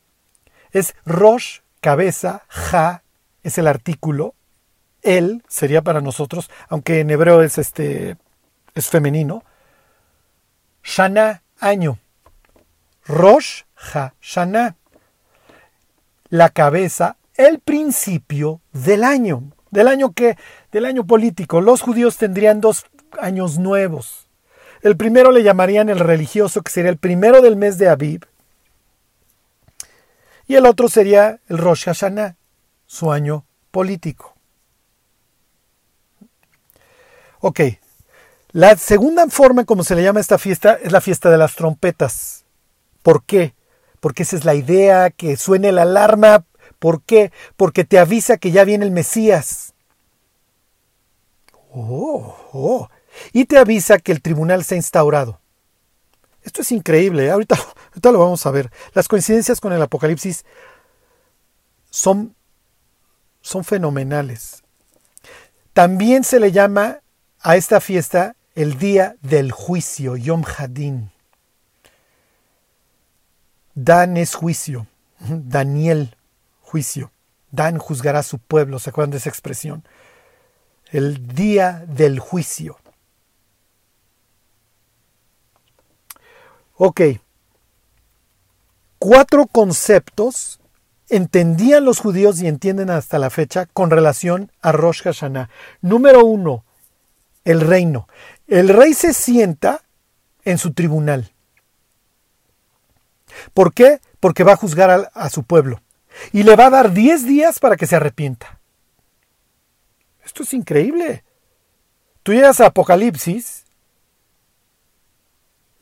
es 0.71 0.95
Rosh, 1.05 1.59
cabeza, 1.81 2.45
Ja, 2.47 3.03
es 3.43 3.59
el 3.59 3.67
artículo, 3.67 4.37
él 5.03 5.43
sería 5.49 5.83
para 5.83 6.01
nosotros, 6.01 6.53
aunque 6.69 7.01
en 7.01 7.11
hebreo 7.11 7.43
es 7.43 7.59
este 7.59 8.17
es 8.77 8.91
femenino. 8.91 9.43
Shana, 10.85 11.43
año. 11.59 11.99
Rosh 13.07 13.63
Hashanah, 13.75 14.77
la 16.29 16.49
cabeza, 16.51 17.17
el 17.35 17.59
principio 17.59 18.61
del 18.73 19.03
año, 19.03 19.51
del 19.73 19.89
año 19.89 20.13
que, 20.13 20.39
del 20.71 20.85
año 20.85 21.05
político. 21.05 21.61
Los 21.61 21.81
judíos 21.81 22.17
tendrían 22.19 22.61
dos 22.61 22.87
años 23.21 23.59
nuevos. 23.59 24.27
El 24.83 24.97
primero 24.97 25.33
le 25.33 25.43
llamarían 25.43 25.89
el 25.89 25.99
religioso, 25.99 26.63
que 26.63 26.71
sería 26.71 26.91
el 26.91 26.99
primero 26.99 27.41
del 27.41 27.57
mes 27.57 27.79
de 27.79 27.89
Aviv, 27.89 28.27
y 30.47 30.57
el 30.57 30.67
otro 30.67 30.89
sería 30.89 31.41
el 31.49 31.59
Rosh 31.59 31.85
Hashanah, 31.85 32.37
su 32.87 33.11
año 33.11 33.47
político. 33.71 34.35
Ok, 37.41 37.61
la 38.53 38.77
segunda 38.77 39.27
forma 39.29 39.65
como 39.65 39.85
se 39.85 39.97
le 39.97 40.03
llama 40.03 40.21
esta 40.21 40.39
fiesta 40.39 40.79
es 40.83 40.93
la 40.93 41.01
fiesta 41.01 41.31
de 41.31 41.39
las 41.39 41.57
trompetas. 41.57 42.45
¿Por 43.03 43.25
qué? 43.25 43.55
Porque 44.01 44.23
esa 44.23 44.37
es 44.37 44.45
la 44.45 44.55
idea, 44.55 45.11
que 45.11 45.37
suene 45.37 45.73
la 45.73 45.83
alarma. 45.83 46.45
¿Por 46.79 47.03
qué? 47.03 47.33
Porque 47.57 47.85
te 47.85 47.99
avisa 47.99 48.37
que 48.37 48.51
ya 48.51 48.65
viene 48.65 48.85
el 48.85 48.91
Mesías. 48.91 49.75
Oh, 51.73 52.37
oh. 52.53 52.89
Y 53.33 53.47
te 53.47 53.59
avisa 53.59 53.99
que 53.99 54.13
el 54.13 54.23
tribunal 54.23 54.65
se 54.65 54.75
ha 54.75 54.79
instaurado. 54.79 55.41
Esto 56.43 56.63
es 56.63 56.73
increíble, 56.73 57.27
¿eh? 57.27 57.31
ahorita, 57.33 57.57
lo 58.05 58.19
vamos 58.19 58.45
a 58.47 58.51
ver. 58.51 58.71
Las 58.93 59.09
coincidencias 59.09 59.61
con 59.61 59.73
el 59.73 59.83
Apocalipsis 59.83 60.45
son, 61.91 62.35
son 63.41 63.65
fenomenales. 63.65 64.63
También 65.73 66.23
se 66.23 66.39
le 66.39 66.53
llama 66.53 67.01
a 67.41 67.57
esta 67.57 67.81
fiesta 67.81 68.37
el 68.55 68.79
día 68.79 69.17
del 69.23 69.51
juicio, 69.51 70.17
Yom 70.17 70.45
Hadin. 70.45 71.11
Dan 73.75 74.17
es 74.17 74.35
juicio, 74.35 74.87
Daniel 75.19 76.17
juicio. 76.63 77.11
Dan 77.51 77.79
juzgará 77.79 78.21
a 78.21 78.25
su 78.25 78.39
pueblo, 78.39 78.79
¿se 78.79 78.91
acuerdan 78.91 79.13
de 79.13 79.19
esa 79.19 79.29
expresión? 79.29 79.85
El 80.91 81.27
día 81.29 81.85
del 81.89 82.19
juicio. 82.19 82.79
Ok. 86.77 87.01
Cuatro 88.99 89.47
conceptos 89.47 90.61
entendían 91.09 91.85
los 91.85 92.01
judíos 92.01 92.41
y 92.41 92.49
entienden 92.49 92.91
hasta 92.91 93.19
la 93.19 93.31
fecha 93.31 93.67
con 93.67 93.91
relación 93.91 94.51
a 94.63 94.73
Rosh 94.73 95.03
Hashanah. 95.03 95.51
Número 95.83 96.25
uno, 96.25 96.65
el 97.45 97.61
reino. 97.61 98.09
El 98.47 98.69
rey 98.69 98.95
se 98.95 99.13
sienta 99.13 99.83
en 100.45 100.59
su 100.59 100.73
tribunal. 100.73 101.33
¿Por 103.53 103.73
qué? 103.73 104.01
Porque 104.21 104.45
va 104.45 104.53
a 104.53 104.57
juzgar 104.57 104.91
a, 104.91 104.97
a 105.15 105.31
su 105.31 105.45
pueblo. 105.45 105.81
Y 106.33 106.45
le 106.45 106.57
va 106.57 106.67
a 106.67 106.71
dar 106.71 106.93
diez 106.93 107.25
días 107.25 107.59
para 107.59 107.77
que 107.77 107.87
se 107.87 107.97
arrepienta. 107.97 108.61
Esto 110.25 110.43
es 110.43 110.55
increíble. 110.55 111.25
Tú 112.23 112.33
llegas 112.33 112.61
a 112.61 112.67
Apocalipsis 112.67 113.64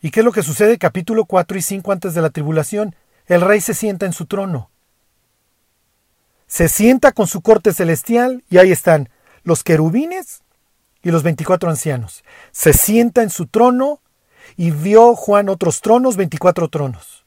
¿Y 0.02 0.10
qué 0.10 0.20
es 0.20 0.26
lo 0.26 0.32
que 0.32 0.42
sucede? 0.42 0.78
Capítulo 0.78 1.24
4 1.26 1.56
y 1.56 1.62
5 1.62 1.92
antes 1.92 2.12
de 2.14 2.20
la 2.20 2.30
tribulación. 2.30 2.96
El 3.26 3.40
rey 3.40 3.60
se 3.60 3.72
sienta 3.72 4.04
en 4.04 4.12
su 4.12 4.26
trono. 4.26 4.68
Se 6.48 6.68
sienta 6.68 7.12
con 7.12 7.28
su 7.28 7.40
corte 7.40 7.72
celestial 7.72 8.42
y 8.50 8.58
ahí 8.58 8.72
están 8.72 9.08
los 9.44 9.62
querubines 9.62 10.42
y 11.02 11.12
los 11.12 11.22
24 11.22 11.70
ancianos. 11.70 12.24
Se 12.50 12.72
sienta 12.72 13.22
en 13.22 13.30
su 13.30 13.46
trono 13.46 14.00
y 14.56 14.72
vio 14.72 15.14
Juan 15.14 15.48
otros 15.48 15.80
tronos, 15.80 16.16
24 16.16 16.68
tronos. 16.68 17.24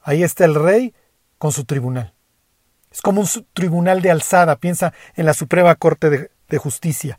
Ahí 0.00 0.22
está 0.22 0.44
el 0.44 0.54
rey 0.54 0.94
con 1.36 1.50
su 1.50 1.64
tribunal. 1.64 2.14
Es 2.92 3.02
como 3.02 3.22
un 3.22 3.28
tribunal 3.52 4.02
de 4.02 4.12
alzada, 4.12 4.56
piensa 4.56 4.94
en 5.16 5.26
la 5.26 5.34
Suprema 5.34 5.74
Corte 5.74 6.10
de, 6.10 6.30
de 6.48 6.58
Justicia. 6.58 7.18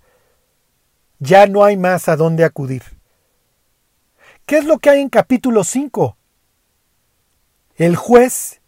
Ya 1.20 1.48
no 1.48 1.66
hay 1.66 1.76
más 1.76 2.08
a 2.08 2.16
dónde 2.16 2.46
acudir. 2.46 2.99
¿Qué 4.50 4.58
es 4.58 4.66
lo 4.66 4.80
que 4.80 4.90
hay 4.90 5.02
en 5.02 5.10
capítulo 5.10 5.64
5? 5.64 6.18
El 7.76 7.96
juez 7.96 8.62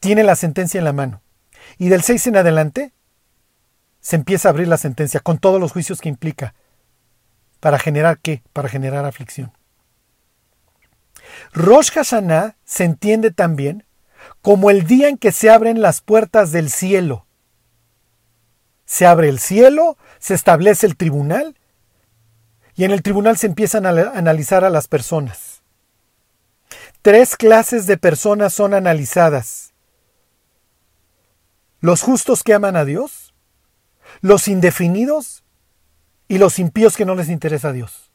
tiene 0.00 0.24
la 0.24 0.34
sentencia 0.34 0.78
en 0.78 0.86
la 0.86 0.94
mano. 0.94 1.20
Y 1.76 1.90
del 1.90 2.02
6 2.02 2.28
en 2.28 2.36
adelante 2.38 2.94
se 4.00 4.16
empieza 4.16 4.48
a 4.48 4.52
abrir 4.52 4.66
la 4.66 4.78
sentencia 4.78 5.20
con 5.20 5.36
todos 5.36 5.60
los 5.60 5.72
juicios 5.72 6.00
que 6.00 6.08
implica. 6.08 6.54
¿Para 7.60 7.78
generar 7.78 8.18
qué? 8.18 8.42
Para 8.54 8.70
generar 8.70 9.04
aflicción. 9.04 9.52
Rosh 11.52 11.90
Hashanah 11.90 12.56
se 12.64 12.84
entiende 12.84 13.30
también 13.30 13.84
como 14.40 14.70
el 14.70 14.86
día 14.86 15.10
en 15.10 15.18
que 15.18 15.32
se 15.32 15.50
abren 15.50 15.82
las 15.82 16.00
puertas 16.00 16.50
del 16.50 16.70
cielo. 16.70 17.26
Se 18.86 19.04
abre 19.04 19.28
el 19.28 19.38
cielo, 19.38 19.98
se 20.18 20.32
establece 20.32 20.86
el 20.86 20.96
tribunal 20.96 21.58
y 22.78 22.84
en 22.84 22.92
el 22.92 23.02
tribunal 23.02 23.36
se 23.36 23.48
empiezan 23.48 23.86
a 23.86 23.90
analizar 23.90 24.64
a 24.64 24.70
las 24.70 24.86
personas. 24.86 25.62
Tres 27.02 27.36
clases 27.36 27.86
de 27.88 27.98
personas 27.98 28.54
son 28.54 28.72
analizadas. 28.72 29.72
Los 31.80 32.02
justos 32.02 32.44
que 32.44 32.54
aman 32.54 32.76
a 32.76 32.84
Dios, 32.84 33.34
los 34.20 34.46
indefinidos 34.46 35.42
y 36.28 36.38
los 36.38 36.60
impíos 36.60 36.96
que 36.96 37.04
no 37.04 37.16
les 37.16 37.30
interesa 37.30 37.70
a 37.70 37.72
Dios. 37.72 38.12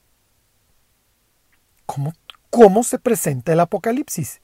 ¿Cómo, 1.85 2.13
cómo 2.49 2.83
se 2.83 2.99
presenta 2.99 3.51
el 3.51 3.59
Apocalipsis? 3.59 4.39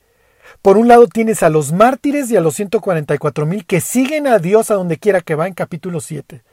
Por 0.61 0.77
un 0.77 0.89
lado 0.89 1.07
tienes 1.07 1.43
a 1.43 1.49
los 1.49 1.71
mártires 1.71 2.29
y 2.29 2.35
a 2.35 2.41
los 2.41 2.55
144 2.55 3.45
mil 3.45 3.65
que 3.65 3.79
siguen 3.79 4.27
a 4.27 4.39
Dios 4.39 4.69
a 4.69 4.73
donde 4.73 4.97
quiera 4.97 5.21
que 5.21 5.35
va 5.35 5.47
en 5.47 5.53
capítulo 5.53 6.01
7. 6.01 6.43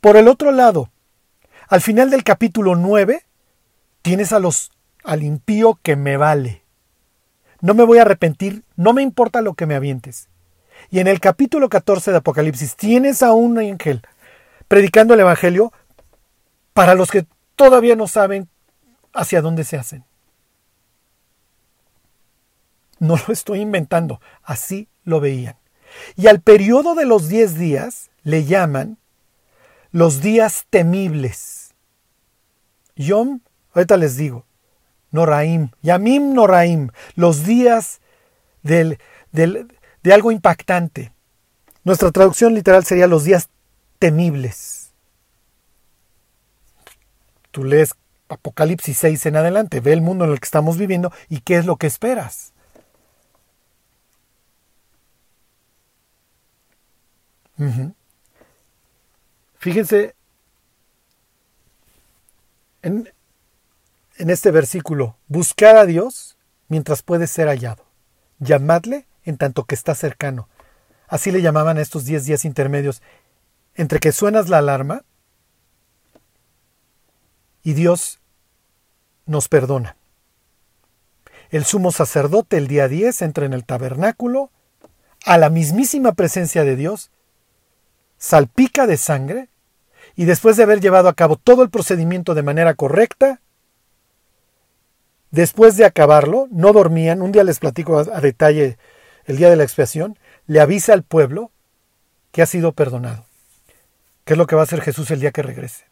Por 0.00 0.16
el 0.16 0.28
otro 0.28 0.50
lado, 0.50 0.88
al 1.68 1.80
final 1.80 2.10
del 2.10 2.24
capítulo 2.24 2.76
9 2.76 3.24
tienes 4.02 4.32
a 4.32 4.38
los 4.38 4.70
al 5.04 5.22
impío 5.22 5.78
que 5.82 5.96
me 5.96 6.16
vale. 6.16 6.62
No 7.60 7.74
me 7.74 7.84
voy 7.84 7.98
a 7.98 8.02
arrepentir, 8.02 8.64
no 8.76 8.92
me 8.92 9.02
importa 9.02 9.40
lo 9.42 9.54
que 9.54 9.66
me 9.66 9.74
avientes. 9.74 10.28
Y 10.90 11.00
en 11.00 11.06
el 11.06 11.20
capítulo 11.20 11.68
14 11.68 12.10
de 12.10 12.18
Apocalipsis 12.18 12.76
tienes 12.76 13.22
a 13.22 13.32
un 13.32 13.58
ángel 13.58 14.02
predicando 14.68 15.14
el 15.14 15.20
Evangelio 15.20 15.72
para 16.72 16.94
los 16.94 17.10
que 17.10 17.26
todavía 17.56 17.96
no 17.96 18.08
saben 18.08 18.48
hacia 19.12 19.40
dónde 19.40 19.64
se 19.64 19.76
hacen. 19.76 20.04
No 22.98 23.16
lo 23.16 23.32
estoy 23.32 23.60
inventando, 23.60 24.20
así 24.42 24.88
lo 25.04 25.20
veían. 25.20 25.56
Y 26.16 26.26
al 26.26 26.40
periodo 26.40 26.94
de 26.94 27.06
los 27.06 27.28
diez 27.28 27.56
días 27.56 28.10
le 28.22 28.44
llaman 28.44 28.98
los 29.90 30.20
días 30.20 30.66
temibles. 30.70 31.53
Yom, 32.96 33.40
ahorita 33.72 33.96
les 33.96 34.16
digo, 34.16 34.44
Noraim, 35.10 35.70
Yamim 35.82 36.32
Noraim, 36.34 36.90
los 37.14 37.44
días 37.44 38.00
del, 38.62 38.98
de 39.32 40.12
algo 40.12 40.32
impactante. 40.32 41.12
Nuestra 41.84 42.10
traducción 42.10 42.54
literal 42.54 42.84
sería 42.84 43.06
los 43.06 43.24
días 43.24 43.48
temibles. 43.98 44.92
Tú 47.50 47.64
lees 47.64 47.94
Apocalipsis 48.28 48.96
6 48.98 49.26
en 49.26 49.36
adelante, 49.36 49.80
ve 49.80 49.92
el 49.92 50.00
mundo 50.00 50.24
en 50.24 50.32
el 50.32 50.40
que 50.40 50.46
estamos 50.46 50.78
viviendo 50.78 51.12
y 51.28 51.40
qué 51.40 51.56
es 51.56 51.66
lo 51.66 51.76
que 51.76 51.86
esperas. 51.86 52.52
Fíjense 59.58 60.14
en, 62.84 63.10
este 64.30 64.50
versículo, 64.50 65.16
buscar 65.26 65.76
a 65.76 65.86
Dios 65.86 66.36
mientras 66.68 67.02
puede 67.02 67.26
ser 67.26 67.48
hallado. 67.48 67.84
Llamadle 68.38 69.06
en 69.24 69.38
tanto 69.38 69.64
que 69.64 69.74
está 69.74 69.94
cercano. 69.94 70.48
Así 71.08 71.30
le 71.30 71.42
llamaban 71.42 71.78
estos 71.78 72.04
diez 72.04 72.26
días 72.26 72.44
intermedios 72.44 73.02
entre 73.74 74.00
que 74.00 74.12
suenas 74.12 74.48
la 74.48 74.58
alarma 74.58 75.02
y 77.62 77.72
Dios 77.72 78.20
nos 79.26 79.48
perdona. 79.48 79.96
El 81.50 81.64
sumo 81.64 81.90
sacerdote 81.90 82.58
el 82.58 82.68
día 82.68 82.88
10 82.88 83.22
entra 83.22 83.46
en 83.46 83.52
el 83.52 83.64
tabernáculo 83.64 84.50
a 85.24 85.38
la 85.38 85.50
mismísima 85.50 86.12
presencia 86.12 86.64
de 86.64 86.76
Dios, 86.76 87.10
salpica 88.18 88.86
de 88.86 88.96
sangre 88.96 89.48
y 90.16 90.24
después 90.24 90.56
de 90.56 90.62
haber 90.62 90.80
llevado 90.80 91.08
a 91.08 91.14
cabo 91.14 91.36
todo 91.36 91.62
el 91.62 91.70
procedimiento 91.70 92.34
de 92.34 92.42
manera 92.42 92.74
correcta, 92.74 93.40
después 95.30 95.76
de 95.76 95.84
acabarlo, 95.84 96.46
no 96.50 96.72
dormían, 96.72 97.22
un 97.22 97.32
día 97.32 97.44
les 97.44 97.58
platico 97.58 97.98
a, 97.98 98.20
detalle 98.20 98.78
el 99.24 99.36
día 99.36 99.50
de 99.50 99.56
la 99.56 99.64
expiación, 99.64 100.18
le 100.46 100.60
avisa 100.60 100.92
al 100.92 101.02
pueblo 101.02 101.50
que 102.32 102.42
ha 102.42 102.46
sido 102.46 102.72
perdonado. 102.72 103.24
¿Qué 104.24 104.34
es 104.34 104.38
lo 104.38 104.46
que 104.46 104.56
va 104.56 104.62
a 104.62 104.64
hacer 104.64 104.80
Jesús 104.80 105.10
el 105.10 105.20
día 105.20 105.32
que 105.32 105.42
regrese? 105.42 105.84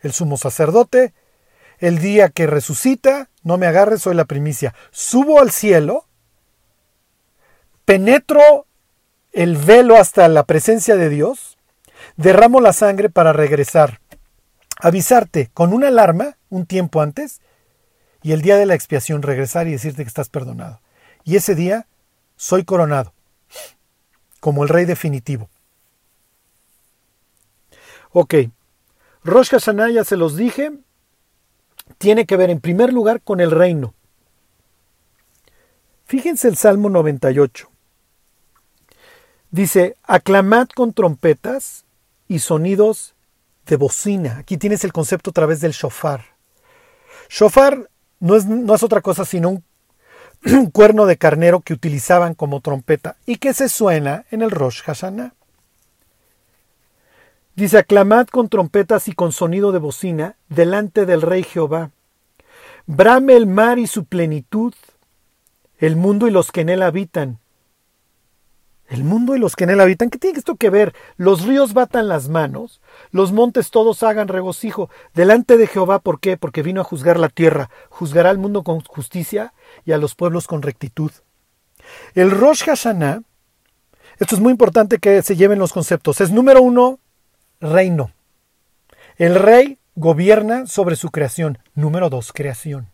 El 0.00 0.12
sumo 0.12 0.36
sacerdote 0.36 1.14
el 1.82 1.98
día 1.98 2.28
que 2.28 2.46
resucita, 2.46 3.28
no 3.42 3.58
me 3.58 3.66
agarres, 3.66 4.02
soy 4.02 4.14
la 4.14 4.24
primicia. 4.24 4.72
Subo 4.92 5.40
al 5.40 5.50
cielo, 5.50 6.06
penetro 7.84 8.66
el 9.32 9.56
velo 9.56 9.96
hasta 9.96 10.28
la 10.28 10.44
presencia 10.44 10.94
de 10.94 11.08
Dios, 11.08 11.51
derramo 12.16 12.60
la 12.60 12.72
sangre 12.72 13.10
para 13.10 13.32
regresar, 13.32 14.00
avisarte 14.78 15.50
con 15.54 15.72
una 15.72 15.88
alarma 15.88 16.36
un 16.50 16.66
tiempo 16.66 17.00
antes 17.00 17.40
y 18.22 18.32
el 18.32 18.42
día 18.42 18.56
de 18.56 18.66
la 18.66 18.74
expiación 18.74 19.22
regresar 19.22 19.68
y 19.68 19.72
decirte 19.72 20.02
que 20.02 20.08
estás 20.08 20.28
perdonado. 20.28 20.80
Y 21.24 21.36
ese 21.36 21.54
día 21.54 21.86
soy 22.36 22.64
coronado 22.64 23.12
como 24.40 24.64
el 24.64 24.68
rey 24.68 24.84
definitivo. 24.84 25.48
Ok, 28.10 28.34
Rosh 29.24 29.50
Hashanah 29.50 29.90
ya 29.90 30.04
se 30.04 30.16
los 30.16 30.36
dije, 30.36 30.72
tiene 31.98 32.26
que 32.26 32.36
ver 32.36 32.50
en 32.50 32.60
primer 32.60 32.92
lugar 32.92 33.22
con 33.22 33.40
el 33.40 33.50
reino. 33.50 33.94
Fíjense 36.04 36.48
el 36.48 36.56
Salmo 36.56 36.90
98. 36.90 37.70
Dice, 39.50 39.96
aclamad 40.02 40.68
con 40.68 40.92
trompetas 40.92 41.81
y 42.32 42.38
sonidos 42.38 43.14
de 43.66 43.76
bocina. 43.76 44.38
Aquí 44.38 44.56
tienes 44.56 44.84
el 44.84 44.92
concepto 44.92 45.30
a 45.30 45.34
través 45.34 45.60
del 45.60 45.72
shofar. 45.72 46.24
Shofar 47.28 47.90
no 48.20 48.36
es, 48.36 48.46
no 48.46 48.74
es 48.74 48.82
otra 48.82 49.02
cosa 49.02 49.24
sino 49.26 49.50
un, 49.50 49.64
un, 50.46 50.70
cuerno 50.72 51.04
de 51.04 51.18
carnero 51.18 51.60
que 51.60 51.74
utilizaban 51.74 52.34
como 52.34 52.60
trompeta 52.60 53.16
y 53.26 53.36
que 53.36 53.52
se 53.52 53.68
suena 53.68 54.24
en 54.30 54.40
el 54.40 54.50
Rosh 54.50 54.82
Hashanah. 54.82 55.34
Dice, 57.54 57.76
aclamad 57.76 58.28
con 58.28 58.48
trompetas 58.48 59.08
y 59.08 59.12
con 59.12 59.30
sonido 59.30 59.72
de 59.72 59.78
bocina 59.78 60.36
delante 60.48 61.04
del 61.04 61.20
Rey 61.20 61.42
Jehová. 61.42 61.90
Brame 62.86 63.36
el 63.36 63.46
mar 63.46 63.78
y 63.78 63.86
su 63.86 64.06
plenitud, 64.06 64.72
el 65.76 65.96
mundo 65.96 66.28
y 66.28 66.30
los 66.30 66.50
que 66.50 66.62
en 66.62 66.70
él 66.70 66.82
habitan 66.82 67.40
el 68.92 69.04
mundo 69.04 69.34
y 69.34 69.38
los 69.38 69.56
que 69.56 69.64
en 69.64 69.70
él 69.70 69.80
habitan, 69.80 70.10
¿qué 70.10 70.18
tiene 70.18 70.38
esto 70.38 70.56
que 70.56 70.70
ver? 70.70 70.94
Los 71.16 71.46
ríos 71.46 71.72
batan 71.72 72.08
las 72.08 72.28
manos, 72.28 72.80
los 73.10 73.32
montes 73.32 73.70
todos 73.70 74.02
hagan 74.02 74.28
regocijo 74.28 74.90
delante 75.14 75.56
de 75.56 75.66
Jehová, 75.66 76.00
¿por 76.00 76.20
qué? 76.20 76.36
Porque 76.36 76.62
vino 76.62 76.80
a 76.82 76.84
juzgar 76.84 77.18
la 77.18 77.30
tierra, 77.30 77.70
juzgará 77.88 78.30
al 78.30 78.38
mundo 78.38 78.62
con 78.62 78.80
justicia 78.80 79.54
y 79.86 79.92
a 79.92 79.98
los 79.98 80.14
pueblos 80.14 80.46
con 80.46 80.60
rectitud. 80.60 81.10
El 82.14 82.30
Rosh 82.30 82.64
Hashanah, 82.64 83.22
esto 84.18 84.34
es 84.34 84.40
muy 84.40 84.50
importante 84.52 84.98
que 84.98 85.22
se 85.22 85.36
lleven 85.36 85.58
los 85.58 85.72
conceptos, 85.72 86.20
es 86.20 86.30
número 86.30 86.60
uno, 86.60 86.98
reino. 87.60 88.12
El 89.16 89.36
rey 89.36 89.78
gobierna 89.94 90.66
sobre 90.66 90.96
su 90.96 91.10
creación. 91.10 91.58
Número 91.74 92.10
dos, 92.10 92.32
creación. 92.32 92.88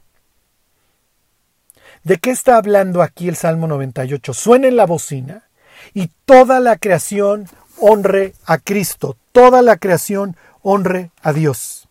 ¿De 2.05 2.19
qué 2.19 2.31
está 2.31 2.57
hablando 2.57 3.03
aquí 3.03 3.29
el 3.29 3.37
Salmo 3.37 3.67
98? 3.67 4.33
Suena 4.33 4.69
en 4.69 4.77
la 4.77 4.87
bocina 4.87 5.48
y 5.95 6.11
toda 6.25 6.61
la 6.61 6.77
creación 6.77 7.49
honre 7.79 8.35
a 8.45 8.59
Cristo, 8.59 9.17
toda 9.33 9.63
la 9.63 9.77
creación 9.77 10.37
honre 10.63 11.11
a 11.23 11.33
Dios. 11.33 11.89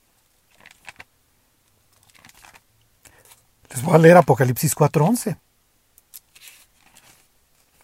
Les 3.70 3.82
voy 3.84 3.96
a 3.96 4.00
leer 4.00 4.18
Apocalipsis 4.18 4.76
4:11. 4.76 5.38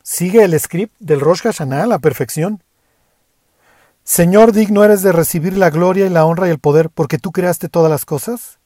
Sigue 0.02 0.44
el 0.44 0.60
script 0.60 0.94
del 1.00 1.22
Rosh 1.22 1.42
Hashanah 1.42 1.84
a 1.84 1.88
la 1.88 2.00
perfección. 2.00 2.62
Señor, 4.04 4.52
digno 4.52 4.84
eres 4.84 5.02
de 5.02 5.14
recibir 5.14 5.58
la 5.58 5.70
gloria 5.70 6.06
y 6.06 6.10
la 6.10 6.26
honra 6.26 6.48
y 6.48 6.52
el 6.52 6.60
poder, 6.60 6.90
porque 6.90 7.18
tú 7.18 7.32
creaste 7.32 7.70
todas 7.70 7.90
las 7.90 8.06
cosas, 8.06 8.60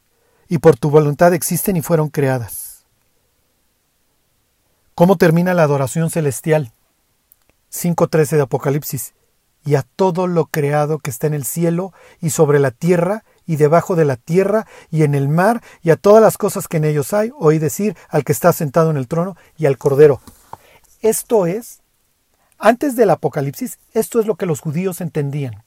y 0.50 0.58
por 0.58 0.78
tu 0.78 0.90
voluntad 0.90 1.34
existen 1.34 1.78
y 1.78 1.82
fueron 1.82 2.10
creadas. 2.10 2.86
¿Cómo 4.96 5.16
termina 5.16 5.54
la 5.54 5.64
adoración 5.64 6.10
celestial? 6.10 6.72
5.13 7.78 8.38
de 8.38 8.42
Apocalipsis, 8.42 9.14
y 9.64 9.76
a 9.76 9.86
todo 9.96 10.28
lo 10.28 10.46
creado 10.46 10.98
que 11.00 11.10
está 11.10 11.28
en 11.28 11.34
el 11.34 11.46
cielo 11.46 11.94
y 12.22 12.30
sobre 12.30 12.60
la 12.60 12.72
tierra 12.72 13.24
y 13.46 13.58
debajo 13.58 13.96
de 13.96 14.06
la 14.06 14.16
tierra 14.16 14.66
y 14.90 15.04
en 15.04 15.14
el 15.14 15.28
mar 15.28 15.62
y 15.82 15.90
a 15.90 15.98
todas 15.98 16.22
las 16.22 16.38
cosas 16.38 16.68
que 16.68 16.78
en 16.78 16.86
ellos 16.86 17.14
hay, 17.14 17.32
oí 17.38 17.60
decir 17.60 17.96
al 18.10 18.24
que 18.24 18.32
está 18.32 18.54
sentado 18.54 18.92
en 18.92 18.98
el 18.98 19.08
trono 19.08 19.36
y 19.58 19.66
al 19.66 19.78
cordero. 19.78 20.22
Esto 21.02 21.46
es, 21.46 21.82
antes 22.58 22.96
del 22.96 23.10
Apocalipsis, 23.10 23.78
esto 23.94 24.20
es 24.20 24.26
lo 24.26 24.36
que 24.36 24.46
los 24.46 24.62
judíos 24.62 25.02
entendían. 25.02 25.64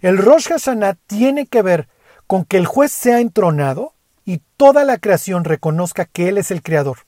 El 0.00 0.18
Rosh 0.18 0.48
Hashanah 0.48 0.94
tiene 1.06 1.46
que 1.46 1.62
ver 1.62 1.88
con 2.26 2.44
que 2.44 2.58
el 2.58 2.66
juez 2.66 2.92
sea 2.92 3.20
entronado 3.20 3.94
y 4.24 4.40
toda 4.56 4.84
la 4.84 4.98
creación 4.98 5.44
reconozca 5.44 6.04
que 6.04 6.28
Él 6.28 6.38
es 6.38 6.50
el 6.50 6.62
creador 6.62 6.98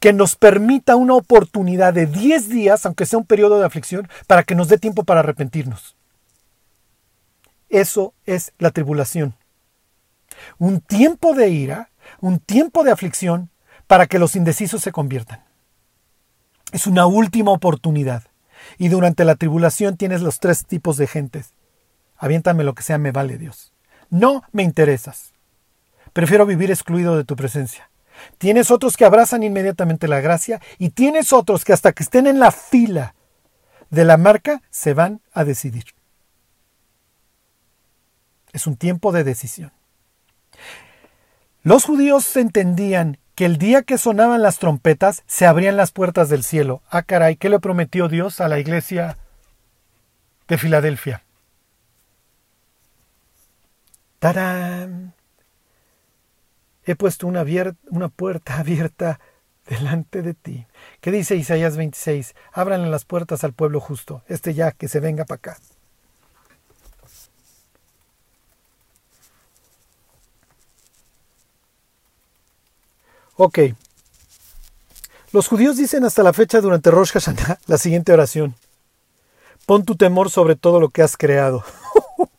que 0.00 0.12
nos 0.12 0.36
permita 0.36 0.96
una 0.96 1.14
oportunidad 1.14 1.94
de 1.94 2.06
10 2.06 2.48
días, 2.48 2.86
aunque 2.86 3.06
sea 3.06 3.18
un 3.18 3.26
periodo 3.26 3.58
de 3.58 3.66
aflicción, 3.66 4.08
para 4.26 4.42
que 4.42 4.54
nos 4.54 4.68
dé 4.68 4.78
tiempo 4.78 5.04
para 5.04 5.20
arrepentirnos. 5.20 5.96
Eso 7.68 8.14
es 8.26 8.52
la 8.58 8.70
tribulación. 8.70 9.34
Un 10.58 10.80
tiempo 10.80 11.34
de 11.34 11.48
ira, 11.48 11.90
un 12.20 12.38
tiempo 12.38 12.84
de 12.84 12.92
aflicción, 12.92 13.50
para 13.86 14.06
que 14.06 14.18
los 14.18 14.36
indecisos 14.36 14.82
se 14.82 14.92
conviertan. 14.92 15.44
Es 16.72 16.86
una 16.86 17.06
última 17.06 17.50
oportunidad. 17.50 18.24
Y 18.78 18.88
durante 18.88 19.24
la 19.24 19.34
tribulación 19.34 19.96
tienes 19.96 20.22
los 20.22 20.38
tres 20.38 20.64
tipos 20.64 20.96
de 20.96 21.06
gentes. 21.06 21.52
Aviéntame 22.16 22.64
lo 22.64 22.74
que 22.74 22.82
sea, 22.82 22.98
me 22.98 23.12
vale 23.12 23.36
Dios. 23.36 23.72
No 24.08 24.42
me 24.52 24.62
interesas. 24.62 25.32
Prefiero 26.12 26.46
vivir 26.46 26.70
excluido 26.70 27.16
de 27.16 27.24
tu 27.24 27.36
presencia. 27.36 27.90
Tienes 28.38 28.70
otros 28.70 28.96
que 28.96 29.04
abrazan 29.04 29.42
inmediatamente 29.42 30.08
la 30.08 30.20
gracia 30.20 30.60
y 30.78 30.90
tienes 30.90 31.32
otros 31.32 31.64
que 31.64 31.72
hasta 31.72 31.92
que 31.92 32.02
estén 32.02 32.26
en 32.26 32.38
la 32.38 32.50
fila 32.50 33.14
de 33.90 34.04
la 34.04 34.16
marca 34.16 34.62
se 34.70 34.94
van 34.94 35.20
a 35.32 35.44
decidir. 35.44 35.84
Es 38.52 38.66
un 38.66 38.76
tiempo 38.76 39.12
de 39.12 39.24
decisión. 39.24 39.72
Los 41.62 41.84
judíos 41.84 42.36
entendían 42.36 43.18
que 43.34 43.46
el 43.46 43.56
día 43.56 43.82
que 43.82 43.98
sonaban 43.98 44.42
las 44.42 44.58
trompetas 44.58 45.22
se 45.26 45.46
abrían 45.46 45.76
las 45.76 45.90
puertas 45.90 46.28
del 46.28 46.44
cielo. 46.44 46.82
Ah, 46.90 47.02
caray, 47.02 47.36
¿qué 47.36 47.48
le 47.48 47.60
prometió 47.60 48.08
Dios 48.08 48.40
a 48.40 48.48
la 48.48 48.58
iglesia 48.58 49.16
de 50.48 50.58
Filadelfia? 50.58 51.22
¡Tarán! 54.18 55.14
He 56.84 56.96
puesto 56.96 57.26
una, 57.26 57.44
puerta 58.10 58.56
abierta 58.58 59.20
delante 59.66 60.22
de 60.22 60.34
ti. 60.34 60.66
¿Qué 61.00 61.10
dice 61.10 61.36
Isaías 61.36 61.76
26? 61.76 62.34
Ábranle 62.52 62.90
las 62.90 63.04
puertas 63.04 63.44
al 63.44 63.52
pueblo 63.52 63.80
justo, 63.80 64.22
este 64.28 64.54
ya 64.54 64.72
que 64.72 64.88
se 64.88 65.00
venga 65.00 65.24
para 65.24 65.36
acá. 65.36 65.56
Ok. 73.36 73.58
Los 75.32 75.48
judíos 75.48 75.78
dicen 75.78 76.04
hasta 76.04 76.22
la 76.22 76.34
fecha 76.34 76.60
durante 76.60 76.90
Rosh 76.90 77.12
Hashanah 77.12 77.58
la 77.66 77.78
siguiente 77.78 78.12
oración. 78.12 78.54
Pon 79.64 79.84
tu 79.84 79.94
temor 79.94 80.30
sobre 80.30 80.56
todo 80.56 80.80
lo 80.80 80.90
que 80.90 81.02
has 81.02 81.16
creado. 81.16 81.64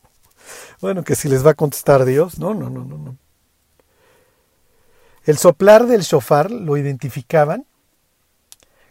bueno, 0.80 1.02
que 1.02 1.16
si 1.16 1.28
les 1.28 1.44
va 1.44 1.52
a 1.52 1.54
contestar 1.54 2.04
Dios. 2.04 2.38
No, 2.38 2.54
no, 2.54 2.70
no, 2.70 2.84
no, 2.84 2.98
no. 2.98 3.16
El 5.24 5.38
soplar 5.38 5.86
del 5.86 6.02
shofar 6.02 6.50
lo 6.50 6.76
identificaban 6.76 7.66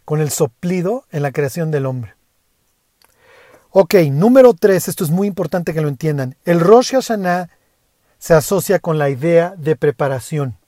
con 0.04 0.20
el 0.20 0.30
soplido 0.30 1.06
en 1.10 1.22
la 1.22 1.32
creación 1.32 1.70
del 1.70 1.86
hombre. 1.86 2.14
Ok, 3.70 3.94
número 4.10 4.54
tres, 4.54 4.88
esto 4.88 5.04
es 5.04 5.10
muy 5.10 5.26
importante 5.26 5.72
que 5.74 5.80
lo 5.80 5.88
entiendan. 5.88 6.36
El 6.44 6.60
Rosh 6.60 6.92
Hashanah 6.92 7.50
se 8.18 8.34
asocia 8.34 8.78
con 8.78 8.98
la 8.98 9.10
idea 9.10 9.54
de 9.56 9.76
preparación. 9.76 10.58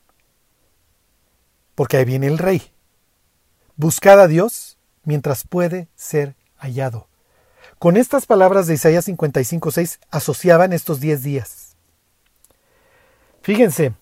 Porque 1.74 1.98
ahí 1.98 2.04
viene 2.04 2.26
el 2.26 2.38
rey. 2.38 2.62
Buscad 3.76 4.20
a 4.20 4.26
Dios 4.26 4.78
mientras 5.04 5.46
puede 5.46 5.88
ser 5.94 6.34
hallado. 6.56 7.08
Con 7.78 7.96
estas 7.96 8.26
palabras 8.26 8.66
de 8.66 8.74
Isaías 8.74 9.06
55.6 9.06 9.98
asociaban 10.10 10.72
estos 10.72 10.98
diez 10.98 11.22
días. 11.22 11.76
Fíjense, 13.42 13.94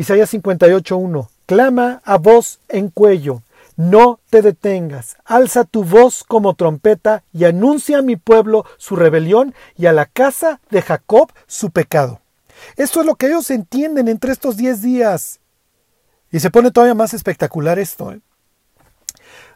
Isaías 0.00 0.32
58.1. 0.32 1.28
Clama 1.44 2.00
a 2.06 2.16
voz 2.16 2.60
en 2.70 2.88
cuello, 2.88 3.42
no 3.76 4.18
te 4.30 4.40
detengas, 4.40 5.18
alza 5.26 5.64
tu 5.64 5.84
voz 5.84 6.24
como 6.24 6.54
trompeta 6.54 7.22
y 7.34 7.44
anuncia 7.44 7.98
a 7.98 8.02
mi 8.02 8.16
pueblo 8.16 8.64
su 8.78 8.96
rebelión 8.96 9.54
y 9.76 9.84
a 9.84 9.92
la 9.92 10.06
casa 10.06 10.62
de 10.70 10.80
Jacob 10.80 11.30
su 11.46 11.70
pecado. 11.70 12.22
Esto 12.76 13.00
es 13.00 13.06
lo 13.06 13.16
que 13.16 13.26
ellos 13.26 13.50
entienden 13.50 14.08
entre 14.08 14.32
estos 14.32 14.56
diez 14.56 14.80
días. 14.80 15.40
Y 16.32 16.40
se 16.40 16.48
pone 16.48 16.70
todavía 16.70 16.94
más 16.94 17.12
espectacular 17.12 17.78
esto. 17.78 18.10
¿eh? 18.10 18.20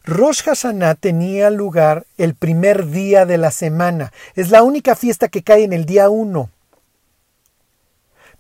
Rosh 0.05 0.43
Hashanah 0.43 0.97
tenía 0.97 1.49
lugar 1.49 2.05
el 2.19 2.35
primer 2.35 2.89
día 2.91 3.25
de 3.25 3.39
la 3.39 3.51
semana. 3.51 4.13
Es 4.35 4.51
la 4.51 4.63
única 4.63 4.95
fiesta 4.95 5.29
que 5.29 5.43
cae 5.43 5.65
en 5.65 5.73
el 5.73 5.87
día 5.87 6.11
uno. 6.11 6.51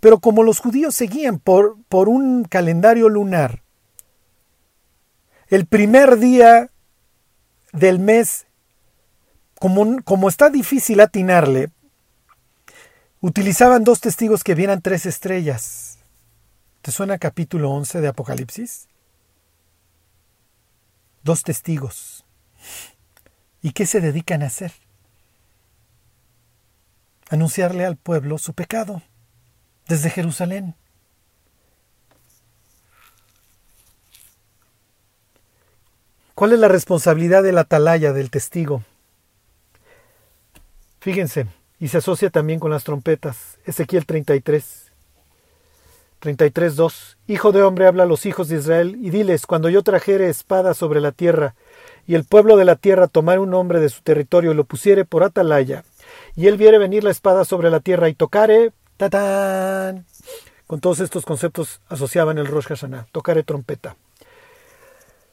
Pero 0.05 0.19
como 0.19 0.43
los 0.43 0.61
judíos 0.61 0.95
seguían 0.95 1.39
por, 1.39 1.79
por 1.89 2.11
un 2.11 2.45
calendario 2.45 3.09
lunar, 3.09 3.63
el 5.49 5.65
primer 5.65 6.19
día 6.19 6.71
del 7.73 8.01
mes, 8.01 8.47
como, 9.59 10.03
como 10.05 10.29
está 10.29 10.51
difícil 10.51 11.01
atinarle, 11.01 11.71
utilizaban 13.23 13.83
dos 13.83 14.03
testigos 14.03 14.45
que 14.45 14.55
vieran 14.55 14.83
tres 14.83 15.07
estrellas. 15.07 16.01
¿Te 16.83 16.93
suena 16.93 17.17
capítulo 17.17 17.71
11 17.71 18.03
de 18.03 18.09
Apocalipsis? 18.09 18.89
Dos 21.23 21.45
testigos. 21.45 22.27
¿Y 23.63 23.73
qué 23.73 23.87
se 23.87 24.03
dedican 24.03 24.43
a 24.43 24.49
hacer? 24.49 24.75
Anunciarle 27.31 27.87
al 27.87 27.97
pueblo 27.97 28.37
su 28.37 28.53
pecado 28.53 29.01
desde 29.89 30.11
Jerusalén. 30.11 30.75
¿Cuál 36.35 36.53
es 36.53 36.59
la 36.59 36.69
responsabilidad 36.69 37.43
del 37.43 37.59
atalaya, 37.59 38.13
del 38.13 38.31
testigo? 38.31 38.83
Fíjense, 41.01 41.47
y 41.79 41.89
se 41.89 41.99
asocia 41.99 42.31
también 42.31 42.59
con 42.59 42.71
las 42.71 42.83
trompetas. 42.83 43.59
Ezequiel 43.65 44.05
33. 44.05 44.91
33.2. 46.21 47.17
Hijo 47.29 47.53
de 47.53 47.63
hombre, 47.63 47.87
habla 47.87 48.05
a 48.05 48.07
los 48.07 48.27
hijos 48.27 48.49
de 48.49 48.57
Israel 48.57 48.97
y 49.01 49.11
diles, 49.11 49.47
cuando 49.47 49.69
yo 49.69 49.83
trajere 49.83 50.29
espada 50.29 50.75
sobre 50.75 51.01
la 51.01 51.13
tierra, 51.13 51.55
y 52.07 52.15
el 52.15 52.25
pueblo 52.25 52.57
de 52.57 52.65
la 52.65 52.77
tierra 52.77 53.07
tomare 53.07 53.39
un 53.39 53.55
hombre 53.55 53.79
de 53.79 53.91
su 53.91 54.03
territorio 54.03 54.53
y 54.53 54.55
lo 54.55 54.65
pusiere 54.65 55.05
por 55.05 55.23
atalaya, 55.23 55.85
y 56.35 56.47
él 56.47 56.57
viere 56.57 56.79
venir 56.79 57.05
la 57.05 57.11
espada 57.11 57.45
sobre 57.45 57.71
la 57.71 57.81
tierra 57.81 58.09
y 58.09 58.15
tocare, 58.15 58.73
tatán. 58.97 60.07
Con 60.67 60.81
todos 60.81 61.01
estos 61.01 61.25
conceptos 61.25 61.81
asociaban 61.89 62.39
el 62.39 62.47
Rosh 62.47 62.67
Hashanah, 62.67 63.07
tocare 63.13 63.43
trompeta. 63.43 63.97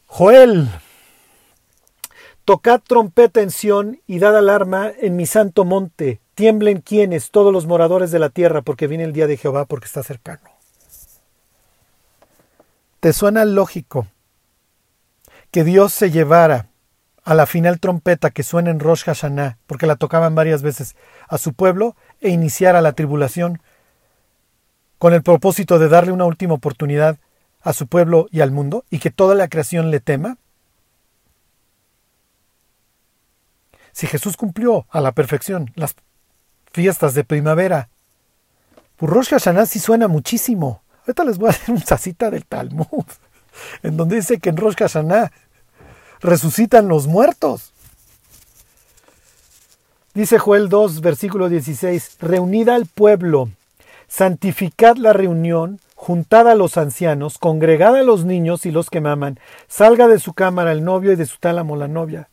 Joel 0.08 0.70
Tocad 2.44 2.82
trompeta 2.82 3.42
en 3.42 3.52
Sión 3.52 4.02
y 4.08 4.20
dad 4.20 4.36
alarma 4.36 4.92
en 5.00 5.16
mi 5.16 5.26
santo 5.26 5.64
monte. 5.64 6.20
Tiemblen 6.34 6.82
quienes, 6.82 7.30
todos 7.30 7.54
los 7.54 7.68
moradores 7.68 8.12
de 8.12 8.20
la 8.20 8.30
tierra, 8.30 8.62
porque 8.62 8.88
viene 8.88 9.04
el 9.04 9.14
día 9.14 9.28
de 9.28 9.38
Jehová, 9.38 9.66
porque 9.66 9.86
está 9.86 10.02
cercano. 10.02 10.50
¿Te 13.00 13.14
suena 13.14 13.46
lógico 13.46 14.08
que 15.52 15.64
Dios 15.64 15.94
se 15.94 16.12
llevara 16.12 16.71
a 17.24 17.36
la 17.36 17.46
final 17.46 17.80
trompeta 17.80 18.32
que 18.32 18.44
suena 18.44 18.72
en 18.72 18.80
Rosh 18.80 19.04
Hashanah, 19.04 19.58
porque 19.68 19.86
la 19.86 19.96
tocaban 19.96 20.36
varias 20.36 20.62
veces, 20.62 20.96
a 21.28 21.38
su 21.38 21.54
pueblo 21.54 21.96
e 22.20 22.30
iniciara 22.30 22.82
la 22.82 22.94
tribulación 22.94 23.62
con 24.98 25.14
el 25.14 25.24
propósito 25.24 25.80
de 25.80 25.90
darle 25.90 26.12
una 26.12 26.26
última 26.26 26.54
oportunidad 26.54 27.18
a 27.62 27.74
su 27.74 27.88
pueblo 27.88 28.28
y 28.32 28.42
al 28.42 28.52
mundo 28.52 28.86
y 28.90 29.00
que 29.00 29.12
toda 29.12 29.36
la 29.36 29.48
creación 29.48 29.92
le 29.92 30.00
tema? 30.00 30.38
Si 33.92 34.08
Jesús 34.08 34.38
cumplió 34.38 34.86
a 34.90 35.02
la 35.02 35.12
perfección 35.12 35.72
las 35.76 35.96
fiestas 36.72 37.14
de 37.14 37.24
primavera, 37.24 37.90
pues 38.96 39.12
Rosh 39.12 39.30
Hashanah 39.30 39.66
sí 39.66 39.80
suena 39.80 40.08
muchísimo. 40.08 40.82
Ahorita 41.02 41.24
les 41.24 41.38
voy 41.38 41.48
a 41.48 41.52
hacer 41.52 41.76
una 41.76 41.98
cita 41.98 42.32
del 42.32 42.46
Talmud, 42.46 43.06
en 43.84 43.98
donde 43.98 44.16
dice 44.18 44.40
que 44.40 44.50
en 44.50 44.58
Rosh 44.58 44.76
Hashanah 44.76 45.32
resucitan 46.22 46.88
los 46.88 47.08
muertos. 47.08 47.72
Dice 50.14 50.38
Joel 50.38 50.70
2, 50.70 51.02
versículo 51.02 51.50
16, 51.50 52.18
reunida 52.20 52.76
al 52.76 52.86
pueblo, 52.86 53.50
santificad 54.08 54.98
la 54.98 55.14
reunión, 55.14 55.80
juntad 55.96 56.50
a 56.50 56.56
los 56.56 56.78
ancianos, 56.78 57.38
congregad 57.38 57.96
a 57.96 58.04
los 58.04 58.26
niños 58.26 58.66
y 58.66 58.72
los 58.72 58.90
que 58.90 59.00
maman, 59.00 59.40
salga 59.68 60.08
de 60.08 60.20
su 60.20 60.34
cámara 60.34 60.74
el 60.74 60.84
novio 60.84 61.14
y 61.14 61.16
de 61.16 61.26
su 61.26 61.38
tálamo 61.40 61.78
la 61.78 61.88
novia. 61.88 62.28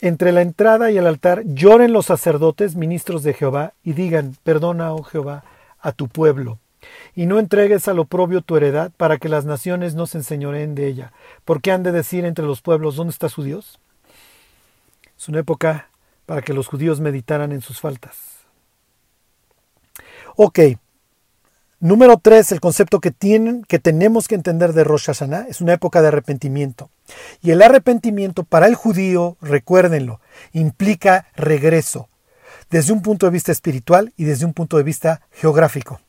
Entre 0.00 0.32
la 0.32 0.42
entrada 0.42 0.90
y 0.90 0.98
el 0.98 1.06
altar 1.06 1.42
lloren 1.44 1.92
los 1.92 2.06
sacerdotes, 2.06 2.74
ministros 2.74 3.22
de 3.22 3.34
Jehová, 3.34 3.72
y 3.82 3.92
digan, 3.92 4.36
perdona, 4.42 4.94
oh 4.94 5.02
Jehová, 5.02 5.44
a 5.80 5.92
tu 5.92 6.08
pueblo, 6.08 6.58
y 7.14 7.26
no 7.26 7.38
entregues 7.38 7.88
al 7.88 7.98
oprobio 7.98 8.42
tu 8.42 8.56
heredad, 8.56 8.92
para 8.96 9.18
que 9.18 9.28
las 9.28 9.44
naciones 9.44 9.94
no 9.94 10.06
se 10.06 10.18
enseñoreen 10.18 10.74
de 10.74 10.86
ella, 10.86 11.12
porque 11.44 11.72
han 11.72 11.82
de 11.82 11.92
decir 11.92 12.24
entre 12.24 12.44
los 12.44 12.62
pueblos, 12.62 12.96
¿dónde 12.96 13.12
está 13.12 13.28
su 13.28 13.42
Dios? 13.42 13.80
Es 15.16 15.28
una 15.28 15.40
época 15.40 15.88
para 16.26 16.42
que 16.42 16.52
los 16.52 16.66
judíos 16.66 17.00
meditaran 17.00 17.52
en 17.52 17.60
sus 17.60 17.80
faltas. 17.80 18.18
Ok, 20.36 20.58
Número 21.78 22.16
tres, 22.16 22.52
el 22.52 22.60
concepto 22.60 23.00
que, 23.00 23.10
tienen, 23.10 23.62
que 23.62 23.78
tenemos 23.78 24.28
que 24.28 24.34
entender 24.34 24.72
de 24.72 24.82
Rosh 24.82 25.04
Hashanah 25.06 25.46
es 25.48 25.60
una 25.60 25.74
época 25.74 26.00
de 26.00 26.08
arrepentimiento. 26.08 26.90
Y 27.42 27.50
el 27.50 27.60
arrepentimiento 27.60 28.44
para 28.44 28.66
el 28.66 28.74
judío, 28.74 29.36
recuérdenlo, 29.42 30.20
implica 30.52 31.26
regreso, 31.36 32.08
desde 32.70 32.94
un 32.94 33.02
punto 33.02 33.26
de 33.26 33.32
vista 33.32 33.52
espiritual 33.52 34.14
y 34.16 34.24
desde 34.24 34.46
un 34.46 34.54
punto 34.54 34.78
de 34.78 34.84
vista 34.84 35.20
geográfico. 35.32 36.00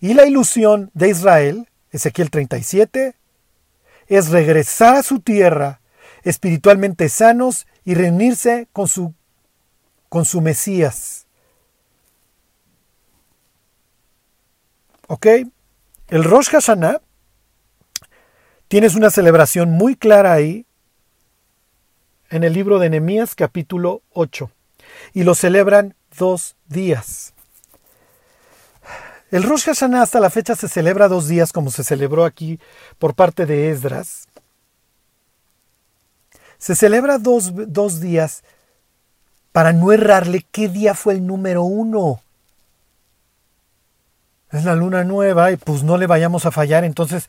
Y 0.00 0.14
la 0.14 0.26
ilusión 0.26 0.90
de 0.94 1.08
Israel, 1.08 1.68
Ezequiel 1.90 2.30
37, 2.30 3.14
es 4.08 4.28
regresar 4.28 4.96
a 4.96 5.02
su 5.02 5.20
tierra 5.20 5.80
espiritualmente 6.22 7.08
sanos 7.08 7.66
y 7.84 7.94
reunirse 7.94 8.68
con 8.72 8.88
su, 8.88 9.14
con 10.08 10.24
su 10.24 10.40
Mesías. 10.40 11.26
¿Ok? 15.06 15.26
El 16.08 16.24
Rosh 16.24 16.48
Hashanah 16.50 17.00
tienes 18.68 18.96
una 18.96 19.10
celebración 19.10 19.70
muy 19.70 19.94
clara 19.94 20.32
ahí 20.32 20.66
en 22.30 22.42
el 22.42 22.52
libro 22.52 22.80
de 22.80 22.90
Nehemías 22.90 23.36
capítulo 23.36 24.02
8 24.12 24.50
y 25.14 25.22
lo 25.22 25.34
celebran 25.36 25.94
dos 26.18 26.56
días. 26.66 27.35
El 29.30 29.42
Rosh 29.42 29.64
Hashanah 29.64 30.02
hasta 30.02 30.20
la 30.20 30.30
fecha 30.30 30.54
se 30.54 30.68
celebra 30.68 31.08
dos 31.08 31.28
días 31.28 31.52
como 31.52 31.70
se 31.70 31.84
celebró 31.84 32.24
aquí 32.24 32.60
por 32.98 33.14
parte 33.14 33.46
de 33.46 33.70
Esdras. 33.70 34.28
Se 36.58 36.74
celebra 36.74 37.18
dos, 37.18 37.52
dos 37.54 38.00
días 38.00 38.44
para 39.52 39.72
no 39.72 39.92
errarle 39.92 40.46
qué 40.52 40.68
día 40.68 40.94
fue 40.94 41.14
el 41.14 41.26
número 41.26 41.62
uno 41.62 42.20
es 44.52 44.64
la 44.64 44.74
luna 44.74 45.04
nueva 45.04 45.52
y 45.52 45.56
pues 45.56 45.82
no 45.82 45.96
le 45.96 46.06
vayamos 46.06 46.46
a 46.46 46.50
fallar, 46.50 46.84
entonces 46.84 47.28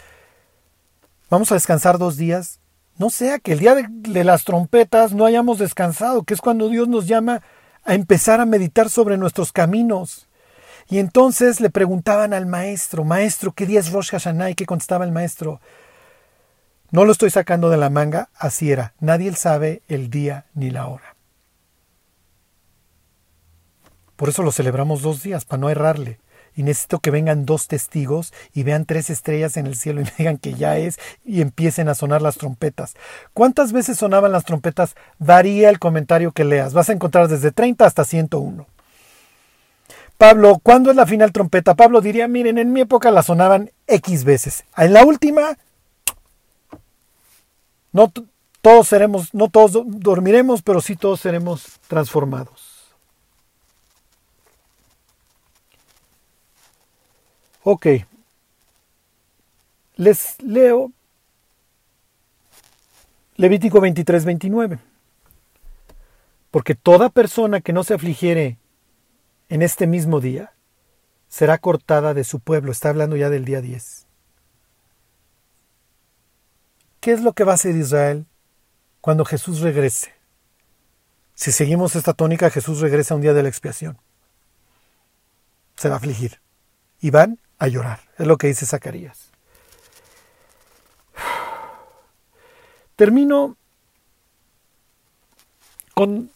vamos 1.29 1.51
a 1.51 1.55
descansar 1.55 1.97
dos 1.97 2.17
días. 2.17 2.59
No 2.97 3.09
sea 3.09 3.37
que 3.39 3.53
el 3.53 3.59
día 3.59 3.75
de, 3.75 4.23
las 4.23 4.43
trompetas 4.43 5.13
no 5.13 5.25
hayamos 5.25 5.59
descansado, 5.59 6.23
que 6.23 6.33
es 6.33 6.41
cuando 6.41 6.67
Dios 6.67 6.87
nos 6.87 7.07
llama 7.07 7.43
a 7.83 7.93
empezar 7.93 8.39
a 8.41 8.45
meditar 8.45 8.89
sobre 8.89 9.17
nuestros 9.17 9.51
caminos. 9.51 10.26
Y 10.89 10.99
entonces 10.99 11.59
le 11.59 11.69
preguntaban 11.69 12.33
al 12.33 12.45
maestro, 12.45 13.03
maestro, 13.03 13.51
¿qué 13.51 13.65
día 13.65 13.79
es 13.79 13.91
Rosh 13.91 14.11
Hashanah? 14.11 14.51
¿Y 14.51 14.55
qué 14.55 14.65
contestaba 14.65 15.05
el 15.05 15.11
maestro? 15.11 15.59
No 16.91 17.03
lo 17.03 17.11
estoy 17.11 17.29
sacando 17.29 17.69
de 17.69 17.77
la 17.77 17.89
manga, 17.89 18.29
así 18.35 18.71
era. 18.71 18.93
Nadie 18.99 19.33
sabe 19.33 19.81
el 19.89 20.09
día 20.09 20.45
ni 20.53 20.69
la 20.69 20.87
hora. 20.87 21.15
Por 24.15 24.29
eso 24.29 24.43
lo 24.43 24.51
celebramos 24.51 25.01
dos 25.01 25.21
días, 25.21 25.45
para 25.45 25.59
no 25.59 25.69
errarle 25.69 26.19
y 26.57 26.63
necesito 26.63 26.99
que 26.99 27.11
vengan 27.11 27.45
dos 27.45 27.67
testigos 27.67 28.33
y 28.51 28.63
vean 28.63 28.85
tres 28.85 29.11
estrellas 29.11 29.55
en 29.57 29.67
el 29.67 29.75
cielo 29.75 30.01
y 30.01 30.05
me 30.05 30.13
digan 30.17 30.39
que 30.39 30.55
ya 30.55 30.77
es 30.77 30.99
y 31.23 31.41
empiecen 31.41 31.87
a 31.87 31.95
sonar 31.95 32.21
las 32.21 32.37
trompetas. 32.37 32.95
¿Cuántas 33.33 33.71
veces 33.71 33.99
sonaban 33.99 34.31
las 34.31 34.43
trompetas? 34.43 34.95
Varía 35.19 35.69
el 35.69 35.77
comentario 35.77 36.31
que 36.31 36.43
leas. 36.43 36.73
Vas 36.73 36.89
a 36.89 36.93
encontrar 36.93 37.27
desde 37.27 37.51
30 37.51 37.85
hasta 37.85 38.03
101. 38.03 38.65
Pablo, 40.17 40.59
¿cuándo 40.61 40.89
es 40.89 40.95
la 40.95 41.05
final 41.05 41.31
trompeta? 41.31 41.75
Pablo 41.75 42.01
diría, 42.01 42.27
miren, 42.27 42.57
en 42.57 42.73
mi 42.73 42.81
época 42.81 43.11
la 43.11 43.21
sonaban 43.21 43.71
X 43.85 44.23
veces. 44.23 44.65
En 44.75 44.93
la 44.93 45.05
última, 45.05 45.57
no 47.91 48.11
todos 48.61 48.87
seremos, 48.87 49.33
no 49.33 49.49
todos 49.49 49.83
dormiremos, 49.85 50.63
pero 50.63 50.81
sí 50.81 50.95
todos 50.95 51.19
seremos 51.19 51.79
transformados. 51.87 52.95
Ok. 57.63 57.87
Les 59.97 60.41
leo 60.41 60.91
Levítico 63.35 63.79
23, 63.79 64.25
29. 64.25 64.79
Porque 66.49 66.75
toda 66.75 67.09
persona 67.09 67.61
que 67.61 67.71
no 67.71 67.83
se 67.83 67.93
afligiere 67.93 68.57
en 69.49 69.61
este 69.61 69.87
mismo 69.87 70.19
día 70.19 70.53
será 71.27 71.57
cortada 71.57 72.13
de 72.13 72.23
su 72.23 72.39
pueblo. 72.39 72.71
Está 72.71 72.89
hablando 72.89 73.15
ya 73.15 73.29
del 73.29 73.45
día 73.45 73.61
10. 73.61 74.05
¿Qué 76.99 77.11
es 77.11 77.21
lo 77.21 77.33
que 77.33 77.43
va 77.43 77.53
a 77.53 77.55
hacer 77.55 77.75
Israel 77.75 78.25
cuando 79.01 79.25
Jesús 79.25 79.61
regrese? 79.61 80.13
Si 81.35 81.51
seguimos 81.51 81.95
esta 81.95 82.13
tónica, 82.13 82.49
Jesús 82.49 82.79
regresa 82.79 83.15
un 83.15 83.21
día 83.21 83.33
de 83.33 83.43
la 83.43 83.49
expiación. 83.49 83.99
se 85.75 85.89
va 85.89 85.95
a 85.95 85.97
afligir 85.99 86.41
y 86.99 87.11
van 87.11 87.39
a 87.59 87.67
llorar. 87.67 88.01
Es 88.17 88.25
lo 88.25 88.37
que 88.37 88.47
dice 88.47 88.65
Zacarías. 88.65 89.31
Termino 92.95 93.55
con, 95.93 96.31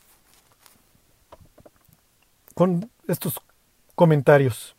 con 2.53 2.90
estos 3.07 3.41
comentarios. 3.95 4.75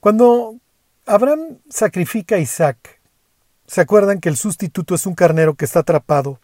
Cuando 0.00 0.56
Abraham 1.06 1.58
sacrifica 1.68 2.36
a 2.36 2.38
Isaac, 2.38 3.00
¿se 3.66 3.80
acuerdan 3.80 4.20
que 4.20 4.28
el 4.28 4.36
sustituto 4.36 4.94
es 4.94 5.06
un 5.06 5.14
carnero 5.14 5.54
que 5.54 5.64
está 5.64 5.80
atrapado 5.80 6.40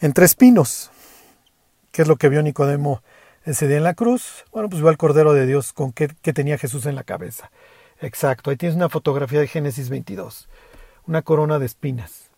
entre 0.00 0.24
espinos? 0.24 0.90
¿Qué 1.92 2.02
es 2.02 2.08
lo 2.08 2.16
que 2.16 2.28
vio 2.28 2.42
Nicodemo 2.42 3.02
ese 3.44 3.66
día 3.66 3.78
en 3.78 3.84
la 3.84 3.94
cruz? 3.94 4.44
Bueno, 4.52 4.68
pues 4.68 4.82
vio 4.82 4.90
al 4.90 4.96
Cordero 4.96 5.32
de 5.32 5.46
Dios 5.46 5.72
con 5.72 5.92
que, 5.92 6.08
que 6.22 6.32
tenía 6.32 6.58
Jesús 6.58 6.86
en 6.86 6.94
la 6.94 7.04
cabeza. 7.04 7.50
Exacto, 8.00 8.50
ahí 8.50 8.56
tienes 8.56 8.76
una 8.76 8.88
fotografía 8.88 9.40
de 9.40 9.48
Génesis 9.48 9.88
22, 9.88 10.48
una 11.06 11.22
corona 11.22 11.58
de 11.58 11.66
espinas. 11.66 12.28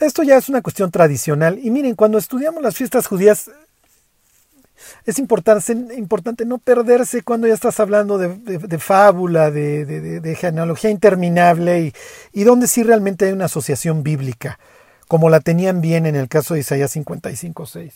Esto 0.00 0.22
ya 0.22 0.36
es 0.36 0.48
una 0.48 0.60
cuestión 0.60 0.90
tradicional 0.90 1.58
y 1.62 1.70
miren, 1.70 1.94
cuando 1.94 2.18
estudiamos 2.18 2.62
las 2.62 2.74
fiestas 2.74 3.06
judías 3.06 3.50
es 5.06 5.18
importante, 5.18 5.72
importante 5.96 6.44
no 6.44 6.58
perderse 6.58 7.22
cuando 7.22 7.46
ya 7.46 7.54
estás 7.54 7.78
hablando 7.80 8.18
de, 8.18 8.78
fábula, 8.78 9.50
de, 9.50 10.36
genealogía 10.38 10.90
interminable 10.90 11.92
y, 12.32 12.44
donde 12.44 12.66
sí 12.66 12.82
realmente 12.82 13.26
hay 13.26 13.32
una 13.32 13.46
asociación 13.46 14.02
bíblica, 14.02 14.58
como 15.08 15.30
la 15.30 15.40
tenían 15.40 15.80
bien 15.80 16.06
en 16.06 16.16
el 16.16 16.28
caso 16.28 16.54
de 16.54 16.60
Isaías 16.60 16.94
55.6. 16.96 17.92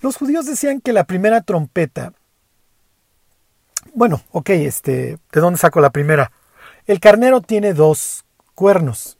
Los 0.00 0.16
judíos 0.16 0.44
decían 0.44 0.80
que 0.80 0.92
la 0.92 1.04
primera 1.04 1.40
trompeta, 1.40 2.12
bueno, 3.94 4.22
ok, 4.32 4.50
este, 4.50 5.18
¿de 5.32 5.40
dónde 5.40 5.58
saco 5.58 5.80
la 5.80 5.90
primera? 5.90 6.30
El 6.86 7.00
carnero 7.00 7.40
tiene 7.40 7.72
dos 7.72 8.24
cuernos 8.54 9.16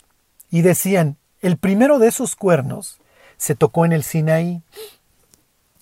y 0.50 0.62
decían, 0.62 1.16
el 1.40 1.56
primero 1.56 1.98
de 1.98 2.08
esos 2.08 2.36
cuernos 2.36 3.00
se 3.36 3.54
tocó 3.54 3.84
en 3.84 3.92
el 3.92 4.04
Sinaí 4.04 4.62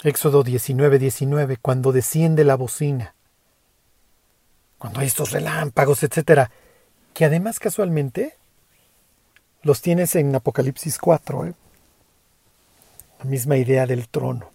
Éxodo 0.03 0.43
19, 0.43 0.99
19, 0.99 1.57
cuando 1.59 1.93
desciende 1.93 2.45
la 2.45 2.57
bocina, 2.57 3.15
cuando 4.79 5.01
hay 5.01 5.07
estos 5.07 5.31
relámpagos, 5.31 6.03
etcétera, 6.03 6.51
que 7.15 7.25
además 7.25 7.61
casualmente 7.61 8.37
los 9.63 9.81
tienes 9.81 10.17
en 10.17 10.35
Apocalipsis 10.35 10.99
4, 10.99 11.47
¿eh? 11.47 11.55
la 13.21 13.25
misma 13.27 13.57
idea 13.57 13.87
del 13.87 14.09
trono. 14.09 14.51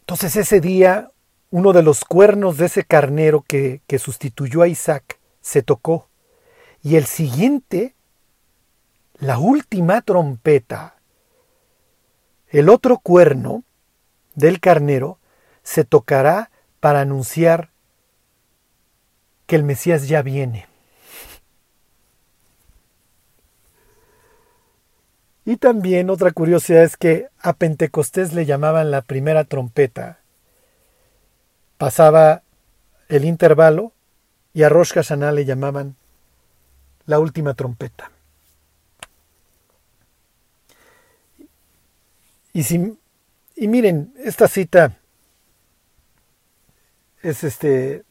Entonces 0.00 0.36
ese 0.36 0.60
día 0.60 1.10
uno 1.50 1.72
de 1.72 1.82
los 1.82 2.04
cuernos 2.04 2.56
de 2.56 2.66
ese 2.66 2.84
carnero 2.84 3.42
que, 3.46 3.82
que 3.86 3.98
sustituyó 3.98 4.62
a 4.62 4.68
Isaac 4.68 5.18
se 5.40 5.62
tocó 5.62 6.08
y 6.82 6.96
el 6.96 7.06
siguiente, 7.06 7.94
la 9.18 9.38
última 9.38 10.02
trompeta, 10.02 10.93
el 12.54 12.68
otro 12.68 12.98
cuerno 12.98 13.64
del 14.36 14.60
carnero 14.60 15.18
se 15.64 15.84
tocará 15.84 16.52
para 16.78 17.00
anunciar 17.00 17.70
que 19.46 19.56
el 19.56 19.64
Mesías 19.64 20.06
ya 20.06 20.22
viene. 20.22 20.68
Y 25.44 25.56
también 25.56 26.10
otra 26.10 26.30
curiosidad 26.30 26.84
es 26.84 26.96
que 26.96 27.28
a 27.40 27.54
Pentecostés 27.54 28.32
le 28.34 28.46
llamaban 28.46 28.92
la 28.92 29.02
primera 29.02 29.42
trompeta. 29.42 30.20
Pasaba 31.76 32.42
el 33.08 33.24
intervalo 33.24 33.92
y 34.52 34.62
a 34.62 34.68
Rosh 34.68 34.92
Hashanah 34.92 35.32
le 35.32 35.44
llamaban 35.44 35.96
la 37.04 37.18
última 37.18 37.54
trompeta. 37.54 38.13
Y, 42.54 42.62
si, 42.62 42.96
y 43.56 43.68
miren, 43.68 44.14
esta 44.16 44.46
cita 44.46 44.96
es 47.20 47.42
este 47.42 48.04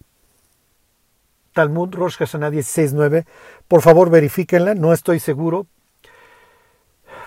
Talmud 1.54 1.96
Rosh 1.96 2.18
Hashanah 2.18 2.50
16.9. 2.50 3.26
Por 3.70 3.82
favor, 3.82 4.10
verifíquenla, 4.10 4.76
no 4.76 4.92
estoy 4.92 5.20
seguro. 5.20 5.66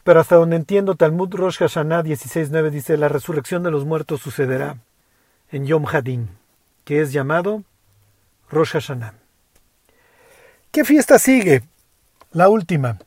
Pero 0.04 0.20
hasta 0.20 0.36
donde 0.36 0.56
entiendo, 0.56 0.94
Talmud 0.94 1.34
Rosh 1.34 1.56
Hashanah 1.56 2.02
16.9 2.02 2.70
dice, 2.70 2.98
la 2.98 3.08
resurrección 3.08 3.62
de 3.62 3.70
los 3.70 3.86
muertos 3.86 4.20
sucederá 4.20 4.76
en 5.50 5.64
Yom 5.64 5.86
Hadin, 5.86 6.28
que 6.84 7.00
es 7.00 7.12
llamado 7.12 7.64
Rosh 8.50 8.72
Hashanah. 8.72 9.14
¿Qué 10.70 10.84
fiesta 10.84 11.18
sigue? 11.18 11.62
La 12.32 12.50
última. 12.50 12.98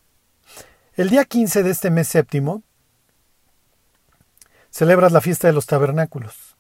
El 0.96 1.10
día 1.10 1.26
15 1.26 1.62
de 1.62 1.70
este 1.70 1.92
mes 1.92 2.08
séptimo 2.08 2.64
celebras 4.72 5.12
la 5.12 5.22
fiesta 5.22 5.48
de 5.48 5.54
los 5.54 5.66
tabernáculos. 5.66 6.56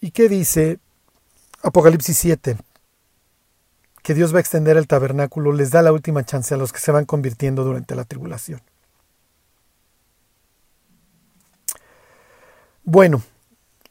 ¿Y 0.00 0.10
qué 0.10 0.28
dice 0.28 0.78
Apocalipsis 1.62 2.16
7? 2.16 2.56
Que 4.02 4.14
Dios 4.14 4.32
va 4.32 4.38
a 4.38 4.40
extender 4.40 4.76
el 4.76 4.86
tabernáculo, 4.86 5.52
les 5.52 5.70
da 5.70 5.82
la 5.82 5.92
última 5.92 6.24
chance 6.24 6.54
a 6.54 6.56
los 6.56 6.72
que 6.72 6.78
se 6.78 6.92
van 6.92 7.06
convirtiendo 7.06 7.64
durante 7.64 7.96
la 7.96 8.04
tribulación. 8.04 8.60
Bueno, 12.84 13.20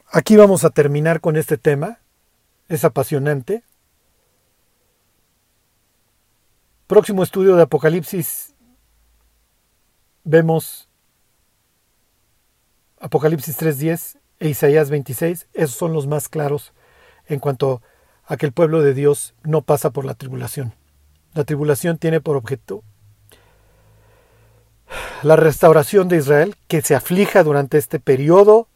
aquí 0.09 0.37
vamos 0.37 0.63
a 0.63 0.69
terminar 0.69 1.19
con 1.19 1.35
este 1.35 1.57
tema. 1.57 1.99
Es 2.69 2.85
apasionante. 2.85 3.61
Próximo 6.87 7.21
estudio 7.23 7.57
de 7.57 7.63
Apocalipsis 7.63 8.54
vemos 10.25 10.89
Apocalipsis 12.99 13.57
3.10 13.57 14.17
e 14.39 14.49
Isaías 14.49 14.89
26, 14.89 15.47
esos 15.53 15.75
son 15.75 15.93
los 15.93 16.07
más 16.07 16.27
claros 16.27 16.73
en 17.27 17.39
cuanto 17.39 17.81
a 18.25 18.35
que 18.35 18.45
el 18.45 18.51
pueblo 18.51 18.81
de 18.81 18.93
Dios 18.93 19.35
no 19.43 19.61
pasa 19.61 19.91
por 19.91 20.03
la 20.03 20.15
tribulación. 20.15 20.73
La 21.33 21.43
tribulación 21.43 21.97
tiene 21.97 22.19
por 22.19 22.35
objeto 22.35 22.83
la 25.23 25.35
restauración 25.35 26.07
de 26.07 26.17
Israel, 26.17 26.55
que 26.67 26.81
se 26.81 26.95
aflija 26.95 27.43
durante 27.43 27.77
este 27.77 27.99
periodo 27.99 28.67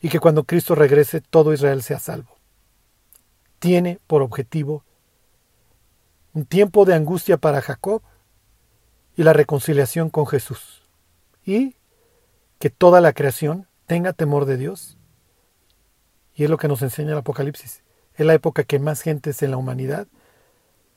y 0.00 0.08
que 0.08 0.20
cuando 0.20 0.44
Cristo 0.44 0.74
regrese 0.74 1.20
todo 1.20 1.52
Israel 1.52 1.82
sea 1.82 1.98
salvo. 1.98 2.36
Tiene 3.58 4.00
por 4.06 4.22
objetivo 4.22 4.84
un 6.34 6.44
tiempo 6.44 6.84
de 6.84 6.94
angustia 6.94 7.38
para 7.38 7.62
Jacob 7.62 8.02
y 9.16 9.22
la 9.22 9.32
reconciliación 9.32 10.10
con 10.10 10.26
Jesús. 10.26 10.82
Y 11.44 11.76
que 12.58 12.70
toda 12.70 13.00
la 13.00 13.12
creación 13.12 13.66
tenga 13.86 14.12
temor 14.12 14.44
de 14.44 14.56
Dios. 14.56 14.98
Y 16.34 16.44
es 16.44 16.50
lo 16.50 16.58
que 16.58 16.68
nos 16.68 16.82
enseña 16.82 17.12
el 17.12 17.18
Apocalipsis. 17.18 17.82
Es 18.14 18.26
la 18.26 18.34
época 18.34 18.64
que 18.64 18.78
más 18.78 19.00
gentes 19.00 19.42
en 19.42 19.50
la 19.50 19.56
humanidad 19.56 20.06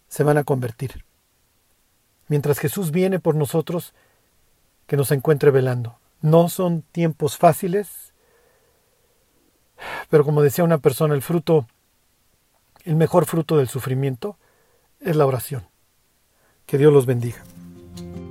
se 0.10 0.24
van 0.24 0.38
a 0.38 0.44
convertir. 0.44 1.06
Mientras 2.28 2.60
Jesús 2.60 2.92
viene 2.92 3.20
por 3.20 3.36
nosotros, 3.36 3.94
que 4.86 4.98
nos 4.98 5.12
encuentre 5.12 5.52
velando. 5.52 6.00
No 6.22 6.50
son 6.50 6.82
tiempos 6.82 7.38
fáciles, 7.38 8.14
pero 10.10 10.26
como 10.26 10.42
decía 10.42 10.64
una 10.64 10.80
persona, 10.80 11.14
el 11.14 11.22
fruto, 11.22 11.68
el 12.84 12.96
mejor 12.96 13.26
fruto 13.26 13.58
del 13.58 13.70
sufrimiento 13.70 14.38
es 15.00 15.16
la 15.16 15.26
oración. 15.26 15.68
Que 16.66 16.78
Dios 16.78 16.92
los 16.92 17.06
bendiga. 17.06 17.44